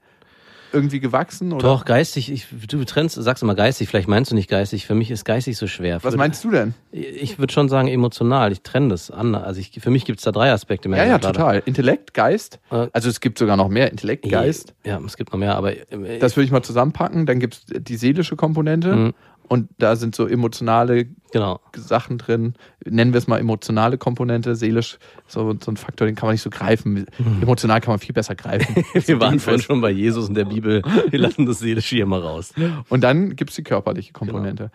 irgendwie 0.76 1.00
gewachsen? 1.00 1.54
Oder? 1.54 1.64
Doch, 1.68 1.86
geistig, 1.86 2.32
ich, 2.32 2.46
du 2.68 2.84
trennst, 2.84 3.16
sagst 3.16 3.42
immer 3.42 3.56
geistig, 3.56 3.88
vielleicht 3.88 4.08
meinst 4.08 4.32
du 4.32 4.36
nicht 4.36 4.50
geistig. 4.50 4.86
Für 4.86 4.94
mich 4.94 5.10
ist 5.10 5.26
geistig 5.26 5.58
so 5.58 5.66
schwer. 5.68 6.04
Was 6.04 6.16
meinst 6.16 6.44
du 6.44 6.52
denn? 6.52 6.74
Ich 6.92 7.40
würde 7.40 7.52
schon 7.54 7.70
sagen 7.70 7.88
emotional. 7.88 8.52
Ich 8.52 8.62
trenne 8.62 8.90
das 8.90 9.10
an. 9.10 9.34
Also 9.34 9.60
ich, 9.60 9.72
für 9.80 9.90
mich 9.90 10.06
gibt 10.06 10.20
es 10.20 10.26
da 10.26 10.32
drei 10.32 10.52
Aspekte. 10.52 10.90
Ja, 10.90 10.96
merke 10.96 11.10
ja, 11.10 11.16
ich 11.16 11.22
gerade. 11.22 11.38
total. 11.38 11.64
Intellekt, 11.66 12.14
Geist. 12.14 12.60
Äh, 12.70 12.88
Also 12.94 13.10
es 13.10 13.20
gibt 13.22 13.40
sogar 13.40 13.58
noch 13.58 13.70
mehr. 13.70 13.90
Intellekt, 13.90 14.30
Geist. 14.30 14.76
Ja, 14.86 15.00
es 15.06 15.18
gibt 15.18 15.32
noch 15.32 15.40
mehr, 15.40 15.56
aber 15.56 15.72
äh, 15.74 16.20
Das 16.20 16.36
würde 16.36 16.46
ich 16.46 16.52
mal 16.52 16.62
zusammenpacken. 16.62 17.26
Dann 17.26 17.40
gibt 17.40 17.56
es 17.56 17.62
die 17.84 17.96
seelische 17.98 18.36
Komponente. 18.36 18.96
Mhm. 18.96 19.14
Und 19.48 19.70
da 19.78 19.96
sind 19.96 20.16
so 20.16 20.28
emotionale 20.28 21.06
genau. 21.32 21.60
Sachen 21.76 22.18
drin. 22.18 22.56
Nennen 22.84 23.14
wir 23.14 23.20
es 23.20 23.28
mal 23.28 23.40
emotionale 23.40 23.98
Komponente. 23.98 24.56
Seelisch, 24.56 24.98
so, 25.28 25.56
so 25.64 25.72
ein 25.72 25.78
Faktor, 25.78 26.08
den 26.08 26.16
kann 26.16 26.28
man 26.28 26.34
nicht 26.34 26.42
so 26.42 26.50
greifen. 26.50 27.06
Emotional 27.42 27.80
kann 27.80 27.92
man 27.92 28.00
viel 28.00 28.14
besser 28.14 28.36
greifen. 28.36 28.84
Wir 28.94 29.20
waren 29.20 29.40
vorhin 29.40 29.62
schon 29.62 29.82
bei 29.82 29.92
Jesus 29.92 30.28
und 30.30 30.36
der 30.36 30.46
Bibel. 30.46 30.82
Wir 31.10 31.20
lassen 31.20 31.46
das 31.46 31.60
seelische 31.60 31.96
hier 31.96 32.06
mal 32.06 32.22
raus. 32.22 32.54
Und 32.90 33.04
dann 33.04 33.36
gibt 33.36 33.52
es 33.52 33.56
die 33.56 33.64
körperliche 33.64 34.14
Komponente. 34.14 34.72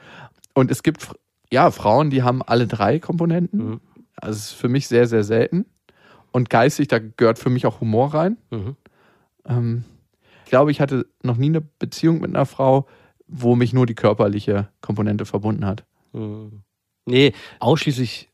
Und 0.54 0.70
es 0.70 0.82
gibt 0.82 1.08
Ja, 1.52 1.70
Frauen, 1.70 2.10
die 2.10 2.22
haben 2.22 2.42
alle 2.42 2.66
drei 2.66 3.00
Komponenten. 3.00 3.70
Mhm. 3.70 3.80
Also 4.16 4.36
es 4.36 4.44
ist 4.46 4.52
für 4.52 4.68
mich 4.68 4.86
sehr, 4.86 5.06
sehr 5.06 5.24
selten. 5.24 5.66
Und 6.30 6.48
geistig, 6.48 6.88
da 6.88 6.98
gehört 6.98 7.38
für 7.38 7.50
mich 7.50 7.66
auch 7.66 7.80
Humor 7.80 8.14
rein. 8.14 8.36
Mhm. 8.50 8.76
Ähm, 9.46 9.84
ich 10.44 10.50
glaube, 10.50 10.70
ich 10.70 10.80
hatte 10.80 11.06
noch 11.22 11.36
nie 11.36 11.46
eine 11.46 11.60
Beziehung 11.60 12.20
mit 12.20 12.30
einer 12.30 12.46
Frau, 12.46 12.86
wo 13.30 13.54
mich 13.54 13.72
nur 13.72 13.86
die 13.86 13.94
körperliche 13.94 14.68
Komponente 14.80 15.24
verbunden 15.24 15.64
hat. 15.66 15.84
Mhm. 16.12 16.62
Nee, 17.06 17.32
ausschließlich 17.60 18.28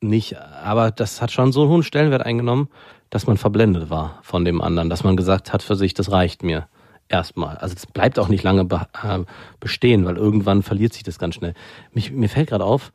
nicht. 0.00 0.36
Aber 0.38 0.90
das 0.90 1.22
hat 1.22 1.30
schon 1.30 1.52
so 1.52 1.62
einen 1.62 1.70
hohen 1.70 1.82
Stellenwert 1.82 2.24
eingenommen, 2.24 2.68
dass 3.10 3.26
man 3.26 3.36
verblendet 3.36 3.90
war 3.90 4.18
von 4.22 4.44
dem 4.44 4.60
anderen, 4.60 4.90
dass 4.90 5.04
man 5.04 5.16
gesagt 5.16 5.52
hat 5.52 5.62
für 5.62 5.76
sich, 5.76 5.94
das 5.94 6.10
reicht 6.10 6.42
mir 6.42 6.68
erstmal. 7.08 7.56
Also 7.58 7.74
es 7.76 7.86
bleibt 7.86 8.18
auch 8.18 8.28
nicht 8.28 8.42
lange 8.42 8.62
äh, 8.62 9.18
bestehen, 9.60 10.04
weil 10.04 10.16
irgendwann 10.16 10.62
verliert 10.62 10.94
sich 10.94 11.02
das 11.02 11.18
ganz 11.18 11.34
schnell. 11.34 11.54
Mich, 11.92 12.10
mir 12.10 12.28
fällt 12.28 12.48
gerade 12.48 12.64
auf, 12.64 12.92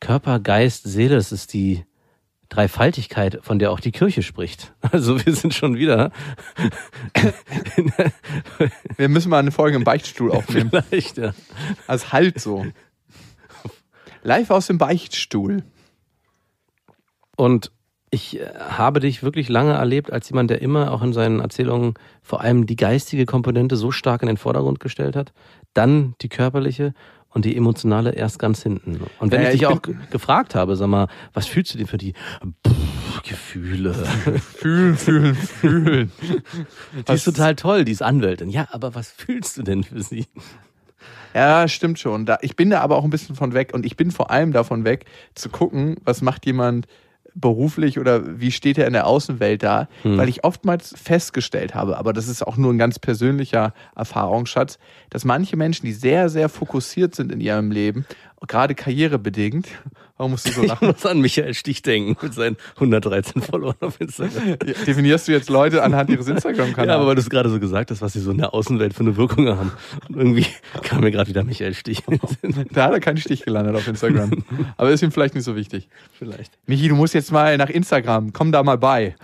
Körper, 0.00 0.40
Geist, 0.40 0.82
Seele, 0.84 1.14
das 1.14 1.30
ist 1.30 1.52
die 1.54 1.84
Dreifaltigkeit, 2.52 3.38
von 3.42 3.58
der 3.58 3.70
auch 3.70 3.80
die 3.80 3.92
Kirche 3.92 4.22
spricht. 4.22 4.74
Also 4.92 5.24
wir 5.24 5.34
sind 5.34 5.54
schon 5.54 5.76
wieder 5.76 6.12
Wir 8.96 9.08
müssen 9.08 9.30
mal 9.30 9.38
eine 9.38 9.52
Folge 9.52 9.76
im 9.76 9.84
Beichtstuhl 9.84 10.30
aufnehmen. 10.36 10.70
vielleicht, 10.70 11.16
ja. 11.16 11.32
Also 11.86 12.12
halt 12.12 12.40
so. 12.40 12.66
Live 14.22 14.50
aus 14.50 14.66
dem 14.66 14.76
Beichtstuhl. 14.78 15.62
Und 17.36 17.72
ich 18.10 18.38
äh, 18.38 18.46
habe 18.58 19.00
dich 19.00 19.22
wirklich 19.22 19.48
lange 19.48 19.72
erlebt 19.72 20.12
als 20.12 20.28
jemand, 20.28 20.50
der 20.50 20.60
immer 20.60 20.92
auch 20.92 21.02
in 21.02 21.14
seinen 21.14 21.40
Erzählungen 21.40 21.94
vor 22.22 22.42
allem 22.42 22.66
die 22.66 22.76
geistige 22.76 23.24
Komponente 23.24 23.76
so 23.76 23.90
stark 23.90 24.20
in 24.22 24.28
den 24.28 24.36
Vordergrund 24.36 24.78
gestellt 24.78 25.16
hat, 25.16 25.32
dann 25.72 26.14
die 26.20 26.28
körperliche 26.28 26.92
und 27.34 27.44
die 27.44 27.56
emotionale 27.56 28.12
erst 28.12 28.38
ganz 28.38 28.62
hinten. 28.62 29.00
Und 29.18 29.32
wenn 29.32 29.42
Ja, 29.42 29.48
ich 29.48 29.52
dich 29.52 29.62
ich 29.62 29.66
auch 29.66 29.80
gefragt 30.10 30.54
habe, 30.54 30.76
sag 30.76 30.88
mal, 30.88 31.08
was 31.32 31.46
fühlst 31.46 31.74
du 31.74 31.78
denn 31.78 31.86
für 31.86 31.98
die 31.98 32.14
Puh, 32.62 32.72
Gefühle? 33.28 33.94
Fühlen, 34.56 34.96
fühlen, 34.96 35.34
fühlen. 35.34 36.12
Die 37.08 37.12
ist 37.12 37.24
total 37.24 37.56
toll, 37.56 37.84
die 37.84 37.92
ist 37.92 38.02
Anwältin. 38.02 38.50
Ja, 38.50 38.68
aber 38.70 38.94
was 38.94 39.10
fühlst 39.10 39.56
du 39.56 39.62
denn 39.62 39.84
für 39.84 40.02
sie? 40.02 40.26
Ja, 41.34 41.66
stimmt 41.68 41.98
schon. 41.98 42.26
Da, 42.26 42.38
ich 42.42 42.56
bin 42.56 42.70
da 42.70 42.80
aber 42.80 42.96
auch 42.96 43.04
ein 43.04 43.10
bisschen 43.10 43.34
von 43.36 43.54
weg 43.54 43.72
und 43.72 43.86
ich 43.86 43.96
bin 43.96 44.10
vor 44.10 44.30
allem 44.30 44.52
davon 44.52 44.84
weg, 44.84 45.06
zu 45.34 45.48
gucken, 45.48 45.96
was 46.04 46.20
macht 46.20 46.44
jemand 46.46 46.86
beruflich 47.34 47.98
oder 47.98 48.40
wie 48.40 48.52
steht 48.52 48.78
er 48.78 48.86
in 48.86 48.92
der 48.92 49.06
Außenwelt 49.06 49.62
da, 49.62 49.88
weil 50.04 50.28
ich 50.28 50.44
oftmals 50.44 50.94
festgestellt 50.96 51.74
habe, 51.74 51.96
aber 51.96 52.12
das 52.12 52.28
ist 52.28 52.46
auch 52.46 52.56
nur 52.56 52.72
ein 52.72 52.78
ganz 52.78 52.98
persönlicher 52.98 53.72
Erfahrungsschatz, 53.96 54.78
dass 55.10 55.24
manche 55.24 55.56
Menschen, 55.56 55.86
die 55.86 55.92
sehr, 55.92 56.28
sehr 56.28 56.48
fokussiert 56.48 57.14
sind 57.14 57.32
in 57.32 57.40
ihrem 57.40 57.70
Leben, 57.70 58.06
gerade 58.48 58.74
karrierebedingt, 58.74 59.68
warum 60.16 60.32
musst 60.32 60.46
du 60.48 60.52
so 60.52 60.62
Ich 60.62 60.68
lachen? 60.68 60.88
muss 60.88 61.04
an 61.06 61.20
Michael 61.20 61.54
Stich 61.54 61.82
denken 61.82 62.16
mit 62.22 62.34
seinen 62.34 62.56
113 62.76 63.42
Followern 63.42 63.74
auf 63.80 64.00
Instagram. 64.00 64.58
Definierst 64.86 65.28
du 65.28 65.32
jetzt 65.32 65.48
Leute 65.50 65.82
anhand 65.82 66.10
ihres 66.10 66.28
Instagram-Kanals? 66.28 66.88
Ja, 66.88 66.96
aber 66.96 67.06
weil 67.06 67.14
du 67.14 67.20
es 67.20 67.30
gerade 67.30 67.48
so 67.50 67.58
gesagt 67.60 67.90
hast, 67.90 68.02
was 68.02 68.12
sie 68.12 68.20
so 68.20 68.30
in 68.30 68.38
der 68.38 68.54
Außenwelt 68.54 68.94
für 68.94 69.00
eine 69.00 69.16
Wirkung 69.16 69.48
haben. 69.48 69.72
Und 70.08 70.16
irgendwie 70.16 70.46
kam 70.82 71.00
mir 71.00 71.10
gerade 71.10 71.28
wieder 71.28 71.44
Michael 71.44 71.74
Stich 71.74 72.02
da 72.72 72.84
hat 72.84 72.92
er 72.92 73.00
keinen 73.00 73.16
Stich 73.16 73.44
gelandet 73.44 73.74
auf 73.76 73.86
Instagram. 73.86 74.44
aber 74.76 74.90
ist 74.90 75.02
ihm 75.02 75.12
vielleicht 75.12 75.34
nicht 75.34 75.44
so 75.44 75.56
wichtig. 75.56 75.88
Vielleicht. 76.18 76.58
Michi, 76.66 76.88
du 76.88 76.94
musst 76.96 77.14
jetzt 77.14 77.32
mal 77.32 77.56
nach 77.56 77.70
Instagram, 77.70 78.32
komm 78.32 78.52
da 78.52 78.62
mal 78.62 78.78
bei. 78.78 79.14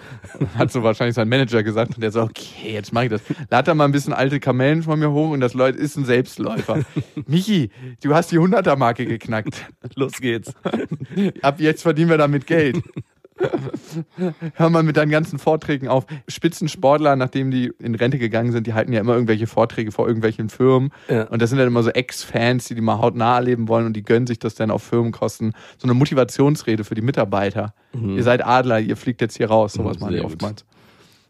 Hat 0.56 0.72
so 0.72 0.82
wahrscheinlich 0.82 1.14
sein 1.14 1.28
Manager 1.28 1.62
gesagt 1.62 1.94
und 1.94 2.02
der 2.02 2.10
so, 2.12 2.22
okay, 2.22 2.72
jetzt 2.72 2.92
mache 2.92 3.04
ich 3.04 3.10
das. 3.10 3.22
Lad 3.50 3.68
da 3.68 3.74
mal 3.74 3.84
ein 3.84 3.92
bisschen 3.92 4.12
alte 4.12 4.40
Kamellen 4.40 4.82
von 4.82 4.98
mir 4.98 5.10
hoch 5.10 5.30
und 5.30 5.40
das 5.40 5.54
Leute 5.54 5.78
ist 5.78 5.96
ein 5.96 6.04
Selbstläufer. 6.04 6.80
Michi, 7.26 7.70
du 8.02 8.14
hast 8.14 8.30
die 8.32 8.38
100er-Marke 8.38 9.04
geknackt. 9.08 9.66
Los 9.94 10.20
geht's. 10.20 10.52
Ab 11.42 11.60
jetzt 11.60 11.82
verdienen 11.82 12.10
wir 12.10 12.18
damit 12.18 12.46
Geld. 12.46 12.82
Hör 14.54 14.70
mal 14.70 14.82
mit 14.82 14.96
deinen 14.96 15.10
ganzen 15.10 15.38
Vorträgen 15.38 15.86
auf. 15.86 16.06
Spitzensportler, 16.26 17.14
nachdem 17.14 17.50
die 17.52 17.72
in 17.78 17.94
Rente 17.94 18.18
gegangen 18.18 18.50
sind, 18.50 18.66
die 18.66 18.74
halten 18.74 18.92
ja 18.92 19.00
immer 19.00 19.14
irgendwelche 19.14 19.46
Vorträge 19.46 19.92
vor 19.92 20.06
irgendwelchen 20.08 20.48
Firmen. 20.48 20.90
Ja. 21.08 21.24
Und 21.24 21.40
das 21.40 21.50
sind 21.50 21.58
dann 21.58 21.68
immer 21.68 21.82
so 21.84 21.90
Ex-Fans, 21.90 22.66
die 22.66 22.74
die 22.74 22.80
mal 22.80 22.98
hautnah 22.98 23.36
erleben 23.36 23.68
wollen 23.68 23.86
und 23.86 23.94
die 23.94 24.02
gönnen 24.02 24.26
sich 24.26 24.40
das 24.40 24.56
dann 24.56 24.70
auf 24.72 24.82
Firmenkosten. 24.82 25.52
So 25.76 25.84
eine 25.86 25.94
Motivationsrede 25.94 26.82
für 26.82 26.96
die 26.96 27.02
Mitarbeiter. 27.02 27.74
Ihr 27.92 28.22
seid 28.22 28.44
Adler, 28.44 28.80
ihr 28.80 28.96
fliegt 28.96 29.20
jetzt 29.20 29.36
hier 29.36 29.48
raus. 29.48 29.74
Sowas 29.74 29.96
Mhm, 29.96 30.00
machen 30.00 30.12
die 30.14 30.18
sehr 30.18 30.28
gut. 30.28 30.64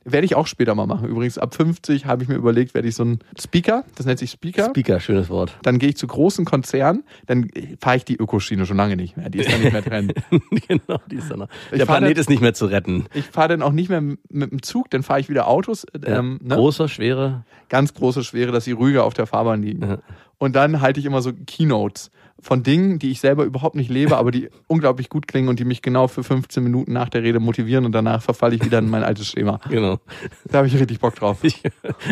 Werde 0.04 0.24
ich 0.24 0.34
auch 0.34 0.46
später 0.46 0.74
mal 0.74 0.86
machen. 0.86 1.08
Übrigens, 1.08 1.38
ab 1.38 1.54
50 1.54 2.06
habe 2.06 2.22
ich 2.22 2.28
mir 2.28 2.36
überlegt, 2.36 2.72
werde 2.74 2.88
ich 2.88 2.94
so 2.94 3.04
ein 3.04 3.18
Speaker, 3.38 3.84
das 3.96 4.06
nennt 4.06 4.18
sich 4.18 4.30
Speaker. 4.30 4.66
Speaker, 4.66 5.00
schönes 5.00 5.28
Wort. 5.28 5.58
dann 5.62 5.78
gehe 5.78 5.90
ich 5.90 5.96
zu 5.96 6.06
großen 6.06 6.44
Konzernen, 6.44 7.04
dann 7.26 7.50
fahre 7.80 7.96
ich 7.98 8.04
die 8.04 8.16
Ökoschiene 8.16 8.64
schon 8.64 8.76
lange 8.76 8.96
nicht 8.96 9.16
mehr. 9.16 9.28
Die 9.28 9.38
ist 9.38 9.52
dann 9.52 9.60
nicht 9.60 9.72
mehr 9.72 9.82
drin. 9.82 10.12
genau, 10.68 11.00
die 11.10 11.16
ist 11.16 11.30
dann 11.30 11.40
noch. 11.40 11.48
Der 11.72 11.84
Planet 11.84 12.10
dann- 12.10 12.20
ist 12.20 12.30
nicht 12.30 12.40
mehr 12.40 12.54
zu 12.54 12.66
retten. 12.66 13.06
Ich 13.12 13.26
fahre 13.26 13.48
dann 13.48 13.62
auch 13.62 13.72
nicht 13.72 13.90
mehr 13.90 14.00
mit 14.00 14.18
dem 14.30 14.62
Zug, 14.62 14.90
dann 14.90 15.02
fahre 15.02 15.20
ich 15.20 15.28
wieder 15.28 15.46
Autos. 15.48 15.84
Ja. 15.94 16.18
Ähm, 16.20 16.40
ne? 16.42 16.54
Großer, 16.54 16.88
schwere. 16.88 17.44
Ganz 17.68 17.92
große 17.92 18.24
Schwere, 18.24 18.52
dass 18.52 18.64
sie 18.64 18.72
ruhiger 18.72 19.04
auf 19.04 19.14
der 19.14 19.26
Fahrbahn 19.26 19.62
liegen. 19.62 19.82
Ja. 19.82 19.98
Und 20.38 20.54
dann 20.56 20.80
halte 20.80 21.00
ich 21.00 21.06
immer 21.06 21.20
so 21.20 21.32
Keynotes 21.46 22.10
von 22.40 22.62
Dingen, 22.62 22.98
die 22.98 23.10
ich 23.10 23.20
selber 23.20 23.44
überhaupt 23.44 23.74
nicht 23.74 23.90
lebe, 23.90 24.16
aber 24.16 24.30
die 24.30 24.48
unglaublich 24.66 25.08
gut 25.08 25.26
klingen 25.26 25.48
und 25.48 25.58
die 25.58 25.64
mich 25.64 25.82
genau 25.82 26.08
für 26.08 26.22
15 26.22 26.62
Minuten 26.62 26.92
nach 26.92 27.08
der 27.08 27.22
Rede 27.22 27.40
motivieren 27.40 27.84
und 27.84 27.92
danach 27.92 28.22
verfalle 28.22 28.54
ich 28.54 28.64
wieder 28.64 28.78
in 28.78 28.88
mein 28.88 29.02
altes 29.02 29.28
Schema. 29.28 29.60
Genau. 29.68 29.98
Da 30.44 30.58
habe 30.58 30.68
ich 30.68 30.74
richtig 30.74 31.00
Bock 31.00 31.14
drauf. 31.16 31.42
Ich, 31.42 31.62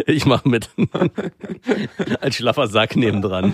ich 0.07 0.27
mache 0.27 0.49
mit. 0.49 0.71
Als 2.21 2.37
schlaffer 2.37 2.67
Sack 2.69 2.97
nebendran. 2.97 3.53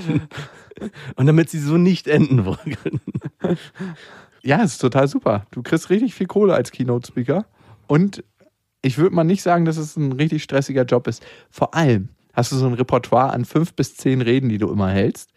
Und 1.16 1.26
damit 1.26 1.50
sie 1.50 1.58
so 1.58 1.76
nicht 1.76 2.08
enden 2.08 2.44
wollen. 2.44 3.00
Ja, 4.42 4.62
es 4.62 4.72
ist 4.72 4.78
total 4.78 5.06
super. 5.06 5.46
Du 5.50 5.62
kriegst 5.62 5.90
richtig 5.90 6.14
viel 6.14 6.26
Kohle 6.26 6.54
als 6.54 6.72
Keynote-Speaker. 6.72 7.46
Und 7.86 8.24
ich 8.82 8.98
würde 8.98 9.14
mal 9.14 9.24
nicht 9.24 9.42
sagen, 9.42 9.64
dass 9.64 9.76
es 9.76 9.96
ein 9.96 10.12
richtig 10.12 10.42
stressiger 10.42 10.84
Job 10.84 11.06
ist. 11.06 11.24
Vor 11.50 11.74
allem 11.74 12.08
hast 12.32 12.50
du 12.50 12.56
so 12.56 12.66
ein 12.66 12.74
Repertoire 12.74 13.32
an 13.32 13.44
fünf 13.44 13.74
bis 13.74 13.96
zehn 13.96 14.20
Reden, 14.20 14.48
die 14.48 14.58
du 14.58 14.70
immer 14.70 14.90
hältst. 14.90 15.30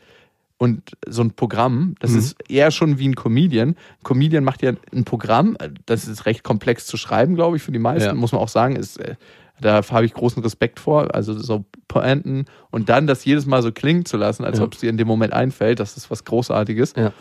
Und 0.58 0.92
so 1.06 1.22
ein 1.22 1.32
Programm, 1.32 1.96
das 2.00 2.14
ist 2.14 2.38
eher 2.50 2.72
schon 2.72 2.98
wie 2.98 3.08
ein 3.10 3.16
Comedian. 3.16 3.70
Ein 3.72 4.04
Comedian 4.04 4.44
macht 4.46 4.62
ja 4.62 4.72
ein 4.94 5.04
Programm, 5.04 5.58
das 5.86 6.08
ist 6.08 6.26
recht 6.26 6.44
komplex 6.44 6.86
zu 6.86 6.96
schreiben, 6.96 7.36
glaube 7.36 7.58
ich, 7.58 7.64
für 7.64 7.74
die 7.74 7.80
meisten, 7.80 8.08
Ja. 8.10 8.14
muss 8.14 8.32
man 8.32 8.40
auch 8.40 8.48
sagen. 8.48 8.78
Ist, 8.78 8.98
äh, 8.98 9.16
da 9.60 9.82
habe 9.90 10.06
ich 10.06 10.14
großen 10.14 10.42
Respekt 10.44 10.80
vor. 10.80 11.14
Also 11.14 11.38
so 11.38 11.66
Pointen 11.90 12.46
und 12.72 12.88
dann 12.88 13.06
das 13.06 13.26
jedes 13.26 13.46
Mal 13.46 13.62
so 13.64 13.72
klingen 13.74 14.06
zu 14.06 14.16
lassen, 14.16 14.46
als 14.46 14.60
Ja. 14.60 14.64
ob 14.64 14.74
es 14.74 14.80
dir 14.80 14.90
in 14.90 14.98
dem 14.98 15.08
Moment 15.08 15.34
einfällt, 15.34 15.82
das 15.82 15.98
ist 15.98 16.10
was 16.10 16.24
Großartiges 16.24 16.94
Ja. 16.96 17.12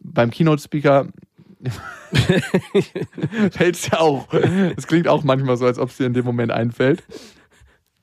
beim 0.00 0.30
Keynote-Speaker 0.32 1.06
fällt 3.52 3.76
es 3.76 3.86
ja 3.88 4.00
auch. 4.00 4.32
Es 4.76 4.86
klingt 4.86 5.08
auch 5.08 5.24
manchmal 5.24 5.56
so, 5.56 5.66
als 5.66 5.78
ob 5.78 5.90
es 5.90 5.96
dir 5.96 6.06
in 6.06 6.14
dem 6.14 6.24
Moment 6.24 6.50
einfällt. 6.52 7.02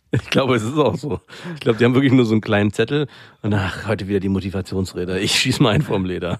Ich 0.11 0.29
glaube, 0.29 0.55
es 0.55 0.63
ist 0.63 0.77
auch 0.77 0.95
so. 0.95 1.19
Ich 1.55 1.59
glaube, 1.59 1.77
die 1.77 1.85
haben 1.85 1.93
wirklich 1.93 2.13
nur 2.13 2.25
so 2.25 2.31
einen 2.33 2.41
kleinen 2.41 2.71
Zettel 2.71 3.07
und 3.41 3.53
ach, 3.53 3.87
heute 3.87 4.07
wieder 4.07 4.19
die 4.19 4.29
Motivationsrede. 4.29 5.19
Ich 5.19 5.33
schieß 5.33 5.59
mal 5.59 5.73
einen 5.73 5.83
vom 5.83 6.05
Leder. 6.05 6.39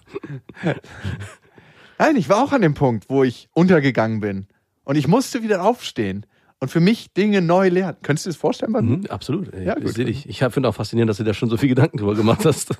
Nein, 1.99 2.15
ich 2.15 2.30
war 2.30 2.43
auch 2.43 2.51
an 2.51 2.62
dem 2.62 2.73
Punkt, 2.75 3.10
wo 3.10 3.23
ich 3.23 3.49
untergegangen 3.53 4.19
bin. 4.19 4.47
Und 4.84 4.95
ich 4.95 5.08
musste 5.08 5.43
wieder 5.43 5.63
aufstehen 5.63 6.25
und 6.60 6.69
für 6.69 6.80
mich 6.80 7.13
Dinge 7.13 7.41
neu 7.41 7.69
lernen. 7.69 7.97
Könntest 8.03 8.25
du 8.25 8.30
dir 8.30 8.34
das 8.34 8.39
vorstellen? 8.39 8.71
Mhm, 8.71 9.06
absolut. 9.10 9.53
Ja, 9.53 9.62
Ja, 9.62 9.77
ich 9.77 9.84
gut. 9.84 9.97
Ich 9.99 10.39
finde 10.39 10.69
auch 10.69 10.75
faszinierend, 10.75 11.10
dass 11.10 11.17
du 11.17 11.23
da 11.23 11.34
schon 11.34 11.49
so 11.49 11.58
viel 11.58 11.69
Gedanken 11.69 11.97
drüber 11.97 12.15
gemacht 12.15 12.45
hast. 12.45 12.77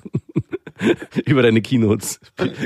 Über 1.26 1.42
deine 1.42 1.60
Keynotes, 1.62 2.20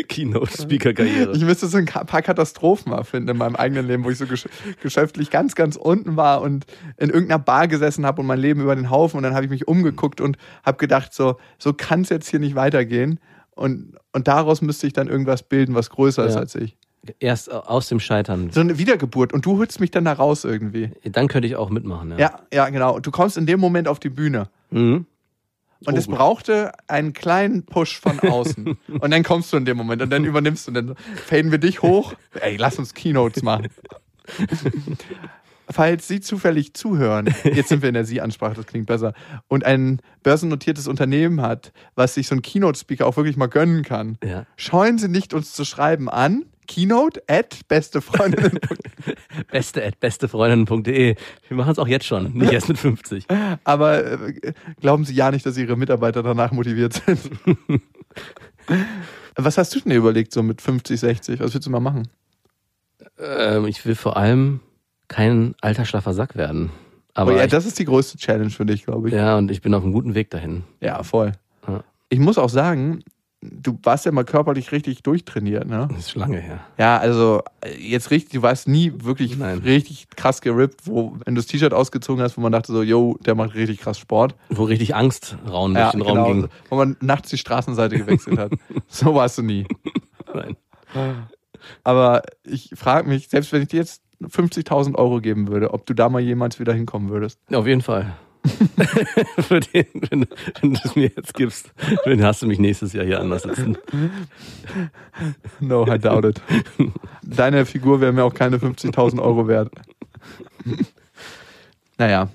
Keynote-Speaker-Karriere. 0.08 1.32
Ich 1.36 1.44
müsste 1.44 1.66
so 1.66 1.78
ein 1.78 1.86
paar 1.86 2.22
Katastrophen 2.22 2.92
erfinden 2.92 3.30
in 3.30 3.36
meinem 3.36 3.56
eigenen 3.56 3.86
Leben, 3.86 4.04
wo 4.04 4.10
ich 4.10 4.18
so 4.18 4.26
gesch 4.26 4.46
geschäftlich 4.82 5.30
ganz, 5.30 5.54
ganz 5.54 5.76
unten 5.76 6.16
war 6.16 6.42
und 6.42 6.66
in 6.98 7.10
irgendeiner 7.10 7.38
Bar 7.38 7.68
gesessen 7.68 8.06
habe 8.06 8.20
und 8.20 8.26
mein 8.26 8.38
Leben 8.38 8.60
über 8.60 8.74
den 8.74 8.90
Haufen 8.90 9.16
und 9.16 9.22
dann 9.22 9.34
habe 9.34 9.44
ich 9.44 9.50
mich 9.50 9.68
umgeguckt 9.68 10.20
und 10.20 10.36
habe 10.64 10.78
gedacht, 10.78 11.12
so, 11.14 11.36
so 11.58 11.72
kann 11.72 12.02
es 12.02 12.08
jetzt 12.08 12.28
hier 12.28 12.40
nicht 12.40 12.54
weitergehen. 12.54 13.20
Und, 13.54 13.96
und 14.12 14.28
daraus 14.28 14.62
müsste 14.62 14.86
ich 14.86 14.92
dann 14.94 15.08
irgendwas 15.08 15.42
bilden, 15.42 15.74
was 15.74 15.90
größer 15.90 16.24
ist 16.26 16.34
Ja. 16.34 16.40
als 16.40 16.54
ich. 16.54 16.76
Erst 17.18 17.50
aus 17.52 17.88
dem 17.88 17.98
Scheitern. 17.98 18.50
So 18.52 18.60
eine 18.60 18.78
Wiedergeburt 18.78 19.32
und 19.32 19.44
du 19.44 19.58
holst 19.58 19.80
mich 19.80 19.90
dann 19.90 20.04
da 20.04 20.12
raus 20.12 20.44
irgendwie. 20.44 20.90
Dann 21.04 21.26
könnte 21.26 21.48
ich 21.48 21.56
auch 21.56 21.68
mitmachen. 21.68 22.10
Ja. 22.12 22.18
Ja, 22.18 22.40
ja, 22.52 22.68
genau. 22.70 23.00
Du 23.00 23.10
kommst 23.10 23.36
in 23.36 23.44
dem 23.44 23.58
Moment 23.58 23.88
auf 23.88 23.98
die 23.98 24.08
Bühne. 24.08 24.48
Mhm. 24.70 25.06
Und 25.86 25.94
Oh, 25.94 25.96
es 25.98 26.06
gut. 26.06 26.16
brauchte 26.16 26.72
einen 26.88 27.12
kleinen 27.12 27.64
Push 27.64 27.98
von 28.00 28.18
außen. 28.20 28.76
und 28.88 29.10
dann 29.10 29.22
kommst 29.22 29.52
du 29.52 29.56
in 29.56 29.64
dem 29.64 29.76
Moment 29.76 30.02
und 30.02 30.10
dann 30.10 30.24
übernimmst 30.24 30.66
du 30.66 30.70
und 30.70 30.74
dann 30.74 30.96
faden 31.26 31.50
wir 31.50 31.58
dich 31.58 31.82
hoch. 31.82 32.14
Ey, 32.40 32.56
lass 32.56 32.78
uns 32.78 32.94
Keynotes 32.94 33.42
machen. 33.42 33.68
Falls 35.72 36.06
Sie 36.08 36.20
zufällig 36.20 36.74
zuhören, 36.74 37.32
jetzt 37.44 37.68
sind 37.70 37.82
wir 37.82 37.88
in 37.88 37.94
der 37.94 38.04
Sie-Ansprache, 38.04 38.54
das 38.54 38.66
klingt 38.66 38.86
besser, 38.86 39.14
und 39.48 39.64
ein 39.64 40.00
börsennotiertes 40.22 40.86
Unternehmen 40.86 41.40
hat, 41.42 41.72
was 41.94 42.14
sich 42.14 42.28
so 42.28 42.34
ein 42.34 42.42
Keynote-Speaker 42.42 43.06
auch 43.06 43.16
wirklich 43.16 43.36
mal 43.36 43.46
gönnen 43.48 43.82
kann, 43.82 44.18
Ja. 44.24 44.46
scheuen 44.56 44.98
Sie 44.98 45.08
nicht, 45.08 45.34
uns 45.34 45.52
zu 45.52 45.64
schreiben 45.64 46.08
an 46.08 46.44
keynote 46.68 47.20
at 47.26 47.66
bestefreundinnen. 47.68 48.58
Beste 49.50 49.84
at 49.84 49.98
bestefreundinnen.de. 49.98 51.16
Wir 51.48 51.56
machen 51.56 51.72
es 51.72 51.78
auch 51.78 51.88
jetzt 51.88 52.06
schon, 52.06 52.32
nicht 52.34 52.52
erst 52.52 52.68
mit 52.68 52.78
50. 52.78 53.26
Aber 53.64 54.04
äh, 54.04 54.52
glauben 54.80 55.04
Sie 55.04 55.12
ja 55.12 55.30
nicht, 55.32 55.44
dass 55.44 55.58
Ihre 55.58 55.76
Mitarbeiter 55.76 56.22
danach 56.22 56.52
motiviert 56.52 57.02
sind. 57.04 57.20
Was 59.36 59.58
hast 59.58 59.74
du 59.74 59.80
denn 59.80 59.92
überlegt, 59.92 60.32
so 60.32 60.42
mit 60.42 60.60
50, 60.62 61.00
60? 61.00 61.40
Was 61.40 61.52
willst 61.52 61.66
du 61.66 61.70
mal 61.70 61.80
machen? 61.80 62.08
Ähm, 63.18 63.66
ich 63.66 63.84
will 63.84 63.94
vor 63.96 64.16
allem 64.16 64.60
kein 65.12 65.54
alter 65.60 65.84
schlaffer 65.84 66.14
Sack 66.14 66.36
werden. 66.36 66.70
Aber 67.14 67.32
oh 67.32 67.36
ja, 67.36 67.44
ich, 67.44 67.50
das 67.50 67.66
ist 67.66 67.78
die 67.78 67.84
größte 67.84 68.18
Challenge 68.18 68.50
für 68.50 68.64
dich, 68.66 68.84
glaube 68.84 69.08
ich. 69.08 69.14
ja, 69.14 69.36
und 69.36 69.50
ich 69.50 69.60
bin 69.60 69.74
auf 69.74 69.82
einem 69.82 69.92
guten 69.92 70.14
Weg 70.14 70.30
dahin. 70.30 70.64
Ja, 70.80 71.02
voll. 71.02 71.32
Ja. 71.68 71.84
Ich 72.08 72.18
muss 72.18 72.38
auch 72.38 72.48
sagen, 72.48 73.04
du 73.42 73.78
warst 73.82 74.06
ja 74.06 74.12
mal 74.12 74.24
körperlich 74.24 74.72
richtig 74.72 75.02
durchtrainiert, 75.02 75.66
ne? 75.68 75.88
Das 75.90 76.06
ist 76.06 76.14
lange 76.14 76.38
her. 76.38 76.60
Ja, 76.78 76.96
also 76.98 77.42
jetzt 77.78 78.10
richtig, 78.10 78.32
du 78.32 78.42
warst 78.42 78.66
nie 78.68 78.92
wirklich 79.04 79.36
Nein. 79.36 79.58
richtig 79.58 80.08
krass 80.16 80.40
gerippt, 80.40 80.86
wo, 80.86 81.16
wenn 81.24 81.34
du 81.34 81.40
das 81.40 81.46
T-Shirt 81.48 81.74
ausgezogen 81.74 82.22
hast, 82.22 82.36
wo 82.36 82.40
man 82.40 82.52
dachte 82.52 82.72
so, 82.72 82.82
yo, 82.82 83.18
der 83.26 83.34
macht 83.34 83.54
richtig 83.54 83.80
krass 83.80 83.98
Sport. 83.98 84.34
Wo 84.48 84.64
richtig 84.64 84.94
Angst 84.94 85.36
durch 85.44 85.74
Ja, 85.74 85.90
den 85.90 86.02
Raum 86.02 86.14
genau, 86.14 86.26
ging. 86.26 86.48
wo 86.70 86.76
man 86.76 86.96
nachts 87.00 87.28
die 87.30 87.38
Straßenseite 87.38 87.98
gewechselt 87.98 88.38
hat. 88.38 88.52
so 88.88 89.14
warst 89.14 89.36
du 89.38 89.42
nie. 89.42 89.66
Nein. 90.32 90.56
Aber 91.84 92.22
ich 92.44 92.70
frage 92.74 93.08
mich, 93.08 93.28
selbst 93.28 93.52
wenn 93.52 93.62
ich 93.62 93.68
dir 93.68 93.80
jetzt 93.80 94.02
50.000 94.26 94.94
Euro 94.96 95.20
geben 95.20 95.48
würde, 95.48 95.72
ob 95.72 95.86
du 95.86 95.94
da 95.94 96.08
mal 96.08 96.20
jemals 96.20 96.60
wieder 96.60 96.72
hinkommen 96.72 97.10
würdest. 97.10 97.40
Ja, 97.50 97.58
Auf 97.58 97.66
jeden 97.66 97.82
Fall. 97.82 98.14
Für 99.38 99.60
den, 99.60 99.86
wenn, 100.10 100.26
wenn 100.60 100.74
du 100.74 100.80
es 100.84 100.96
mir 100.96 101.10
jetzt 101.14 101.34
gibst, 101.34 101.72
dann 102.04 102.24
hast 102.24 102.42
du 102.42 102.46
mich 102.46 102.58
nächstes 102.58 102.92
Jahr 102.92 103.04
hier 103.04 103.20
anders 103.20 103.42
sitzen. 103.42 103.78
No, 105.60 105.86
I 105.86 105.98
doubt 105.98 106.24
it. 106.24 106.42
Deine 107.22 107.64
Figur 107.66 108.00
wäre 108.00 108.12
mir 108.12 108.24
auch 108.24 108.34
keine 108.34 108.56
50.000 108.56 109.22
Euro 109.22 109.46
wert. 109.46 109.70
naja, 111.98 112.30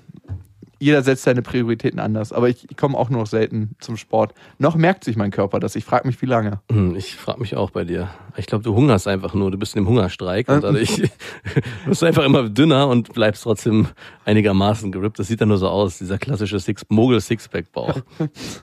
jeder 0.80 1.02
setzt 1.02 1.24
seine 1.24 1.42
Prioritäten 1.42 1.98
anders, 1.98 2.32
aber 2.32 2.48
ich, 2.48 2.70
ich 2.70 2.76
komme 2.76 2.96
auch 2.96 3.10
nur 3.10 3.20
noch 3.20 3.26
selten 3.26 3.74
zum 3.80 3.96
Sport. 3.96 4.32
Noch 4.58 4.76
merkt 4.76 5.04
sich 5.04 5.16
mein 5.16 5.30
Körper 5.30 5.58
das. 5.60 5.74
Ich 5.76 5.84
frage 5.84 6.06
mich, 6.06 6.20
wie 6.22 6.26
lange. 6.26 6.60
Hm, 6.70 6.94
Ich 6.94 7.16
frage 7.16 7.40
mich 7.40 7.56
auch 7.56 7.70
bei 7.70 7.84
dir. 7.84 8.08
Ich 8.36 8.46
glaube, 8.46 8.62
du 8.64 8.74
hungerst 8.74 9.08
einfach 9.08 9.34
nur. 9.34 9.50
Du 9.50 9.58
bist 9.58 9.74
in 9.74 9.82
dem 9.84 9.88
Hungerstreik 9.88 10.48
und 10.48 10.62
dadurch 10.62 11.02
wirst 11.86 12.02
du 12.02 12.06
einfach 12.06 12.24
immer 12.24 12.48
dünner 12.48 12.86
und 12.88 13.12
bleibst 13.12 13.42
trotzdem 13.42 13.88
einigermaßen 14.24 14.92
gerippt. 14.92 15.18
Das 15.18 15.26
sieht 15.28 15.40
dann 15.40 15.48
nur 15.48 15.58
so 15.58 15.68
aus, 15.68 15.98
dieser 15.98 16.18
klassische 16.18 16.58
Six 16.60 16.82
Mogel-Sixpack-Bauch. 16.88 18.00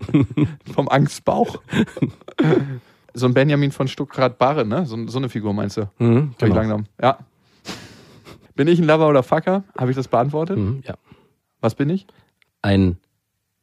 Vom 0.73 0.87
Angstbauch. 0.89 1.57
so 3.13 3.25
ein 3.25 3.33
Benjamin 3.33 3.71
von 3.71 3.87
Stuckrad-Barre, 3.87 4.65
ne? 4.65 4.85
So, 4.85 5.07
so 5.07 5.17
eine 5.17 5.29
Figur 5.29 5.53
meinst 5.53 5.77
du? 5.77 5.89
Mhm, 5.99 6.33
Hab 6.39 6.47
ich 6.47 6.53
langsam. 6.53 6.85
Ja. 7.01 7.17
Bin 8.55 8.67
ich 8.69 8.79
ein 8.79 8.85
Lover 8.85 9.09
oder 9.09 9.23
Fucker? 9.23 9.63
Habe 9.77 9.91
ich 9.91 9.97
das 9.97 10.07
beantwortet? 10.07 10.57
Mhm, 10.57 10.81
ja. 10.87 10.93
Was 11.65 11.73
bin 11.73 11.89
ich? 11.89 12.05
Ein 12.61 12.97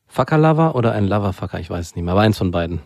Fucker-Lover 0.09 0.74
oder 0.74 0.90
ein 0.90 1.07
Lover-Fucker? 1.07 1.61
Ich 1.61 1.70
weiß 1.70 1.86
es 1.86 1.94
nicht 1.94 2.03
mehr. 2.03 2.11
Aber 2.11 2.22
eins 2.22 2.36
von 2.36 2.50
beiden. 2.50 2.80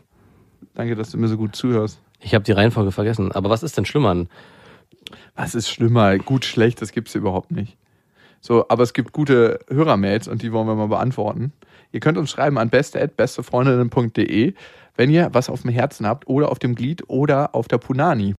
Danke, 0.74 0.94
dass 0.94 1.10
du 1.10 1.16
mir 1.16 1.28
so 1.28 1.38
gut 1.38 1.56
zuhörst. 1.56 2.02
Ich 2.20 2.34
habe 2.34 2.44
die 2.44 2.52
Reihenfolge 2.52 2.92
vergessen. 2.92 3.32
Aber 3.32 3.48
was 3.48 3.62
ist 3.62 3.78
denn 3.78 3.86
schlimmer? 3.86 4.26
Was 5.34 5.54
ist 5.54 5.70
schlimmer? 5.70 6.18
Gut, 6.18 6.44
schlecht, 6.44 6.82
das 6.82 6.92
gibt's 6.92 7.14
überhaupt 7.14 7.50
nicht. 7.50 7.78
So, 8.42 8.68
aber 8.68 8.82
es 8.82 8.92
gibt 8.92 9.14
gute 9.14 9.60
Hörermails 9.70 10.28
und 10.28 10.42
die 10.42 10.52
wollen 10.52 10.66
wir 10.66 10.74
mal 10.74 10.88
beantworten. 10.88 11.54
Ihr 11.92 12.00
könnt 12.00 12.18
uns 12.18 12.30
schreiben 12.30 12.58
an 12.58 12.68
beste@bestefreundinnen.de, 12.68 14.52
wenn 14.96 15.10
ihr 15.10 15.30
was 15.32 15.48
auf 15.48 15.62
dem 15.62 15.70
Herzen 15.70 16.06
habt 16.06 16.28
oder 16.28 16.50
auf 16.50 16.58
dem 16.58 16.74
Glied 16.74 17.04
oder 17.08 17.54
auf 17.54 17.68
der 17.68 17.78
Punani. 17.78 18.34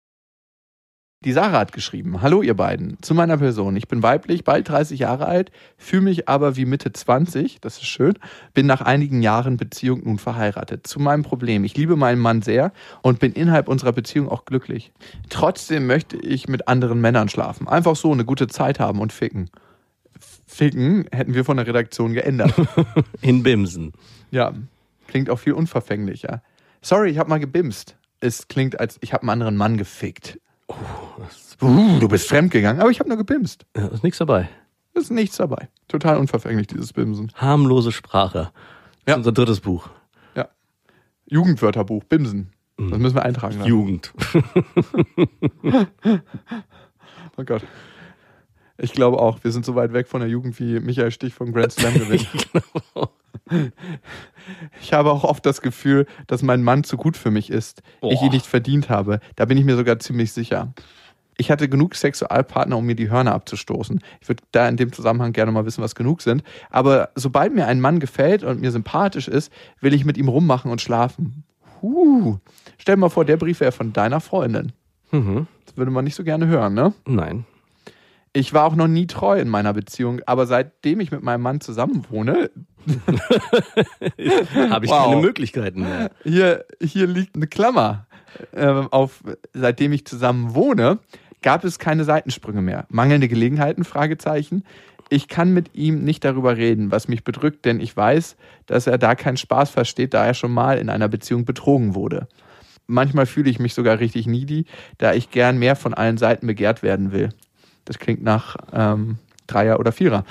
Die 1.25 1.31
Sarah 1.31 1.57
hat 1.57 1.71
geschrieben: 1.71 2.21
Hallo 2.21 2.43
ihr 2.43 2.53
beiden, 2.53 3.01
zu 3.01 3.15
meiner 3.15 3.39
Person. 3.39 3.75
Ich 3.75 3.87
bin 3.87 4.03
weiblich, 4.03 4.43
bald 4.43 4.69
30 4.69 4.99
Jahre 4.99 5.25
alt, 5.25 5.51
fühle 5.75 6.03
mich 6.03 6.29
aber 6.29 6.57
wie 6.57 6.65
Mitte 6.65 6.93
20, 6.93 7.59
das 7.59 7.77
ist 7.77 7.87
schön, 7.87 8.13
bin 8.53 8.67
nach 8.67 8.81
einigen 8.81 9.23
Jahren 9.23 9.57
Beziehung 9.57 10.03
nun 10.03 10.19
verheiratet. 10.19 10.85
Zu 10.85 10.99
meinem 10.99 11.23
Problem: 11.23 11.63
Ich 11.63 11.75
liebe 11.75 11.95
meinen 11.95 12.21
Mann 12.21 12.43
sehr 12.43 12.71
und 13.01 13.17
bin 13.17 13.33
innerhalb 13.33 13.67
unserer 13.67 13.93
Beziehung 13.93 14.29
auch 14.29 14.45
glücklich. 14.45 14.93
Trotzdem 15.29 15.87
möchte 15.87 16.17
ich 16.17 16.47
mit 16.47 16.67
anderen 16.67 17.01
Männern 17.01 17.29
schlafen. 17.29 17.67
Einfach 17.67 17.95
so 17.95 18.11
eine 18.11 18.23
gute 18.23 18.47
Zeit 18.47 18.79
haben 18.79 18.99
und 18.99 19.11
ficken. 19.11 19.49
Ficken 20.45 21.07
hätten 21.11 21.33
wir 21.33 21.45
von 21.45 21.57
der 21.57 21.65
Redaktion 21.65 22.13
geändert. 22.13 22.53
In 23.21 23.41
Bimsen. 23.41 23.91
ja, 24.29 24.53
klingt 25.07 25.31
auch 25.31 25.39
viel 25.39 25.53
unverfänglicher. 25.53 26.43
Sorry, 26.83 27.09
ich 27.09 27.17
habe 27.17 27.29
mal 27.29 27.39
gebimst. 27.39 27.97
Es 28.19 28.47
klingt, 28.47 28.79
als 28.79 28.97
ich 29.01 29.13
habe 29.13 29.23
einen 29.23 29.31
anderen 29.31 29.57
Mann 29.57 29.77
gefickt. 29.77 30.39
Uh, 31.61 31.99
du 31.99 32.07
bist 32.07 32.27
fremdgegangen, 32.27 32.79
aber 32.81 32.91
ich 32.91 32.99
habe 32.99 33.09
nur 33.09 33.17
gebimst. 33.17 33.65
Ja, 33.75 33.87
ist 33.87 34.03
nichts 34.03 34.19
dabei. 34.19 34.47
Ist 34.93 35.11
nichts 35.11 35.37
dabei. 35.37 35.69
Total 35.87 36.17
unverfänglich, 36.17 36.67
dieses 36.67 36.93
Bimsen. 36.93 37.31
Harmlose 37.35 37.91
Sprache. 37.91 38.51
Das 39.05 39.07
Ja. 39.07 39.13
ist 39.13 39.17
unser 39.19 39.31
drittes 39.31 39.59
Buch. 39.61 39.89
Ja. 40.35 40.47
Jugendwörterbuch, 41.25 42.03
Bimsen. 42.03 42.51
Das 42.77 42.99
müssen 42.99 43.15
wir 43.15 43.23
eintragen. 43.23 43.57
lassen. 43.57 43.67
Jugend. 43.69 44.13
Oh 47.39 47.43
Gott. 47.43 47.63
Ich 48.79 48.93
glaube 48.93 49.19
auch, 49.19 49.43
wir 49.43 49.51
sind 49.51 49.65
so 49.65 49.75
weit 49.75 49.93
weg 49.93 50.07
von 50.07 50.21
der 50.21 50.29
Jugend 50.29 50.59
wie 50.59 50.79
Michael 50.79 51.11
Stich 51.11 51.33
vom 51.33 51.51
Grand 51.53 51.71
Slam 51.71 51.93
gewinnt. 51.95 52.27
Ich 54.81 54.93
habe 54.93 55.11
auch 55.11 55.23
oft 55.23 55.45
das 55.45 55.61
Gefühl, 55.61 56.05
dass 56.27 56.41
mein 56.43 56.63
Mann 56.63 56.83
zu 56.83 56.97
gut 56.97 57.17
für 57.17 57.31
mich 57.31 57.49
ist. 57.49 57.81
Ich 58.01 58.21
ihn 58.21 58.27
Boah. 58.29 58.33
nicht 58.33 58.45
verdient 58.45 58.89
habe. 58.89 59.19
Da 59.35 59.45
bin 59.45 59.57
ich 59.57 59.65
mir 59.65 59.75
sogar 59.75 59.99
ziemlich 59.99 60.31
sicher. 60.31 60.73
Ich 61.37 61.51
hatte 61.51 61.69
genug 61.69 61.93
Sexualpartner, 61.95 62.77
um 62.77 62.85
mir 62.85 62.95
die 62.95 63.09
Hörner 63.11 63.33
abzustoßen. 63.33 64.01
Ich 64.21 64.27
würde 64.27 64.43
da 64.51 64.67
in 64.67 64.75
dem 64.77 64.91
Zusammenhang 64.91 65.33
gerne 65.33 65.51
mal 65.51 65.65
wissen, 65.65 65.83
was 65.83 65.93
genug 65.95 66.21
sind. 66.23 66.43
Aber 66.71 67.09
sobald 67.15 67.53
mir 67.53 67.67
ein 67.67 67.79
Mann 67.79 67.99
gefällt 67.99 68.43
und 68.43 68.59
mir 68.61 68.71
sympathisch 68.71 69.27
ist, 69.27 69.51
will 69.79 69.93
ich 69.93 70.03
mit 70.03 70.17
ihm 70.17 70.29
rummachen 70.29 70.71
und 70.71 70.81
schlafen. 70.81 71.43
Huh. 71.81 72.37
Stell 72.79 72.95
dir 72.95 73.01
mal 73.01 73.09
vor, 73.09 73.23
der 73.25 73.37
Brief 73.37 73.59
wäre 73.59 73.71
von 73.71 73.93
deiner 73.93 74.19
Freundin. 74.19 74.71
Mhm. 75.11 75.45
Das 75.65 75.77
würde 75.77 75.91
man 75.91 76.03
nicht 76.05 76.15
so 76.15 76.23
gerne 76.23 76.47
hören, 76.47 76.73
ne? 76.73 76.93
Nein. 77.05 77.45
Ich 78.33 78.53
war 78.53 78.65
auch 78.65 78.75
noch 78.75 78.87
nie 78.87 79.07
treu 79.07 79.39
in 79.39 79.47
meiner 79.49 79.73
Beziehung, 79.73 80.21
aber 80.25 80.45
seitdem 80.47 80.99
ich 80.99 81.11
mit 81.11 81.23
meinem 81.23 81.41
Mann 81.41 81.61
zusammenwohne, 81.61 82.49
Habe 84.69 84.85
ich 84.85 84.91
Wow. 84.91 85.05
keine 85.09 85.21
Möglichkeiten 85.21 85.81
mehr. 85.81 86.11
hier, 86.23 86.65
hier 86.81 87.07
liegt 87.07 87.35
eine 87.35 87.47
Klammer. 87.47 88.05
Ähm, 88.53 88.87
auf, 88.91 89.23
seitdem 89.53 89.91
ich 89.93 90.05
zusammen 90.05 90.53
wohne, 90.55 90.99
gab 91.47 91.63
es 91.63 91.79
keine 91.79 92.03
Seitensprünge 92.03 92.61
mehr. 92.61 92.87
Mangelnde 92.89 93.29
Gelegenheiten? 93.29 93.85
Fragezeichen. 93.85 94.65
Ich 95.07 95.29
kann 95.29 95.53
mit 95.53 95.73
ihm 95.75 96.03
nicht 96.03 96.25
darüber 96.25 96.57
reden, 96.57 96.91
was 96.91 97.07
mich 97.07 97.23
bedrückt, 97.23 97.63
denn 97.63 97.79
ich 97.79 97.95
weiß, 97.95 98.35
dass 98.65 98.85
er 98.85 98.97
da 98.97 99.15
keinen 99.15 99.37
Spaß 99.37 99.69
versteht, 99.69 100.13
da 100.13 100.25
er 100.25 100.33
schon 100.33 100.51
mal 100.51 100.77
in 100.77 100.89
einer 100.89 101.07
Beziehung 101.07 101.45
betrogen 101.45 101.95
wurde. 101.95 102.27
Manchmal 102.85 103.25
fühle 103.25 103.49
ich 103.49 103.59
mich 103.59 103.73
sogar 103.73 104.01
richtig 104.01 104.27
needy, 104.27 104.65
da 104.97 105.13
ich 105.13 105.31
gern 105.31 105.57
mehr 105.57 105.77
von 105.77 105.93
allen 105.93 106.17
Seiten 106.17 106.47
begehrt 106.47 106.83
werden 106.83 107.13
will. 107.13 107.29
Das 107.85 107.97
klingt 107.97 108.21
nach 108.21 108.57
ähm, 108.73 109.17
Dreier 109.47 109.79
oder 109.79 109.93
Vierer. 109.93 110.25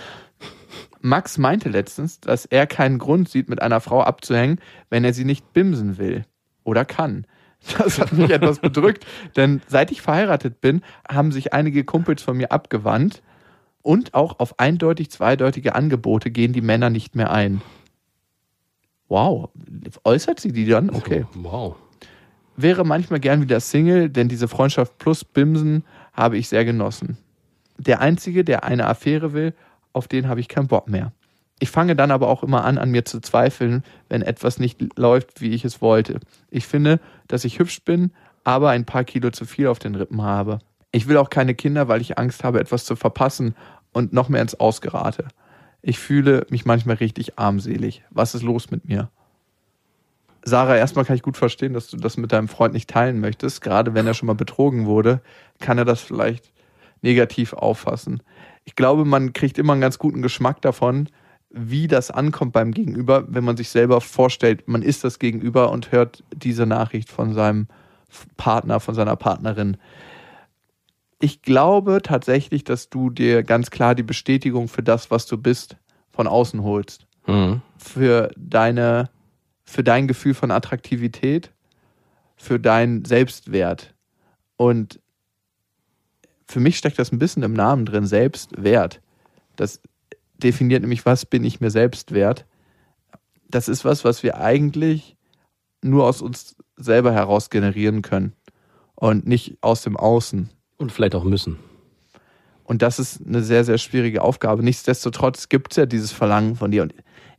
Max 1.00 1.38
meinte 1.38 1.70
letztens, 1.70 2.20
dass 2.20 2.44
er 2.44 2.66
keinen 2.66 2.98
Grund 2.98 3.30
sieht, 3.30 3.48
mit 3.48 3.62
einer 3.62 3.80
Frau 3.80 4.02
abzuhängen, 4.02 4.60
wenn 4.90 5.02
er 5.02 5.14
sie 5.14 5.24
nicht 5.24 5.54
bimsen 5.54 5.96
will 5.96 6.26
oder 6.62 6.84
kann. 6.84 7.26
Das 7.78 7.98
hat 7.98 8.12
mich 8.12 8.30
etwas 8.30 8.60
bedrückt, 8.60 9.04
denn 9.34 9.60
seit 9.66 9.90
ich 9.90 10.00
verheiratet 10.00 10.60
bin, 10.60 10.82
haben 11.08 11.32
sich 11.32 11.52
einige 11.52 11.84
Kumpels 11.84 12.22
von 12.22 12.36
mir 12.36 12.52
abgewandt 12.52 13.22
und 13.82 14.14
auch 14.14 14.38
auf 14.38 14.58
eindeutig 14.58 15.10
zweideutige 15.10 15.74
Angebote 15.74 16.30
gehen 16.30 16.52
die 16.52 16.60
Männer 16.60 16.90
nicht 16.90 17.14
mehr 17.14 17.30
ein. 17.30 17.62
Wow, 19.08 19.50
äußert 20.04 20.40
sie 20.40 20.52
die 20.52 20.66
dann? 20.66 20.90
Okay. 20.90 21.26
Wow. 21.34 21.76
Wäre 22.56 22.84
manchmal 22.84 23.20
gern 23.20 23.42
wieder 23.42 23.60
Single, 23.60 24.08
denn 24.08 24.28
diese 24.28 24.48
Freundschaft 24.48 24.98
plus 24.98 25.24
Bimsen 25.24 25.84
habe 26.12 26.38
ich 26.38 26.48
sehr 26.48 26.64
genossen. 26.64 27.18
Der 27.78 28.00
Einzige, 28.00 28.44
der 28.44 28.64
eine 28.64 28.86
Affäre 28.86 29.32
will, 29.32 29.54
auf 29.92 30.08
den 30.08 30.28
habe 30.28 30.40
ich 30.40 30.48
keinen 30.48 30.66
Bock 30.66 30.88
mehr. 30.88 31.12
Ich 31.58 31.70
fange 31.70 31.96
dann 31.96 32.10
aber 32.10 32.28
auch 32.28 32.42
immer 32.42 32.64
an, 32.64 32.76
an 32.78 32.90
mir 32.90 33.04
zu 33.04 33.20
zweifeln, 33.20 33.82
wenn 34.08 34.22
etwas 34.22 34.58
nicht 34.58 34.98
läuft, 34.98 35.40
wie 35.40 35.50
ich 35.50 35.64
es 35.64 35.80
wollte. 35.80 36.20
Ich 36.50 36.66
finde, 36.66 37.00
dass 37.28 37.44
ich 37.44 37.58
hübsch 37.58 37.82
bin, 37.82 38.12
aber 38.44 38.70
ein 38.70 38.84
paar 38.84 39.04
Kilo 39.04 39.30
zu 39.30 39.46
viel 39.46 39.66
auf 39.66 39.78
den 39.78 39.94
Rippen 39.94 40.22
habe. 40.22 40.58
Ich 40.92 41.08
will 41.08 41.16
auch 41.16 41.30
keine 41.30 41.54
Kinder, 41.54 41.88
weil 41.88 42.00
ich 42.00 42.18
Angst 42.18 42.44
habe, 42.44 42.60
etwas 42.60 42.84
zu 42.84 42.94
verpassen 42.94 43.54
und 43.92 44.12
noch 44.12 44.28
mehr 44.28 44.42
ins 44.42 44.58
Ausgerate. 44.60 45.28
Ich 45.80 45.98
fühle 45.98 46.46
mich 46.50 46.64
manchmal 46.66 46.96
richtig 46.96 47.38
armselig. 47.38 48.02
Was 48.10 48.34
ist 48.34 48.42
los 48.42 48.70
mit 48.70 48.86
mir? 48.86 49.08
Sarah, 50.42 50.76
erstmal 50.76 51.04
kann 51.04 51.16
ich 51.16 51.22
gut 51.22 51.36
verstehen, 51.36 51.72
dass 51.72 51.88
du 51.88 51.96
das 51.96 52.16
mit 52.16 52.32
deinem 52.32 52.48
Freund 52.48 52.72
nicht 52.72 52.88
teilen 52.88 53.18
möchtest. 53.20 53.62
Gerade 53.62 53.94
wenn 53.94 54.06
er 54.06 54.14
schon 54.14 54.26
mal 54.26 54.34
betrogen 54.34 54.86
wurde, 54.86 55.20
kann 55.58 55.78
er 55.78 55.84
das 55.84 56.00
vielleicht 56.00 56.52
negativ 57.02 57.52
auffassen. 57.52 58.22
Ich 58.64 58.76
glaube, 58.76 59.04
man 59.04 59.32
kriegt 59.32 59.58
immer 59.58 59.72
einen 59.72 59.82
ganz 59.82 59.98
guten 59.98 60.22
Geschmack 60.22 60.60
davon, 60.62 61.08
wie 61.56 61.88
das 61.88 62.10
ankommt 62.10 62.52
beim 62.52 62.72
Gegenüber, 62.72 63.24
wenn 63.28 63.44
man 63.44 63.56
sich 63.56 63.70
selber 63.70 64.00
vorstellt, 64.00 64.68
man 64.68 64.82
ist 64.82 65.04
das 65.04 65.18
Gegenüber 65.18 65.70
und 65.72 65.90
hört 65.90 66.22
diese 66.34 66.66
Nachricht 66.66 67.10
von 67.10 67.32
seinem 67.32 67.66
Partner, 68.36 68.78
von 68.78 68.94
seiner 68.94 69.16
Partnerin. 69.16 69.78
Ich 71.18 71.40
glaube 71.40 72.00
tatsächlich, 72.02 72.62
dass 72.62 72.90
du 72.90 73.08
dir 73.08 73.42
ganz 73.42 73.70
klar 73.70 73.94
die 73.94 74.02
Bestätigung 74.02 74.68
für 74.68 74.82
das, 74.82 75.10
was 75.10 75.26
du 75.26 75.38
bist, 75.38 75.76
von 76.10 76.26
außen 76.26 76.62
holst 76.62 77.06
Mhm. 77.26 77.60
für 77.76 78.30
deine, 78.36 79.10
für 79.64 79.82
dein 79.82 80.06
Gefühl 80.06 80.34
von 80.34 80.52
Attraktivität, 80.52 81.50
für 82.36 82.60
deinen 82.60 83.04
Selbstwert. 83.04 83.94
Und 84.56 85.00
für 86.46 86.60
mich 86.60 86.78
steckt 86.78 86.98
das 87.00 87.10
ein 87.10 87.18
bisschen 87.18 87.42
im 87.42 87.52
Namen 87.52 87.84
drin, 87.84 88.06
Selbstwert. 88.06 89.00
Das 89.56 89.80
definiert 90.42 90.82
nämlich, 90.82 91.06
was 91.06 91.26
bin 91.26 91.44
ich 91.44 91.60
mir 91.60 91.70
selbst 91.70 92.12
wert. 92.12 92.46
Das 93.48 93.68
ist 93.68 93.84
was, 93.84 94.04
was 94.04 94.22
wir 94.22 94.38
eigentlich 94.38 95.16
nur 95.82 96.04
aus 96.04 96.22
uns 96.22 96.56
selber 96.76 97.12
heraus 97.12 97.50
generieren 97.50 98.02
können 98.02 98.32
und 98.94 99.26
nicht 99.26 99.58
aus 99.60 99.82
dem 99.82 99.96
Außen. 99.96 100.50
Und 100.78 100.92
vielleicht 100.92 101.14
auch 101.14 101.24
müssen. 101.24 101.58
Und 102.64 102.82
das 102.82 102.98
ist 102.98 103.24
eine 103.26 103.42
sehr, 103.42 103.64
sehr 103.64 103.78
schwierige 103.78 104.22
Aufgabe. 104.22 104.62
Nichtsdestotrotz 104.62 105.48
gibt 105.48 105.72
es 105.72 105.76
ja 105.76 105.86
dieses 105.86 106.12
Verlangen 106.12 106.56
von 106.56 106.70
dir. 106.70 106.82
Und 106.82 106.92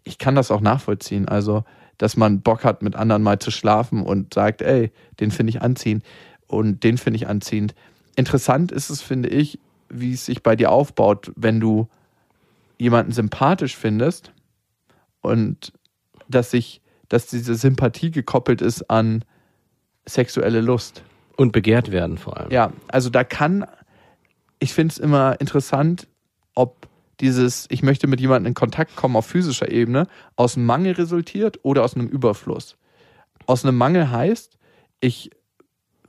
ich 0.03 0.17
kann 0.17 0.35
das 0.35 0.51
auch 0.51 0.61
nachvollziehen. 0.61 1.27
Also, 1.27 1.65
dass 1.97 2.15
man 2.15 2.41
Bock 2.41 2.63
hat, 2.63 2.81
mit 2.81 2.95
anderen 2.95 3.23
mal 3.23 3.37
zu 3.37 3.51
schlafen 3.51 4.01
und 4.01 4.33
sagt, 4.33 4.61
ey, 4.61 4.91
den 5.19 5.31
finde 5.31 5.51
ich 5.51 5.61
anziehend 5.61 6.03
und 6.47 6.83
den 6.83 6.97
finde 6.97 7.17
ich 7.17 7.27
anziehend. 7.27 7.75
Interessant 8.15 8.71
ist 8.71 8.89
es, 8.89 9.01
finde 9.01 9.29
ich, 9.29 9.59
wie 9.89 10.13
es 10.13 10.25
sich 10.25 10.43
bei 10.43 10.55
dir 10.55 10.71
aufbaut, 10.71 11.31
wenn 11.35 11.59
du 11.59 11.87
jemanden 12.77 13.11
sympathisch 13.11 13.75
findest 13.75 14.31
und 15.21 15.73
dass 16.27 16.51
sich, 16.51 16.81
dass 17.09 17.27
diese 17.27 17.55
Sympathie 17.55 18.11
gekoppelt 18.11 18.61
ist 18.61 18.89
an 18.89 19.23
sexuelle 20.05 20.61
Lust. 20.61 21.03
Und 21.35 21.51
begehrt 21.51 21.91
werden 21.91 22.17
vor 22.17 22.37
allem. 22.37 22.51
Ja, 22.51 22.73
also 22.87 23.09
da 23.09 23.23
kann, 23.23 23.65
ich 24.59 24.73
finde 24.73 24.91
es 24.93 24.97
immer 24.97 25.39
interessant, 25.39 26.07
ob 26.55 26.87
dieses, 27.19 27.67
ich 27.69 27.83
möchte 27.83 28.07
mit 28.07 28.19
jemandem 28.19 28.51
in 28.51 28.53
Kontakt 28.53 28.95
kommen 28.95 29.15
auf 29.15 29.25
physischer 29.25 29.71
Ebene, 29.71 30.07
aus 30.35 30.55
einem 30.55 30.65
Mangel 30.65 30.93
resultiert 30.93 31.59
oder 31.63 31.83
aus 31.83 31.95
einem 31.95 32.07
Überfluss. 32.07 32.77
Aus 33.45 33.63
einem 33.63 33.77
Mangel 33.77 34.09
heißt, 34.09 34.57
ich 34.99 35.31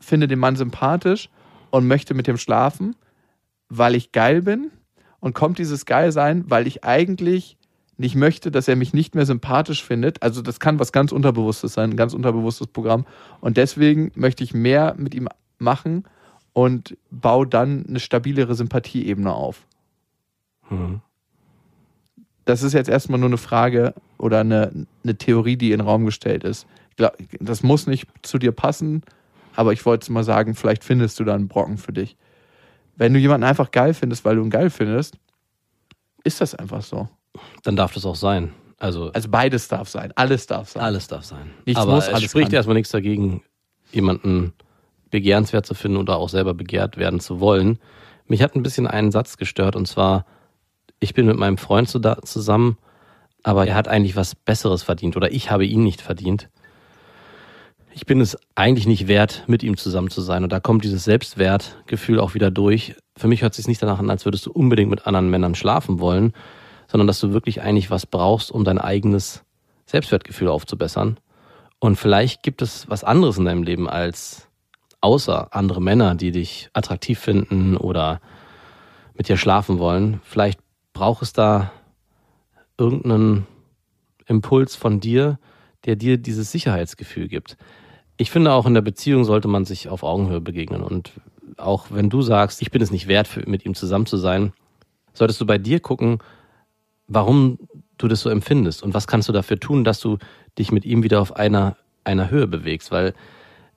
finde 0.01 0.29
den 0.29 0.39
Mann 0.39 0.57
sympathisch 0.57 1.29
und 1.71 1.87
möchte 1.87 2.15
mit 2.15 2.27
dem 2.27 2.39
schlafen, 2.39 2.97
weil 3.69 3.95
ich 3.95 4.13
geil 4.13 4.43
bin. 4.43 4.71
Und 5.21 5.35
kommt 5.35 5.59
dieses 5.59 5.85
Geilsein, 5.85 6.45
weil 6.49 6.67
ich 6.67 6.85
eigentlich 6.85 7.57
nicht 7.97 8.15
möchte, 8.15 8.51
dass 8.51 8.69
er 8.69 8.77
mich 8.77 8.95
nicht 8.95 9.15
mehr 9.15 9.27
sympathisch 9.27 9.85
findet. 9.85 10.23
Also 10.23 10.41
das 10.41 10.61
kann 10.61 10.79
was 10.79 10.93
ganz 10.93 11.11
Unterbewusstes 11.11 11.75
sein, 11.75 11.91
ein 11.91 11.97
ganz 11.97 12.15
unterbewusstes 12.15 12.69
Programm. 12.69 13.05
Und 13.41 13.57
deswegen 13.57 14.13
möchte 14.15 14.45
ich 14.45 14.55
mehr 14.55 14.95
mit 14.97 15.15
ihm 15.15 15.29
machen 15.59 16.05
und 16.53 16.97
baue 17.11 17.47
dann 17.47 17.85
eine 17.89 18.01
stabilere 18.01 18.55
Sympathieebene 18.55 19.33
auf. 19.33 19.67
Mhm. 20.71 21.01
Das 22.45 22.63
ist 22.63 22.73
jetzt 22.73 22.89
erstmal 22.89 23.19
nur 23.19 23.29
eine 23.29 23.37
Frage 23.37 23.95
oder 24.17 24.41
eine, 24.41 24.87
eine 25.03 25.19
Theorie, 25.19 25.57
die 25.57 25.73
in 25.73 25.81
den 25.81 25.87
Raum 25.87 26.07
gestellt 26.07 26.45
ist. 26.45 26.67
Glaub, 26.97 27.17
das 27.41 27.63
muss 27.63 27.87
nicht 27.87 28.09
zu 28.23 28.39
dir 28.39 28.53
passen, 28.53 29.03
aber 29.55 29.73
ich 29.73 29.85
wollte 29.85 30.11
mal 30.13 30.25
sagen, 30.25 30.55
vielleicht 30.55 30.85
findest 30.85 31.21
du 31.21 31.25
da 31.25 31.35
einen 31.35 31.49
Brocken 31.49 31.79
für 31.79 31.93
dich. 31.93 32.17
Wenn 32.99 33.15
du 33.15 33.19
jemanden 33.21 33.45
einfach 33.47 33.71
geil 33.71 33.95
findest, 33.95 34.25
weil 34.25 34.37
du 34.37 34.43
ihn 34.43 34.51
geil 34.51 34.71
findest, 34.71 35.17
ist 36.25 36.41
das 36.41 36.55
einfach 36.55 36.83
so. 36.83 37.09
Dann 37.63 37.77
darf 37.77 37.95
das 37.95 38.05
auch 38.05 38.17
sein. 38.17 38.53
Also, 38.79 39.11
Also 39.13 39.29
beides 39.29 39.69
darf 39.69 39.89
sein, 39.89 40.13
alles 40.17 40.47
darf 40.47 40.69
sein. 40.71 40.83
alles 40.83 41.09
darf 41.09 41.25
sein. 41.25 41.51
Nichts 41.65 41.81
Aber 41.81 41.95
muss, 41.95 42.07
es 42.09 42.15
alles 42.15 42.31
spricht 42.31 42.49
kann. 42.51 42.57
erstmal 42.57 42.75
nichts 42.75 42.91
dagegen, 42.91 43.43
jemanden 43.93 44.53
begehrenswert 45.11 45.65
zu 45.67 45.75
finden 45.75 45.97
oder 45.97 46.17
auch 46.17 46.29
selber 46.29 46.55
begehrt 46.55 46.97
werden 46.97 47.19
zu 47.21 47.41
wollen. 47.41 47.79
Mich 48.27 48.43
hat 48.43 48.55
ein 48.55 48.63
bisschen 48.63 48.87
einen 48.87 49.11
Satz 49.11 49.37
gestört 49.37 49.75
und 49.75 49.87
zwar, 49.87 50.27
ich 51.01 51.15
bin 51.15 51.27
mit 51.27 51.37
meinem 51.39 51.57
Freund 51.57 51.89
zusammen, 51.89 52.77
aber 53.43 53.67
er 53.67 53.75
hat 53.75 53.89
eigentlich 53.89 54.17
was 54.17 54.35
Besseres 54.35 54.83
verdient 54.83 55.17
oder 55.17 55.33
ich 55.33 55.51
habe 55.51 55.65
ihn 55.65 55.83
nicht 55.83 56.01
verdient. 56.03 56.49
Ich 57.99 58.07
bin 58.07 58.21
es 58.21 58.39
eigentlich 58.55 58.87
nicht 58.87 59.09
wert, 59.09 59.43
mit 59.49 59.65
ihm 59.65 59.77
zusammen 59.77 60.09
zu 60.09 60.21
sein. 60.21 60.45
Und 60.45 60.53
da 60.53 60.61
kommt 60.61 60.85
dieses 60.85 61.03
Selbstwertgefühl 61.03 62.21
auch 62.21 62.33
wieder 62.35 62.53
durch. 62.53 62.95
Für 63.17 63.27
mich 63.27 63.43
hört 63.43 63.55
es 63.55 63.57
sich 63.57 63.67
nicht 63.67 63.83
danach 63.83 63.99
an, 63.99 64.09
als 64.09 64.25
würdest 64.25 64.47
du 64.47 64.53
unbedingt 64.53 64.89
mit 64.89 65.05
anderen 65.05 65.29
Männern 65.31 65.57
schlafen 65.57 65.99
wollen, 65.99 66.33
sondern 66.87 67.09
dass 67.09 67.19
du 67.19 67.33
wirklich 67.33 67.61
eigentlich 67.61 67.91
was 67.91 68.07
brauchst, 68.07 68.53
um 68.53 68.63
dein 68.63 68.79
eigenes 68.79 69.43
Selbstwertgefühl 69.87 70.47
aufzubessern. 70.47 71.19
Und 71.81 71.97
vielleicht 71.97 72.45
gibt 72.45 72.63
es 72.63 72.89
was 72.89 73.03
anderes 73.03 73.37
in 73.37 73.47
deinem 73.47 73.65
Leben 73.65 73.89
als 73.89 74.47
außer 75.01 75.53
andere 75.53 75.83
Männer, 75.83 76.15
die 76.15 76.31
dich 76.31 76.71
attraktiv 76.75 77.19
finden 77.19 77.77
oder 77.77 78.21
mit 79.15 79.29
dir 79.29 79.37
schlafen 79.37 79.81
wollen. 79.81 80.21
Vielleicht 80.23 80.61
braucht 80.93 81.23
es 81.23 81.33
da 81.33 81.73
irgendeinen 82.79 83.49
Impuls 84.27 84.77
von 84.77 85.01
dir, 85.01 85.41
der 85.85 85.97
dir 85.97 86.17
dieses 86.17 86.53
Sicherheitsgefühl 86.53 87.27
gibt. 87.27 87.57
Ich 88.21 88.33
finde 88.33 88.53
auch 88.53 88.67
in 88.67 88.75
der 88.75 88.83
Beziehung 88.83 89.25
sollte 89.25 89.47
man 89.47 89.65
sich 89.65 89.89
auf 89.89 90.03
Augenhöhe 90.03 90.41
begegnen. 90.41 90.83
Und 90.83 91.13
auch 91.57 91.87
wenn 91.91 92.11
du 92.11 92.21
sagst, 92.21 92.61
ich 92.61 92.73
bin 92.73 92.83
es 92.83 92.91
nicht 92.91 93.07
wert, 93.07 93.47
mit 93.47 93.65
ihm 93.65 93.75
zusammen 93.75 94.07
zu 94.07 94.17
sein, 94.17 94.53
solltest 95.15 95.41
du 95.41 95.47
bei 95.47 95.57
dir 95.57 95.79
gucken, 95.79 96.19
warum 97.07 97.59
du 97.97 98.09
das 98.09 98.21
so 98.21 98.29
empfindest 98.29 98.83
und 98.83 98.93
was 98.93 99.07
kannst 99.07 99.29
du 99.29 99.33
dafür 99.33 99.61
tun, 99.61 99.85
dass 99.85 100.01
du 100.01 100.19
dich 100.59 100.73
mit 100.73 100.85
ihm 100.85 101.05
wieder 101.05 101.21
auf 101.21 101.37
einer, 101.37 101.77
einer 102.03 102.29
Höhe 102.29 102.49
bewegst. 102.49 102.91
Weil 102.91 103.15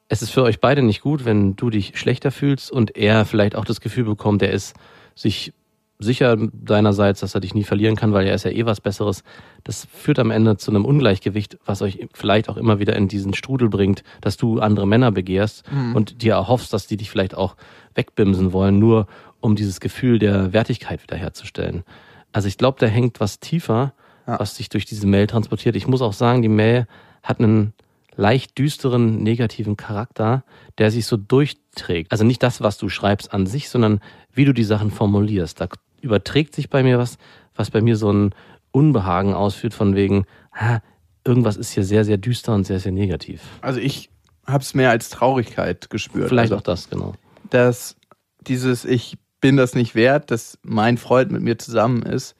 es 0.09 0.23
ist 0.23 0.31
für 0.31 0.41
euch 0.41 0.59
beide 0.59 0.81
nicht 0.81 1.01
gut, 1.01 1.23
wenn 1.23 1.55
du 1.55 1.69
dich 1.69 1.97
schlechter 1.99 2.31
fühlst 2.31 2.71
und 2.71 2.97
er 2.97 3.25
vielleicht 3.25 3.55
auch 3.55 3.65
das 3.65 3.79
Gefühl 3.79 4.05
bekommt, 4.05 4.41
er 4.41 4.51
ist 4.51 4.75
sich 5.13 5.53
sicher 6.01 6.35
deinerseits, 6.53 7.21
dass 7.21 7.33
er 7.35 7.41
dich 7.41 7.53
nie 7.53 7.63
verlieren 7.63 7.95
kann, 7.95 8.13
weil 8.13 8.27
er 8.27 8.35
ist 8.35 8.43
ja 8.45 8.51
eh 8.51 8.65
was 8.65 8.81
Besseres. 8.81 9.23
Das 9.63 9.87
führt 9.91 10.19
am 10.19 10.31
Ende 10.31 10.57
zu 10.57 10.71
einem 10.71 10.85
Ungleichgewicht, 10.85 11.57
was 11.65 11.81
euch 11.81 12.07
vielleicht 12.13 12.49
auch 12.49 12.57
immer 12.57 12.79
wieder 12.79 12.95
in 12.95 13.07
diesen 13.07 13.33
Strudel 13.33 13.69
bringt, 13.69 14.03
dass 14.21 14.37
du 14.37 14.59
andere 14.59 14.87
Männer 14.87 15.11
begehrst 15.11 15.63
und 15.93 16.21
dir 16.21 16.33
erhoffst, 16.33 16.73
dass 16.73 16.87
die 16.87 16.97
dich 16.97 17.09
vielleicht 17.09 17.35
auch 17.35 17.55
wegbimsen 17.95 18.53
wollen, 18.53 18.79
nur 18.79 19.07
um 19.39 19.55
dieses 19.55 19.79
Gefühl 19.79 20.19
der 20.19 20.53
Wertigkeit 20.53 21.01
wiederherzustellen. 21.03 21.83
Also 22.31 22.47
ich 22.47 22.57
glaube, 22.57 22.77
da 22.79 22.85
hängt 22.87 23.19
was 23.19 23.39
tiefer, 23.39 23.93
Ja. 24.27 24.39
was 24.39 24.55
sich 24.55 24.69
durch 24.69 24.85
diese 24.85 25.07
Mail 25.07 25.27
transportiert. 25.27 25.75
Ich 25.75 25.87
muss 25.87 26.01
auch 26.01 26.13
sagen, 26.13 26.41
die 26.41 26.47
Mail 26.47 26.85
hat 27.23 27.39
einen 27.39 27.73
leicht 28.15 28.57
düsteren, 28.57 29.23
negativen 29.23 29.77
Charakter, 29.77 30.43
der 30.77 30.91
sich 30.91 31.05
so 31.05 31.17
durchträgt. 31.17 32.11
Also 32.11 32.23
nicht 32.23 32.43
das, 32.43 32.61
was 32.61 32.77
du 32.77 32.87
schreibst 32.89 33.33
an 33.33 33.45
sich, 33.47 33.69
sondern 33.69 33.99
wie 34.33 34.45
du 34.45 34.53
die 34.53 34.63
Sachen 34.63 34.91
formulierst. 34.91 35.59
Da 35.59 35.67
überträgt 36.01 36.55
sich 36.55 36.69
bei 36.69 36.83
mir 36.83 36.97
was, 36.97 37.17
was 37.55 37.71
bei 37.71 37.81
mir 37.81 37.95
so 37.95 38.11
ein 38.11 38.33
Unbehagen 38.71 39.33
ausführt, 39.33 39.73
von 39.73 39.95
wegen, 39.95 40.25
ha, 40.53 40.81
irgendwas 41.25 41.57
ist 41.57 41.71
hier 41.71 41.83
sehr, 41.83 42.05
sehr 42.05 42.17
düster 42.17 42.53
und 42.53 42.65
sehr, 42.65 42.79
sehr 42.79 42.91
negativ. 42.91 43.41
Also 43.61 43.79
ich 43.79 44.09
habe 44.45 44.63
es 44.63 44.73
mehr 44.73 44.89
als 44.89 45.09
Traurigkeit 45.09 45.89
gespürt. 45.89 46.29
Vielleicht 46.29 46.51
also, 46.51 46.57
auch 46.57 46.61
das, 46.61 46.89
genau. 46.89 47.13
dass 47.49 47.95
dieses 48.41 48.85
Ich 48.85 49.17
bin 49.39 49.57
das 49.57 49.75
nicht 49.75 49.95
wert, 49.95 50.31
dass 50.31 50.57
mein 50.61 50.97
Freund 50.97 51.31
mit 51.31 51.41
mir 51.41 51.57
zusammen 51.57 52.03
ist, 52.03 52.35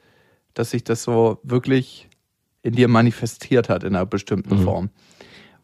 dass 0.53 0.72
sich 0.72 0.84
das 0.84 1.03
so 1.03 1.39
wirklich 1.43 2.07
in 2.64 2.74
dir 2.74 2.88
manifestiert 2.88 3.70
hat 3.70 3.84
in 3.84 3.95
einer 3.95 4.05
bestimmten 4.05 4.59
Mhm. 4.59 4.64
Form. 4.64 4.89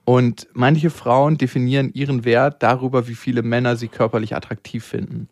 Und 0.03 0.47
manche 0.53 0.89
Frauen 0.89 1.37
definieren 1.37 1.91
ihren 1.93 2.23
Wert 2.23 2.63
darüber, 2.63 3.07
wie 3.07 3.15
viele 3.15 3.43
Männer 3.43 3.75
sie 3.75 3.87
körperlich 3.87 4.35
attraktiv 4.35 4.85
finden. 4.85 5.27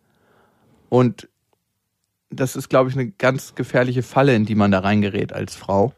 Und 0.89 1.30
das 2.36 2.55
ist, 2.55 2.69
glaube 2.69 2.89
ich, 2.89 2.95
eine 2.95 3.11
ganz 3.11 3.55
gefährliche 3.55 4.03
Falle, 4.03 4.36
in 4.36 4.45
die 4.45 4.55
man 4.55 4.71
da 4.71 4.79
reingerät 4.79 5.33
als 5.33 5.55
Frau, 5.55 5.93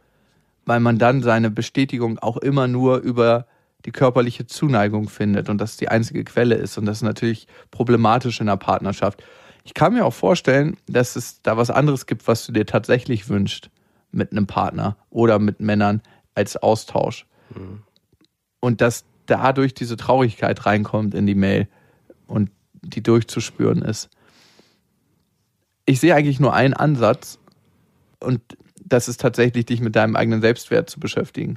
weil 0.66 0.80
man 0.80 0.98
dann 0.98 1.24
seine 1.24 1.50
Bestätigung 1.50 2.20
auch 2.20 2.38
immer 2.38 2.68
nur 2.68 2.98
über 2.98 3.48
die 3.86 3.92
körperliche 3.92 4.48
Zuneigung 4.48 5.08
findet 5.08 5.50
und 5.50 5.60
das 5.60 5.78
die 5.78 5.90
einzige 5.90 6.24
Quelle 6.24 6.56
ist. 6.56 6.78
Und 6.78 6.86
das 6.86 6.98
ist 6.98 7.04
natürlich 7.04 7.48
problematisch 7.72 8.42
in 8.42 8.50
einer 8.50 8.58
Partnerschaft. 8.58 9.24
Ich 9.64 9.74
kann 9.74 9.94
mir 9.94 10.06
auch 10.06 10.14
vorstellen, 10.14 10.78
dass 10.88 11.16
es 11.16 11.42
da 11.42 11.58
was 11.58 11.70
anderes 11.70 12.06
gibt, 12.06 12.28
was 12.28 12.46
du 12.46 12.52
dir 12.52 12.66
tatsächlich 12.66 13.30
wünschst 13.30 13.70
mit 14.12 14.32
einem 14.32 14.48
Partner 14.48 14.98
oder 15.10 15.40
mit 15.40 15.60
Männern 15.60 16.02
als 16.36 16.58
Austausch. 16.58 17.26
Und 18.60 18.82
dass 18.82 19.06
dadurch 19.26 19.74
diese 19.74 19.98
Traurigkeit 19.98 20.66
reinkommt 20.66 21.14
in 21.14 21.26
die 21.28 21.36
Mail 21.36 21.68
und 22.28 22.50
die 22.82 23.04
durchzuspüren 23.04 23.82
ist. 23.82 24.10
Ich 25.88 26.00
sehe 26.00 26.14
eigentlich 26.14 26.40
nur 26.40 26.54
einen 26.54 26.76
Ansatz 26.76 27.40
und 28.20 28.42
das 28.86 29.08
ist 29.08 29.20
tatsächlich, 29.20 29.66
dich 29.66 29.82
mit 29.82 29.96
deinem 29.96 30.16
eigenen 30.16 30.42
Selbstwert 30.42 30.90
zu 30.90 31.00
beschäftigen. 31.00 31.56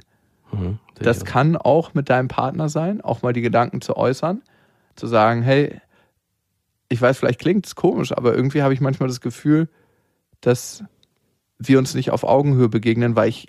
Mhm, 0.51 0.79
Das 0.95 1.25
kann 1.25 1.55
auch 1.57 1.93
mit 1.93 2.09
deinem 2.09 2.27
Partner 2.27 2.69
sein, 2.69 3.01
auch 3.01 3.21
mal 3.21 3.33
die 3.33 3.41
Gedanken 3.41 3.81
zu 3.81 3.95
äußern, 3.95 4.41
zu 4.95 5.07
sagen, 5.07 5.43
hey, 5.43 5.79
ich 6.89 7.01
weiß, 7.01 7.17
vielleicht 7.17 7.39
klingt 7.39 7.65
es 7.65 7.75
komisch, 7.75 8.11
aber 8.11 8.35
irgendwie 8.35 8.63
habe 8.63 8.73
ich 8.73 8.81
manchmal 8.81 9.07
das 9.07 9.21
Gefühl, 9.21 9.69
dass 10.41 10.83
wir 11.57 11.77
uns 11.77 11.93
nicht 11.93 12.11
auf 12.11 12.23
Augenhöhe 12.23 12.69
begegnen, 12.69 13.15
weil 13.15 13.29
ich 13.29 13.47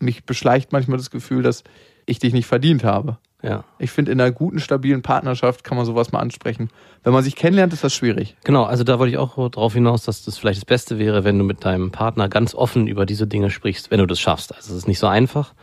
mich 0.00 0.24
beschleicht 0.24 0.72
manchmal 0.72 0.98
das 0.98 1.10
Gefühl, 1.10 1.42
dass 1.42 1.64
ich 2.06 2.18
dich 2.18 2.32
nicht 2.32 2.46
verdient 2.46 2.84
habe. 2.84 3.18
Ja. 3.42 3.62
Ich 3.78 3.92
finde, 3.92 4.10
in 4.10 4.20
einer 4.20 4.32
guten, 4.32 4.58
stabilen 4.58 5.02
Partnerschaft 5.02 5.62
kann 5.62 5.76
man 5.76 5.86
sowas 5.86 6.10
mal 6.10 6.18
ansprechen. 6.18 6.70
Wenn 7.04 7.12
man 7.12 7.22
sich 7.22 7.36
kennenlernt, 7.36 7.72
ist 7.72 7.84
das 7.84 7.94
schwierig. 7.94 8.36
Genau, 8.42 8.64
also 8.64 8.82
da 8.82 8.98
wollte 8.98 9.12
ich 9.12 9.18
auch 9.18 9.36
darauf 9.50 9.74
hinaus, 9.74 10.02
dass 10.02 10.24
das 10.24 10.38
vielleicht 10.38 10.58
das 10.58 10.64
Beste 10.64 10.98
wäre, 10.98 11.22
wenn 11.22 11.38
du 11.38 11.44
mit 11.44 11.64
deinem 11.64 11.92
Partner 11.92 12.28
ganz 12.28 12.54
offen 12.54 12.88
über 12.88 13.06
diese 13.06 13.28
Dinge 13.28 13.50
sprichst, 13.50 13.92
wenn 13.92 14.00
du 14.00 14.06
das 14.06 14.18
schaffst. 14.18 14.54
Also 14.54 14.72
es 14.72 14.78
ist 14.78 14.88
nicht 14.88 14.98
so 14.98 15.06
einfach. 15.06 15.54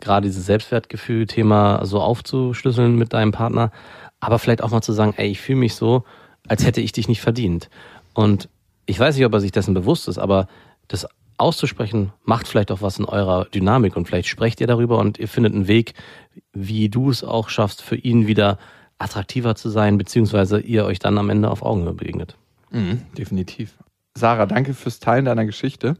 gerade 0.00 0.26
dieses 0.26 0.46
Selbstwertgefühl-Thema 0.46 1.84
so 1.84 2.00
aufzuschlüsseln 2.00 2.96
mit 2.96 3.12
deinem 3.12 3.32
Partner, 3.32 3.70
aber 4.18 4.38
vielleicht 4.38 4.62
auch 4.62 4.70
mal 4.70 4.82
zu 4.82 4.92
sagen, 4.92 5.14
ey, 5.16 5.28
ich 5.30 5.40
fühle 5.40 5.58
mich 5.58 5.74
so, 5.74 6.04
als 6.48 6.64
hätte 6.64 6.80
ich 6.80 6.92
dich 6.92 7.08
nicht 7.08 7.20
verdient. 7.20 7.70
Und 8.14 8.48
ich 8.86 8.98
weiß 8.98 9.16
nicht, 9.16 9.24
ob 9.24 9.32
er 9.32 9.40
sich 9.40 9.52
dessen 9.52 9.74
bewusst 9.74 10.08
ist, 10.08 10.18
aber 10.18 10.48
das 10.88 11.06
auszusprechen 11.40 12.12
macht 12.24 12.46
vielleicht 12.46 12.70
auch 12.70 12.82
was 12.82 12.98
in 12.98 13.04
eurer 13.04 13.46
Dynamik 13.46 13.96
und 13.96 14.06
vielleicht 14.06 14.28
sprecht 14.28 14.60
ihr 14.60 14.66
darüber 14.66 14.98
und 14.98 15.18
ihr 15.18 15.28
findet 15.28 15.54
einen 15.54 15.68
Weg, 15.68 15.94
wie 16.52 16.88
du 16.88 17.10
es 17.10 17.24
auch 17.24 17.48
schaffst, 17.48 17.82
für 17.82 17.96
ihn 17.96 18.26
wieder 18.26 18.58
attraktiver 18.98 19.54
zu 19.54 19.70
sein, 19.70 19.98
beziehungsweise 19.98 20.60
ihr 20.60 20.84
euch 20.84 20.98
dann 20.98 21.18
am 21.18 21.30
Ende 21.30 21.50
auf 21.50 21.62
Augenhöhe 21.62 21.94
begegnet. 21.94 22.36
Mhm, 22.70 23.02
definitiv. 23.16 23.76
Sarah, 24.14 24.46
danke 24.46 24.74
fürs 24.74 25.00
Teilen 25.00 25.24
deiner 25.24 25.46
Geschichte. 25.46 25.96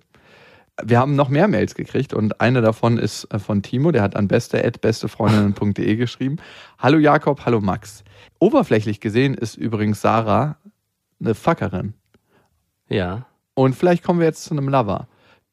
Wir 0.82 0.98
haben 0.98 1.14
noch 1.14 1.28
mehr 1.28 1.48
Mails 1.48 1.74
gekriegt 1.74 2.14
und 2.14 2.40
eine 2.40 2.62
davon 2.62 2.98
ist 2.98 3.24
äh, 3.32 3.38
von 3.38 3.62
Timo, 3.62 3.90
der 3.92 4.02
hat 4.02 4.16
an 4.16 4.28
beste.bestefreundinnen.de 4.28 5.96
geschrieben. 5.96 6.36
Hallo 6.78 6.98
Jakob, 6.98 7.44
hallo 7.44 7.60
Max. 7.60 8.04
Oberflächlich 8.38 9.00
gesehen 9.00 9.34
ist 9.34 9.56
übrigens 9.56 10.00
Sarah 10.00 10.56
eine 11.20 11.34
Fuckerin. 11.34 11.94
Ja. 12.88 13.26
Und 13.54 13.74
vielleicht 13.74 14.02
kommen 14.02 14.20
wir 14.20 14.26
jetzt 14.26 14.44
zu 14.44 14.52
einem 14.52 14.68
Lover. 14.68 15.06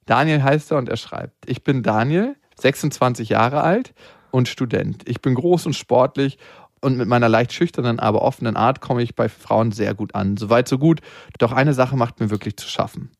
Daniel 0.08 0.42
heißt 0.42 0.72
er 0.72 0.78
und 0.78 0.90
er 0.90 0.98
schreibt, 0.98 1.48
ich 1.48 1.64
bin 1.64 1.84
Daniel, 1.84 2.36
26 2.60 3.30
Jahre 3.30 3.62
alt 3.62 3.94
und 4.32 4.48
Student. 4.48 5.08
Ich 5.08 5.22
bin 5.22 5.36
groß 5.36 5.68
und 5.68 5.74
sportlich 5.74 6.40
und 6.82 6.98
mit 6.98 7.08
meiner 7.08 7.30
leicht 7.30 7.54
schüchternen, 7.54 8.00
aber 8.00 8.22
offenen 8.22 8.56
Art 8.56 8.82
komme 8.82 9.04
ich 9.04 9.16
bei 9.16 9.30
Frauen 9.30 9.72
sehr 9.72 9.94
gut 9.94 10.16
an. 10.16 10.38
Soweit, 10.38 10.68
so 10.68 10.80
gut. 10.80 11.02
Doch 11.38 11.52
eine 11.52 11.74
Sache 11.74 11.98
macht 11.98 12.20
mir 12.20 12.30
wirklich 12.30 12.58
zu 12.58 12.68
schaffen. 12.68 13.12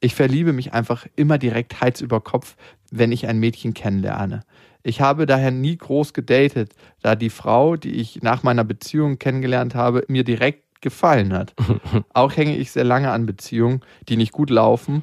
Ich 0.00 0.14
verliebe 0.14 0.54
mich 0.54 0.72
einfach 0.72 1.06
immer 1.14 1.36
direkt 1.36 1.82
Heiz 1.82 2.00
über 2.00 2.22
Kopf, 2.22 2.56
wenn 2.90 3.12
ich 3.12 3.26
ein 3.26 3.38
Mädchen 3.38 3.74
kennenlerne. 3.74 4.40
Ich 4.82 5.02
habe 5.02 5.26
daher 5.26 5.50
nie 5.50 5.76
groß 5.76 6.14
gedatet, 6.14 6.72
da 7.02 7.14
die 7.14 7.28
Frau, 7.28 7.76
die 7.76 7.96
ich 7.96 8.22
nach 8.22 8.42
meiner 8.42 8.64
Beziehung 8.64 9.18
kennengelernt 9.18 9.74
habe, 9.74 10.04
mir 10.08 10.24
direkt 10.24 10.80
gefallen 10.80 11.34
hat. 11.34 11.52
Auch 12.14 12.34
hänge 12.34 12.56
ich 12.56 12.70
sehr 12.70 12.84
lange 12.84 13.10
an 13.10 13.26
Beziehungen, 13.26 13.82
die 14.08 14.16
nicht 14.16 14.32
gut 14.32 14.48
laufen, 14.48 15.02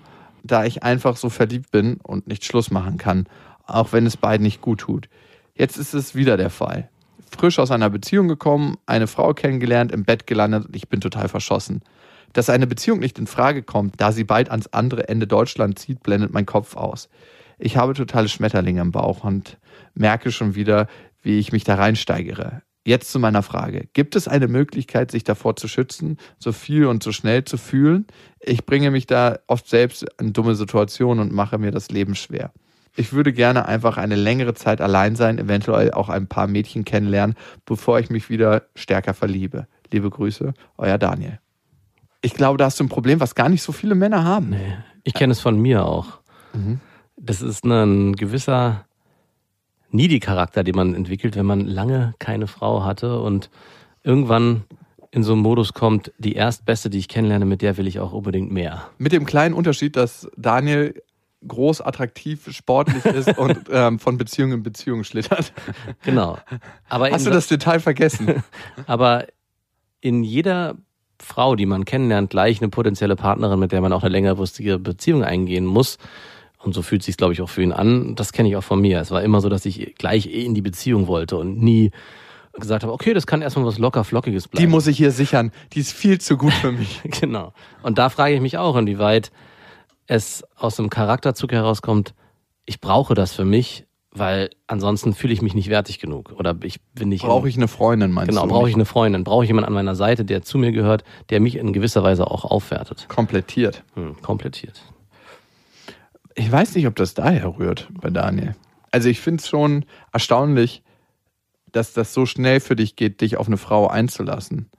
da 0.51 0.65
ich 0.65 0.83
einfach 0.83 1.17
so 1.17 1.29
verliebt 1.29 1.71
bin 1.71 1.97
und 2.03 2.27
nicht 2.27 2.45
Schluss 2.45 2.71
machen 2.71 2.97
kann, 2.97 3.27
auch 3.65 3.93
wenn 3.93 4.05
es 4.05 4.17
beiden 4.17 4.43
nicht 4.43 4.61
gut 4.61 4.81
tut. 4.81 5.09
Jetzt 5.55 5.77
ist 5.77 5.93
es 5.93 6.15
wieder 6.15 6.37
der 6.37 6.49
Fall. 6.49 6.89
Frisch 7.35 7.59
aus 7.59 7.71
einer 7.71 7.89
Beziehung 7.89 8.27
gekommen, 8.27 8.77
eine 8.85 9.07
Frau 9.07 9.33
kennengelernt, 9.33 9.91
im 9.91 10.05
Bett 10.05 10.27
gelandet 10.27 10.67
und 10.67 10.75
ich 10.75 10.87
bin 10.87 11.01
total 11.01 11.27
verschossen. 11.27 11.81
Dass 12.33 12.49
eine 12.49 12.67
Beziehung 12.67 12.99
nicht 12.99 13.19
in 13.19 13.27
Frage 13.27 13.63
kommt, 13.63 13.95
da 13.97 14.11
sie 14.11 14.23
bald 14.23 14.49
ans 14.49 14.67
andere 14.67 15.09
Ende 15.09 15.27
Deutschland 15.27 15.79
zieht, 15.79 16.03
blendet 16.03 16.33
mein 16.33 16.45
Kopf 16.45 16.75
aus. 16.75 17.09
Ich 17.57 17.77
habe 17.77 17.93
totale 17.93 18.29
Schmetterlinge 18.29 18.81
im 18.81 18.91
Bauch 18.91 19.23
und 19.23 19.57
merke 19.95 20.31
schon 20.31 20.55
wieder, 20.55 20.87
wie 21.23 21.39
ich 21.39 21.51
mich 21.51 21.63
da 21.63 21.75
reinsteigere. 21.75 22.61
Jetzt 22.87 23.11
zu 23.11 23.19
meiner 23.19 23.43
Frage. 23.43 23.89
Gibt 23.91 24.15
es 24.15 24.29
eine 24.29 24.47
Möglichkeit, 24.47 25.11
sich 25.11 25.25
davor 25.25 25.57
zu 25.57 25.67
schützen, 25.67 26.15
so 26.39 26.53
viel 26.53 26.85
und 26.85 27.03
so 27.03 27.11
schnell 27.11 27.43
zu 27.43 27.57
fühlen? 27.57 28.07
Ich 28.39 28.65
bringe 28.65 28.91
mich 28.91 29.05
da 29.05 29.39
oft 29.47 29.67
selbst 29.67 30.05
in 30.21 30.31
dumme 30.31 30.55
Situationen 30.55 31.19
und 31.21 31.33
mache 31.33 31.57
mir 31.57 31.71
das 31.71 31.91
Leben 31.91 32.15
schwer. 32.15 32.53
Ich 32.95 33.11
würde 33.11 33.33
gerne 33.33 33.65
einfach 33.65 33.97
eine 33.97 34.15
längere 34.15 34.53
Zeit 34.53 34.79
allein 34.79 35.17
sein, 35.17 35.37
eventuell 35.37 35.91
auch 35.91 36.07
ein 36.07 36.27
paar 36.27 36.47
Mädchen 36.47 36.85
kennenlernen, 36.85 37.35
bevor 37.65 37.99
ich 37.99 38.09
mich 38.09 38.29
wieder 38.29 38.63
stärker 38.73 39.13
verliebe. 39.13 39.67
Liebe 39.91 40.09
Grüße, 40.09 40.53
euer 40.77 40.97
Daniel. 40.97 41.39
Ich 42.21 42.35
glaube, 42.35 42.57
da 42.57 42.67
hast 42.67 42.79
du 42.79 42.85
ein 42.85 42.89
Problem, 42.89 43.19
was 43.19 43.35
gar 43.35 43.49
nicht 43.49 43.63
so 43.63 43.73
viele 43.73 43.95
Männer 43.95 44.23
haben. 44.23 44.51
Nee. 44.51 44.77
Ich 45.03 45.13
kenne 45.13 45.33
es 45.33 45.41
von 45.41 45.59
mir 45.59 45.85
auch. 45.85 46.21
Mhm. 46.53 46.79
Das 47.17 47.41
ist 47.41 47.65
ein 47.65 48.15
gewisser 48.15 48.86
Needy-Charakter, 49.91 50.63
den 50.63 50.75
man 50.75 50.95
entwickelt, 50.95 51.35
wenn 51.35 51.45
man 51.45 51.61
lange 51.61 52.13
keine 52.19 52.47
Frau 52.47 52.83
hatte 52.83 53.19
und 53.19 53.49
irgendwann 54.03 54.63
in 55.11 55.23
so 55.23 55.33
einen 55.33 55.41
Modus 55.41 55.73
kommt, 55.73 56.11
die 56.17 56.33
erstbeste, 56.33 56.89
die 56.89 56.99
ich 56.99 57.07
kennenlerne, 57.07 57.45
mit 57.45 57.61
der 57.61 57.77
will 57.77 57.87
ich 57.87 57.99
auch 57.99 58.13
unbedingt 58.13 58.51
mehr. 58.51 58.89
Mit 58.97 59.11
dem 59.11 59.25
kleinen 59.25 59.53
Unterschied, 59.53 59.95
dass 59.95 60.29
Daniel 60.37 61.01
groß, 61.47 61.81
attraktiv, 61.81 62.47
sportlich 62.51 63.05
ist 63.05 63.37
und 63.37 63.67
ähm, 63.71 63.99
von 63.99 64.17
Beziehung 64.17 64.51
in 64.51 64.63
Beziehung 64.63 65.03
schlittert. 65.03 65.53
Genau. 66.03 66.37
Aber 66.89 67.09
Hast 67.09 67.25
du 67.25 67.31
das 67.31 67.47
Detail 67.47 67.79
vergessen? 67.79 68.43
Aber 68.87 69.27
in 70.01 70.23
jeder 70.23 70.75
Frau, 71.19 71.55
die 71.55 71.65
man 71.65 71.85
kennenlernt, 71.85 72.29
gleich 72.29 72.61
eine 72.61 72.69
potenzielle 72.69 73.15
Partnerin, 73.15 73.59
mit 73.59 73.71
der 73.71 73.81
man 73.81 73.93
auch 73.93 74.03
eine 74.03 74.11
längerfristige 74.11 74.79
Beziehung 74.79 75.23
eingehen 75.23 75.65
muss. 75.65 75.97
Und 76.59 76.73
so 76.73 76.81
fühlt 76.81 77.03
sich 77.03 77.17
glaube 77.17 77.33
ich 77.33 77.41
auch 77.41 77.49
für 77.49 77.61
ihn 77.61 77.71
an. 77.71 78.15
Das 78.15 78.33
kenne 78.33 78.49
ich 78.49 78.55
auch 78.55 78.63
von 78.63 78.81
mir. 78.81 78.99
Es 78.99 79.11
war 79.11 79.21
immer 79.21 79.41
so, 79.41 79.49
dass 79.49 79.65
ich 79.65 79.95
gleich 79.95 80.27
in 80.27 80.53
die 80.53 80.61
Beziehung 80.61 81.07
wollte 81.07 81.37
und 81.37 81.61
nie 81.61 81.91
gesagt 82.59 82.83
habe, 82.83 82.93
okay, 82.93 83.13
das 83.13 83.27
kann 83.27 83.41
erstmal 83.41 83.65
was 83.65 83.77
locker 83.77 84.03
flockiges 84.03 84.47
bleiben. 84.47 84.65
Die 84.65 84.67
muss 84.67 84.87
ich 84.87 84.97
hier 84.97 85.11
sichern. 85.11 85.51
Die 85.73 85.79
ist 85.79 85.93
viel 85.93 86.19
zu 86.19 86.37
gut 86.37 86.53
für 86.53 86.71
mich. 86.71 87.01
genau. 87.21 87.53
Und 87.83 87.97
da 87.97 88.09
frage 88.09 88.35
ich 88.35 88.41
mich 88.41 88.57
auch, 88.57 88.75
inwieweit 88.75 89.31
es 90.07 90.43
aus 90.55 90.75
dem 90.77 90.89
Charakterzug 90.89 91.51
herauskommt, 91.51 92.13
ich 92.65 92.81
brauche 92.81 93.13
das 93.13 93.33
für 93.33 93.45
mich, 93.45 93.85
weil 94.11 94.49
ansonsten 94.67 95.13
fühle 95.13 95.33
ich 95.33 95.41
mich 95.41 95.53
nicht 95.53 95.69
wertig 95.69 95.99
genug. 95.99 96.33
Oder 96.37 96.55
ich 96.63 96.81
bin 96.93 97.09
nicht. 97.09 97.23
Brauche 97.23 97.47
ich 97.47 97.55
eine 97.55 97.67
Freundin, 97.67 98.11
meinst 98.11 98.29
genau, 98.29 98.43
du? 98.43 98.49
brauche 98.49 98.69
ich 98.69 98.75
eine 98.75 98.85
Freundin, 98.85 99.23
brauche 99.23 99.43
ich 99.43 99.49
jemanden 99.49 99.67
an 99.67 99.73
meiner 99.73 99.95
Seite, 99.95 100.25
der 100.25 100.41
zu 100.41 100.57
mir 100.57 100.71
gehört, 100.71 101.03
der 101.29 101.39
mich 101.39 101.55
in 101.57 101.73
gewisser 101.73 102.03
Weise 102.03 102.29
auch 102.29 102.45
aufwertet. 102.45 103.07
Komplettiert. 103.09 103.83
Hm, 103.95 104.21
komplettiert. 104.21 104.81
Ich 106.39 106.51
weiß 106.51 106.75
nicht, 106.75 106.85
ob 106.85 106.95
das 106.95 107.15
daher 107.15 107.57
rührt 107.57 107.89
bei 107.99 108.09
Daniel. 108.11 108.55
Also 108.91 109.09
ich 109.09 109.19
finde 109.19 109.41
es 109.41 109.49
schon 109.49 109.85
erstaunlich, 110.13 110.83
dass 111.71 111.93
das 111.93 112.13
so 112.13 112.25
schnell 112.27 112.59
für 112.59 112.75
dich 112.75 112.95
geht, 112.95 113.21
dich 113.21 113.37
auf 113.37 113.47
eine 113.47 113.57
Frau 113.57 113.87
einzulassen. 113.87 114.69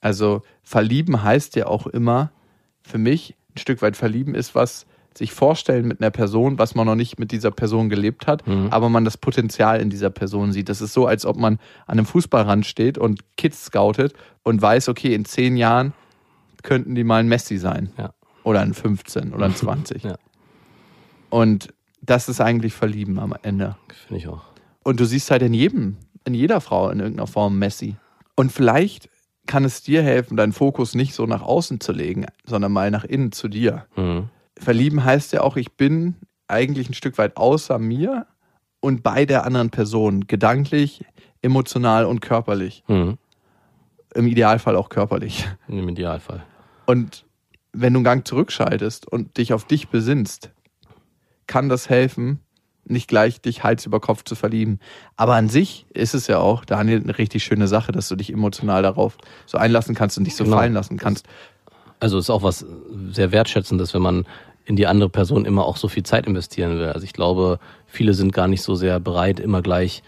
Also 0.00 0.42
verlieben 0.62 1.22
heißt 1.22 1.56
ja 1.56 1.66
auch 1.66 1.86
immer, 1.86 2.32
für 2.82 2.98
mich, 2.98 3.36
ein 3.54 3.58
Stück 3.58 3.82
weit 3.82 3.96
verlieben 3.96 4.34
ist 4.34 4.54
was, 4.54 4.86
sich 5.16 5.32
vorstellen 5.32 5.86
mit 5.86 6.00
einer 6.00 6.10
Person, 6.10 6.58
was 6.58 6.74
man 6.74 6.86
noch 6.86 6.96
nicht 6.96 7.18
mit 7.20 7.30
dieser 7.32 7.50
Person 7.52 7.88
gelebt 7.90 8.26
hat, 8.26 8.46
Mhm. 8.46 8.68
aber 8.70 8.88
man 8.88 9.04
das 9.04 9.16
Potenzial 9.16 9.80
in 9.80 9.88
dieser 9.90 10.10
Person 10.10 10.52
sieht. 10.52 10.68
Das 10.68 10.80
ist 10.80 10.92
so, 10.94 11.06
als 11.06 11.24
ob 11.24 11.36
man 11.36 11.54
an 11.86 11.98
einem 11.98 12.06
Fußballrand 12.06 12.66
steht 12.66 12.98
und 12.98 13.20
Kids 13.36 13.66
scoutet 13.66 14.14
und 14.42 14.60
weiß, 14.60 14.88
okay, 14.88 15.14
in 15.14 15.24
zehn 15.26 15.56
Jahren 15.56 15.92
könnten 16.62 16.94
die 16.94 17.04
mal 17.04 17.18
ein 17.20 17.28
Messi 17.28 17.58
sein. 17.58 17.92
Ja. 17.98 18.12
Oder 18.42 18.60
ein 18.60 18.74
15 18.74 19.32
oder 19.34 19.44
ein 19.44 19.54
20. 19.54 20.02
Ja. 20.04 20.16
Und 21.30 21.72
das 22.00 22.28
ist 22.28 22.40
eigentlich 22.40 22.74
Verlieben 22.74 23.18
am 23.18 23.34
Ende. 23.42 23.76
Finde 24.06 24.18
ich 24.18 24.28
auch. 24.28 24.42
Und 24.82 25.00
du 25.00 25.04
siehst 25.04 25.30
halt 25.30 25.42
in 25.42 25.54
jedem, 25.54 25.96
in 26.24 26.34
jeder 26.34 26.60
Frau 26.60 26.90
in 26.90 27.00
irgendeiner 27.00 27.26
Form 27.26 27.58
Messi. 27.58 27.96
Und 28.36 28.52
vielleicht 28.52 29.08
kann 29.46 29.64
es 29.64 29.82
dir 29.82 30.02
helfen, 30.02 30.36
deinen 30.36 30.52
Fokus 30.52 30.94
nicht 30.94 31.14
so 31.14 31.26
nach 31.26 31.42
außen 31.42 31.80
zu 31.80 31.92
legen, 31.92 32.26
sondern 32.44 32.72
mal 32.72 32.90
nach 32.90 33.04
innen 33.04 33.32
zu 33.32 33.48
dir. 33.48 33.86
Mhm. 33.96 34.28
Verlieben 34.56 35.04
heißt 35.04 35.32
ja 35.32 35.42
auch, 35.42 35.56
ich 35.56 35.72
bin 35.72 36.16
eigentlich 36.48 36.88
ein 36.88 36.94
Stück 36.94 37.18
weit 37.18 37.36
außer 37.36 37.78
mir 37.78 38.26
und 38.80 39.02
bei 39.02 39.24
der 39.24 39.44
anderen 39.44 39.70
Person, 39.70 40.26
gedanklich, 40.26 41.04
emotional 41.42 42.06
und 42.06 42.20
körperlich. 42.20 42.84
Mhm. 42.86 43.18
Im 44.14 44.26
Idealfall 44.26 44.76
auch 44.76 44.88
körperlich. 44.88 45.48
Im 45.68 45.88
Idealfall. 45.88 46.44
Und 46.86 47.24
wenn 47.72 47.92
du 47.92 47.98
einen 47.98 48.04
Gang 48.04 48.26
zurückschaltest 48.26 49.10
und 49.10 49.36
dich 49.36 49.52
auf 49.52 49.64
dich 49.64 49.88
besinnst, 49.88 50.52
kann 51.46 51.68
das 51.68 51.88
helfen, 51.88 52.40
nicht 52.86 53.08
gleich 53.08 53.40
dich 53.40 53.62
Hals 53.64 53.86
über 53.86 54.00
Kopf 54.00 54.24
zu 54.24 54.34
verlieben. 54.34 54.78
Aber 55.16 55.34
an 55.34 55.48
sich 55.48 55.86
ist 55.94 56.14
es 56.14 56.26
ja 56.26 56.38
auch, 56.38 56.64
Daniel, 56.64 57.00
eine 57.02 57.16
richtig 57.16 57.42
schöne 57.44 57.66
Sache, 57.68 57.92
dass 57.92 58.08
du 58.08 58.16
dich 58.16 58.32
emotional 58.32 58.82
darauf 58.82 59.16
so 59.46 59.56
einlassen 59.58 59.94
kannst 59.94 60.18
und 60.18 60.24
dich 60.24 60.36
so 60.36 60.44
Genau. 60.44 60.56
fallen 60.56 60.74
lassen 60.74 60.98
kannst. 60.98 61.26
Also 62.00 62.18
ist 62.18 62.28
auch 62.30 62.42
was 62.42 62.66
sehr 63.10 63.32
wertschätzendes, 63.32 63.94
wenn 63.94 64.02
man 64.02 64.26
in 64.66 64.76
die 64.76 64.86
andere 64.86 65.08
Person 65.08 65.44
immer 65.44 65.64
auch 65.64 65.76
so 65.76 65.88
viel 65.88 66.02
Zeit 66.02 66.26
investieren 66.26 66.78
will. 66.78 66.88
Also 66.88 67.04
ich 67.04 67.12
glaube, 67.12 67.58
viele 67.86 68.14
sind 68.14 68.32
gar 68.32 68.48
nicht 68.48 68.62
so 68.62 68.74
sehr 68.74 69.00
bereit, 69.00 69.40
immer 69.40 69.62
gleich 69.62 70.02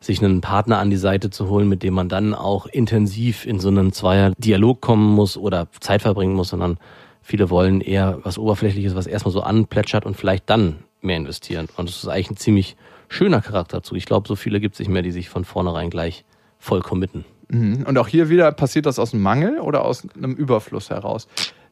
sich 0.00 0.22
einen 0.22 0.40
Partner 0.42 0.78
an 0.78 0.90
die 0.90 0.96
Seite 0.96 1.30
zu 1.30 1.48
holen, 1.48 1.68
mit 1.68 1.82
dem 1.82 1.94
man 1.94 2.08
dann 2.08 2.34
auch 2.34 2.66
intensiv 2.66 3.46
in 3.46 3.58
so 3.58 3.68
einen 3.68 3.92
Zweier-Dialog 3.92 4.80
kommen 4.80 5.14
muss 5.14 5.36
oder 5.36 5.68
Zeit 5.80 6.02
verbringen 6.02 6.34
muss, 6.34 6.50
sondern 6.50 6.78
viele 7.26 7.50
wollen 7.50 7.80
eher 7.80 8.20
was 8.22 8.38
Oberflächliches, 8.38 8.94
was 8.94 9.08
erstmal 9.08 9.32
so 9.32 9.40
anplätschert 9.40 10.06
und 10.06 10.16
vielleicht 10.16 10.48
dann 10.48 10.76
mehr 11.00 11.16
investieren. 11.16 11.68
Und 11.76 11.88
das 11.88 11.96
ist 11.96 12.08
eigentlich 12.08 12.30
ein 12.30 12.36
ziemlich 12.36 12.76
schöner 13.08 13.40
Charakterzug. 13.42 13.98
Ich 13.98 14.06
glaube, 14.06 14.28
so 14.28 14.36
viele 14.36 14.60
gibt 14.60 14.76
es 14.76 14.78
nicht 14.78 14.88
mehr, 14.88 15.02
die 15.02 15.10
sich 15.10 15.28
von 15.28 15.44
vornherein 15.44 15.90
gleich 15.90 16.24
voll 16.60 16.80
committen. 16.82 17.24
Mhm. 17.48 17.84
Und 17.86 17.98
auch 17.98 18.06
hier 18.06 18.28
wieder 18.28 18.52
passiert 18.52 18.86
das 18.86 19.00
aus 19.00 19.12
einem 19.12 19.24
Mangel 19.24 19.58
oder 19.58 19.84
aus 19.84 20.06
einem 20.16 20.34
Überfluss 20.34 20.90
heraus. 20.90 21.26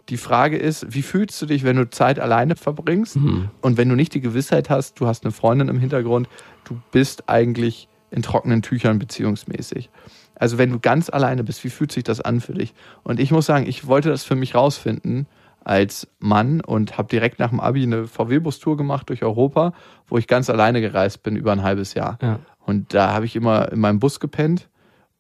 Die 0.09 0.17
Frage 0.17 0.59
ist, 0.59 0.93
wie 0.93 1.03
fühlst 1.03 1.41
du 1.41 1.47
dich, 1.47 1.63
wenn 1.63 1.77
du 1.77 1.89
Zeit 1.89 2.19
alleine 2.19 2.57
verbringst 2.57 3.17
Mhm. 3.17 3.49
und 3.61 3.77
wenn 3.77 3.89
du 3.89 3.95
nicht 3.95 4.13
die 4.13 4.21
Gewissheit 4.21 4.71
hast, 4.71 5.01
du 5.01 5.07
hast 5.07 5.25
eine 5.25 5.33
Freundin 5.33 5.69
im 5.69 5.79
Hintergrund, 5.79 6.29
du 6.65 6.81
bist 6.91 7.29
eigentlich 7.29 7.89
in 8.11 8.23
trockenen 8.23 8.61
Tüchern 8.61 8.99
beziehungsmäßig. 8.99 9.89
Also 10.35 10.59
wenn 10.59 10.71
du 10.71 10.81
ganz 10.81 11.11
alleine 11.11 11.45
bist, 11.45 11.63
wie 11.63 11.71
fühlt 11.71 11.93
sich 11.93 12.03
das 12.05 12.21
an 12.21 12.41
für 12.41 12.55
dich? 12.55 12.75
Und 13.05 13.21
ich 13.21 13.31
muss 13.31 13.47
sagen, 13.47 13.67
ich 13.67 13.87
wollte 13.87 14.09
das 14.11 14.25
für 14.25 14.35
mich 14.35 14.55
rausfinden, 14.55 15.27
als 15.65 16.07
Mann 16.19 16.61
und 16.61 16.99
habe 16.99 17.09
direkt 17.09 17.39
nach 17.39 17.51
dem 17.51 17.61
Abi 17.61 17.83
eine 17.83 18.07
VW-Bus-Tour 18.07 18.77
gemacht 18.77 19.09
durch 19.09 19.23
Europa, 19.23 19.73
wo 20.07 20.19
ich 20.19 20.27
ganz 20.27 20.51
alleine 20.51 20.81
gereist 20.81 21.23
bin 21.23 21.37
über 21.37 21.53
ein 21.53 21.63
halbes 21.63 21.95
Jahr. 21.95 22.19
Ja. 22.23 22.39
Und 22.65 22.95
da 22.95 23.13
habe 23.13 23.27
ich 23.27 23.37
immer 23.37 23.73
in 23.73 23.81
meinem 23.81 23.99
Bus 23.99 24.21
gepennt 24.21 24.69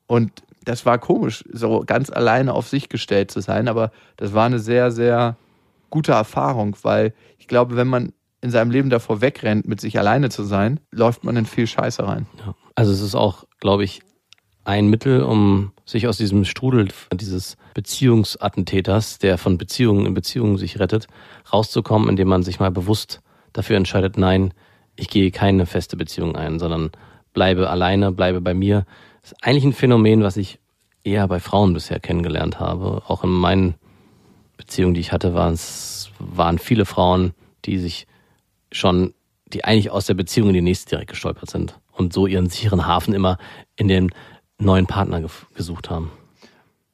und 0.07 0.31
das 0.65 0.87
war 0.87 0.99
komisch, 0.99 1.45
so 1.53 1.83
ganz 1.87 2.11
alleine 2.11 2.55
auf 2.55 2.69
sich 2.69 2.89
gestellt 2.89 3.31
zu 3.31 3.41
sein, 3.41 3.69
aber 3.69 3.91
das 4.17 4.33
war 4.33 4.47
eine 4.47 4.59
sehr, 4.59 4.91
sehr 4.91 5.37
gute 5.91 6.13
Erfahrung, 6.13 6.77
weil 6.83 7.13
ich 7.39 7.49
glaube, 7.49 7.77
wenn 7.77 7.89
man 7.89 8.13
in 8.41 8.51
seinem 8.51 8.71
Leben 8.71 8.91
davor 8.91 9.21
wegrennt, 9.21 9.67
mit 9.67 9.81
sich 9.81 9.99
alleine 9.99 10.29
zu 10.29 10.43
sein, 10.43 10.81
läuft 10.91 11.25
man 11.25 11.37
in 11.37 11.47
viel 11.47 11.67
Scheiße 11.67 12.07
rein. 12.07 12.27
Ja. 12.45 12.55
Also 12.75 12.93
es 12.93 13.01
ist 13.01 13.15
auch, 13.15 13.45
glaube 13.59 13.85
ich, 13.85 14.03
ein 14.65 14.89
Mittel, 14.89 15.23
um 15.23 15.73
sich 15.85 16.09
aus 16.09 16.17
diesem 16.17 16.45
Strudel 16.45 16.89
dieses 17.13 17.57
Beziehungsattentäters, 17.75 19.19
der 19.19 19.39
von 19.39 19.59
Beziehungen 19.59 20.07
in 20.07 20.15
Beziehungen 20.15 20.57
sich 20.57 20.81
rettet, 20.81 21.07
rauszukommen, 21.53 22.09
indem 22.09 22.29
man 22.29 22.43
sich 22.43 22.61
mal 22.61 22.71
bewusst 22.71 23.21
dafür 23.53 23.77
entscheidet, 23.77 24.17
nein, 24.17 24.53
ich 24.97 25.09
gehe 25.09 25.31
keine 25.31 25.67
feste 25.67 25.97
Beziehung 25.97 26.37
ein, 26.37 26.59
sondern 26.59 26.91
bleibe 27.33 27.69
alleine, 27.69 28.13
bleibe 28.13 28.41
bei 28.41 28.55
mir. 28.55 28.87
Das 29.23 29.33
ist 29.33 29.45
eigentlich 29.45 29.65
ein 29.65 29.73
Phänomen, 29.73 30.23
was 30.23 30.37
ich 30.37 30.59
eher 31.03 31.29
bei 31.29 31.41
Frauen 31.41 31.75
bisher 31.75 32.01
kennengelernt 32.01 32.61
habe. 32.61 33.03
Auch 33.07 33.25
in 33.25 33.31
meinen 33.31 33.75
Beziehungen, 34.57 34.95
die 34.95 35.01
ich 35.01 35.13
hatte, 35.13 35.35
waren 35.35 35.55
es, 35.55 36.11
waren 36.19 36.59
viele 36.59 36.87
Frauen, 36.87 37.35
die 37.65 37.79
sich 37.79 38.07
schon, 38.73 39.15
die 39.53 39.65
eigentlich 39.65 39.91
aus 39.91 40.07
der 40.07 40.15
Beziehung 40.15 40.49
in 40.49 40.55
die 40.55 40.63
nächste 40.63 40.91
direkt 40.91 41.11
gestolpert 41.11 41.51
sind 41.51 41.79
und 41.93 42.13
so 42.13 42.27
ihren 42.27 42.49
sicheren 42.49 42.87
Hafen 42.87 43.15
immer 43.15 43.39
in 43.77 43.89
den 43.89 44.11
neuen 44.59 44.87
Partner 44.87 45.23
gesucht 45.55 45.91
haben. 45.91 46.11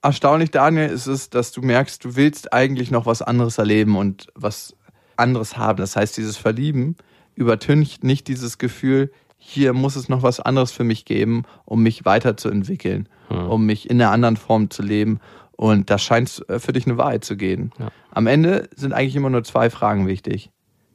Erstaunlich, 0.03 0.51
Daniel, 0.51 0.89
ist 0.89 1.07
es, 1.07 1.29
dass 1.29 1.53
du 1.53 1.61
merkst, 1.61 2.03
du 2.05 2.17
willst 2.17 2.53
eigentlich 2.53 2.91
noch 2.91 3.05
was 3.07 3.21
anderes 3.21 3.59
erleben 3.59 3.97
und 3.97 4.29
was 4.35 4.75
anderes 5.17 5.59
haben. 5.59 5.79
Das 5.79 5.95
heißt, 5.95 6.17
dieses 6.17 6.39
Verlieben 6.39 6.97
übertüncht 7.35 8.03
nicht 8.03 8.29
dieses 8.29 8.59
Gefühl, 8.59 9.13
hier 9.37 9.73
muss 9.73 9.97
es 9.97 10.09
noch 10.09 10.23
was 10.23 10.41
anderes 10.41 10.73
für 10.73 10.85
mich 10.85 11.05
geben, 11.05 11.45
um 11.65 11.83
mich 11.83 12.05
weiterzuentwickeln, 12.05 13.09
hm. 13.29 13.49
um 13.49 13.67
mich 13.67 13.89
in 13.89 14.01
einer 14.01 14.11
anderen 14.11 14.37
Form 14.37 14.71
zu 14.71 14.83
leben. 14.83 15.21
Und 15.53 15.91
das 15.91 16.03
scheint 16.03 16.45
äh, 16.49 16.59
für 16.59 16.73
dich 16.73 16.87
eine 16.87 16.97
Wahrheit 16.97 17.25
zu 17.25 17.37
gehen. 17.37 17.73
Ja. 17.79 17.91
Am 18.11 18.27
Ende 18.27 18.69
sind 18.77 18.93
eigentlich 18.93 19.17
immer 19.17 19.31
nur 19.31 19.45
zwei 19.45 19.71
Fragen 19.71 20.07
wichtig. 20.07 20.51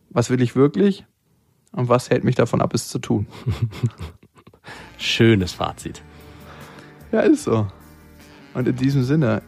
Was 0.09 0.29
will 0.29 0.41
ich 0.41 0.55
wirklich? 0.55 1.05
Und 1.71 1.89
was 1.89 2.09
hält 2.09 2.23
mich 2.23 2.35
davon 2.35 2.61
ab, 2.61 2.73
es 2.73 2.87
zu 2.87 2.99
tun? 2.99 3.27
Schönes 4.97 5.53
Fazit. 5.53 6.01
Ja, 7.11 7.21
ist 7.21 7.43
so. 7.43 7.67
Und 8.53 8.67
in 8.67 8.75
diesem 8.75 9.03
Sinne, 9.03 9.41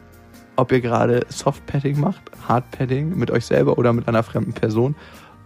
ob 0.56 0.72
ihr 0.72 0.80
gerade 0.80 1.24
Soft-Padding 1.28 2.00
macht, 2.00 2.20
Hard-Padding 2.46 3.16
mit 3.16 3.30
euch 3.30 3.46
selber 3.46 3.78
oder 3.78 3.92
mit 3.92 4.08
einer 4.08 4.22
fremden 4.22 4.52
Person 4.52 4.94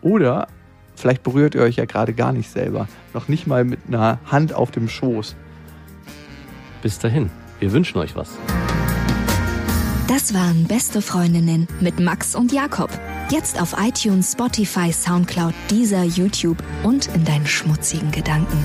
oder 0.00 0.48
vielleicht 0.96 1.22
berührt 1.22 1.54
ihr 1.54 1.62
euch 1.62 1.76
ja 1.76 1.84
gerade 1.84 2.12
gar 2.12 2.32
nicht 2.32 2.50
selber, 2.50 2.88
noch 3.14 3.28
nicht 3.28 3.46
mal 3.46 3.64
mit 3.64 3.80
einer 3.88 4.18
Hand 4.26 4.52
auf 4.52 4.70
dem 4.70 4.88
Schoß. 4.88 5.36
Bis 6.82 6.98
dahin, 6.98 7.30
wir 7.60 7.72
wünschen 7.72 7.98
euch 7.98 8.16
was. 8.16 8.30
Das 10.08 10.34
waren 10.34 10.64
Beste 10.64 11.00
Freundinnen 11.00 11.68
mit 11.80 11.98
Max 11.98 12.34
und 12.34 12.52
Jakob. 12.52 12.90
Jetzt 13.30 13.60
auf 13.60 13.74
iTunes, 13.78 14.32
Spotify, 14.32 14.92
Soundcloud, 14.92 15.54
dieser 15.70 16.02
YouTube 16.02 16.58
und 16.82 17.06
in 17.14 17.24
deinen 17.24 17.46
schmutzigen 17.46 18.10
Gedanken. 18.10 18.58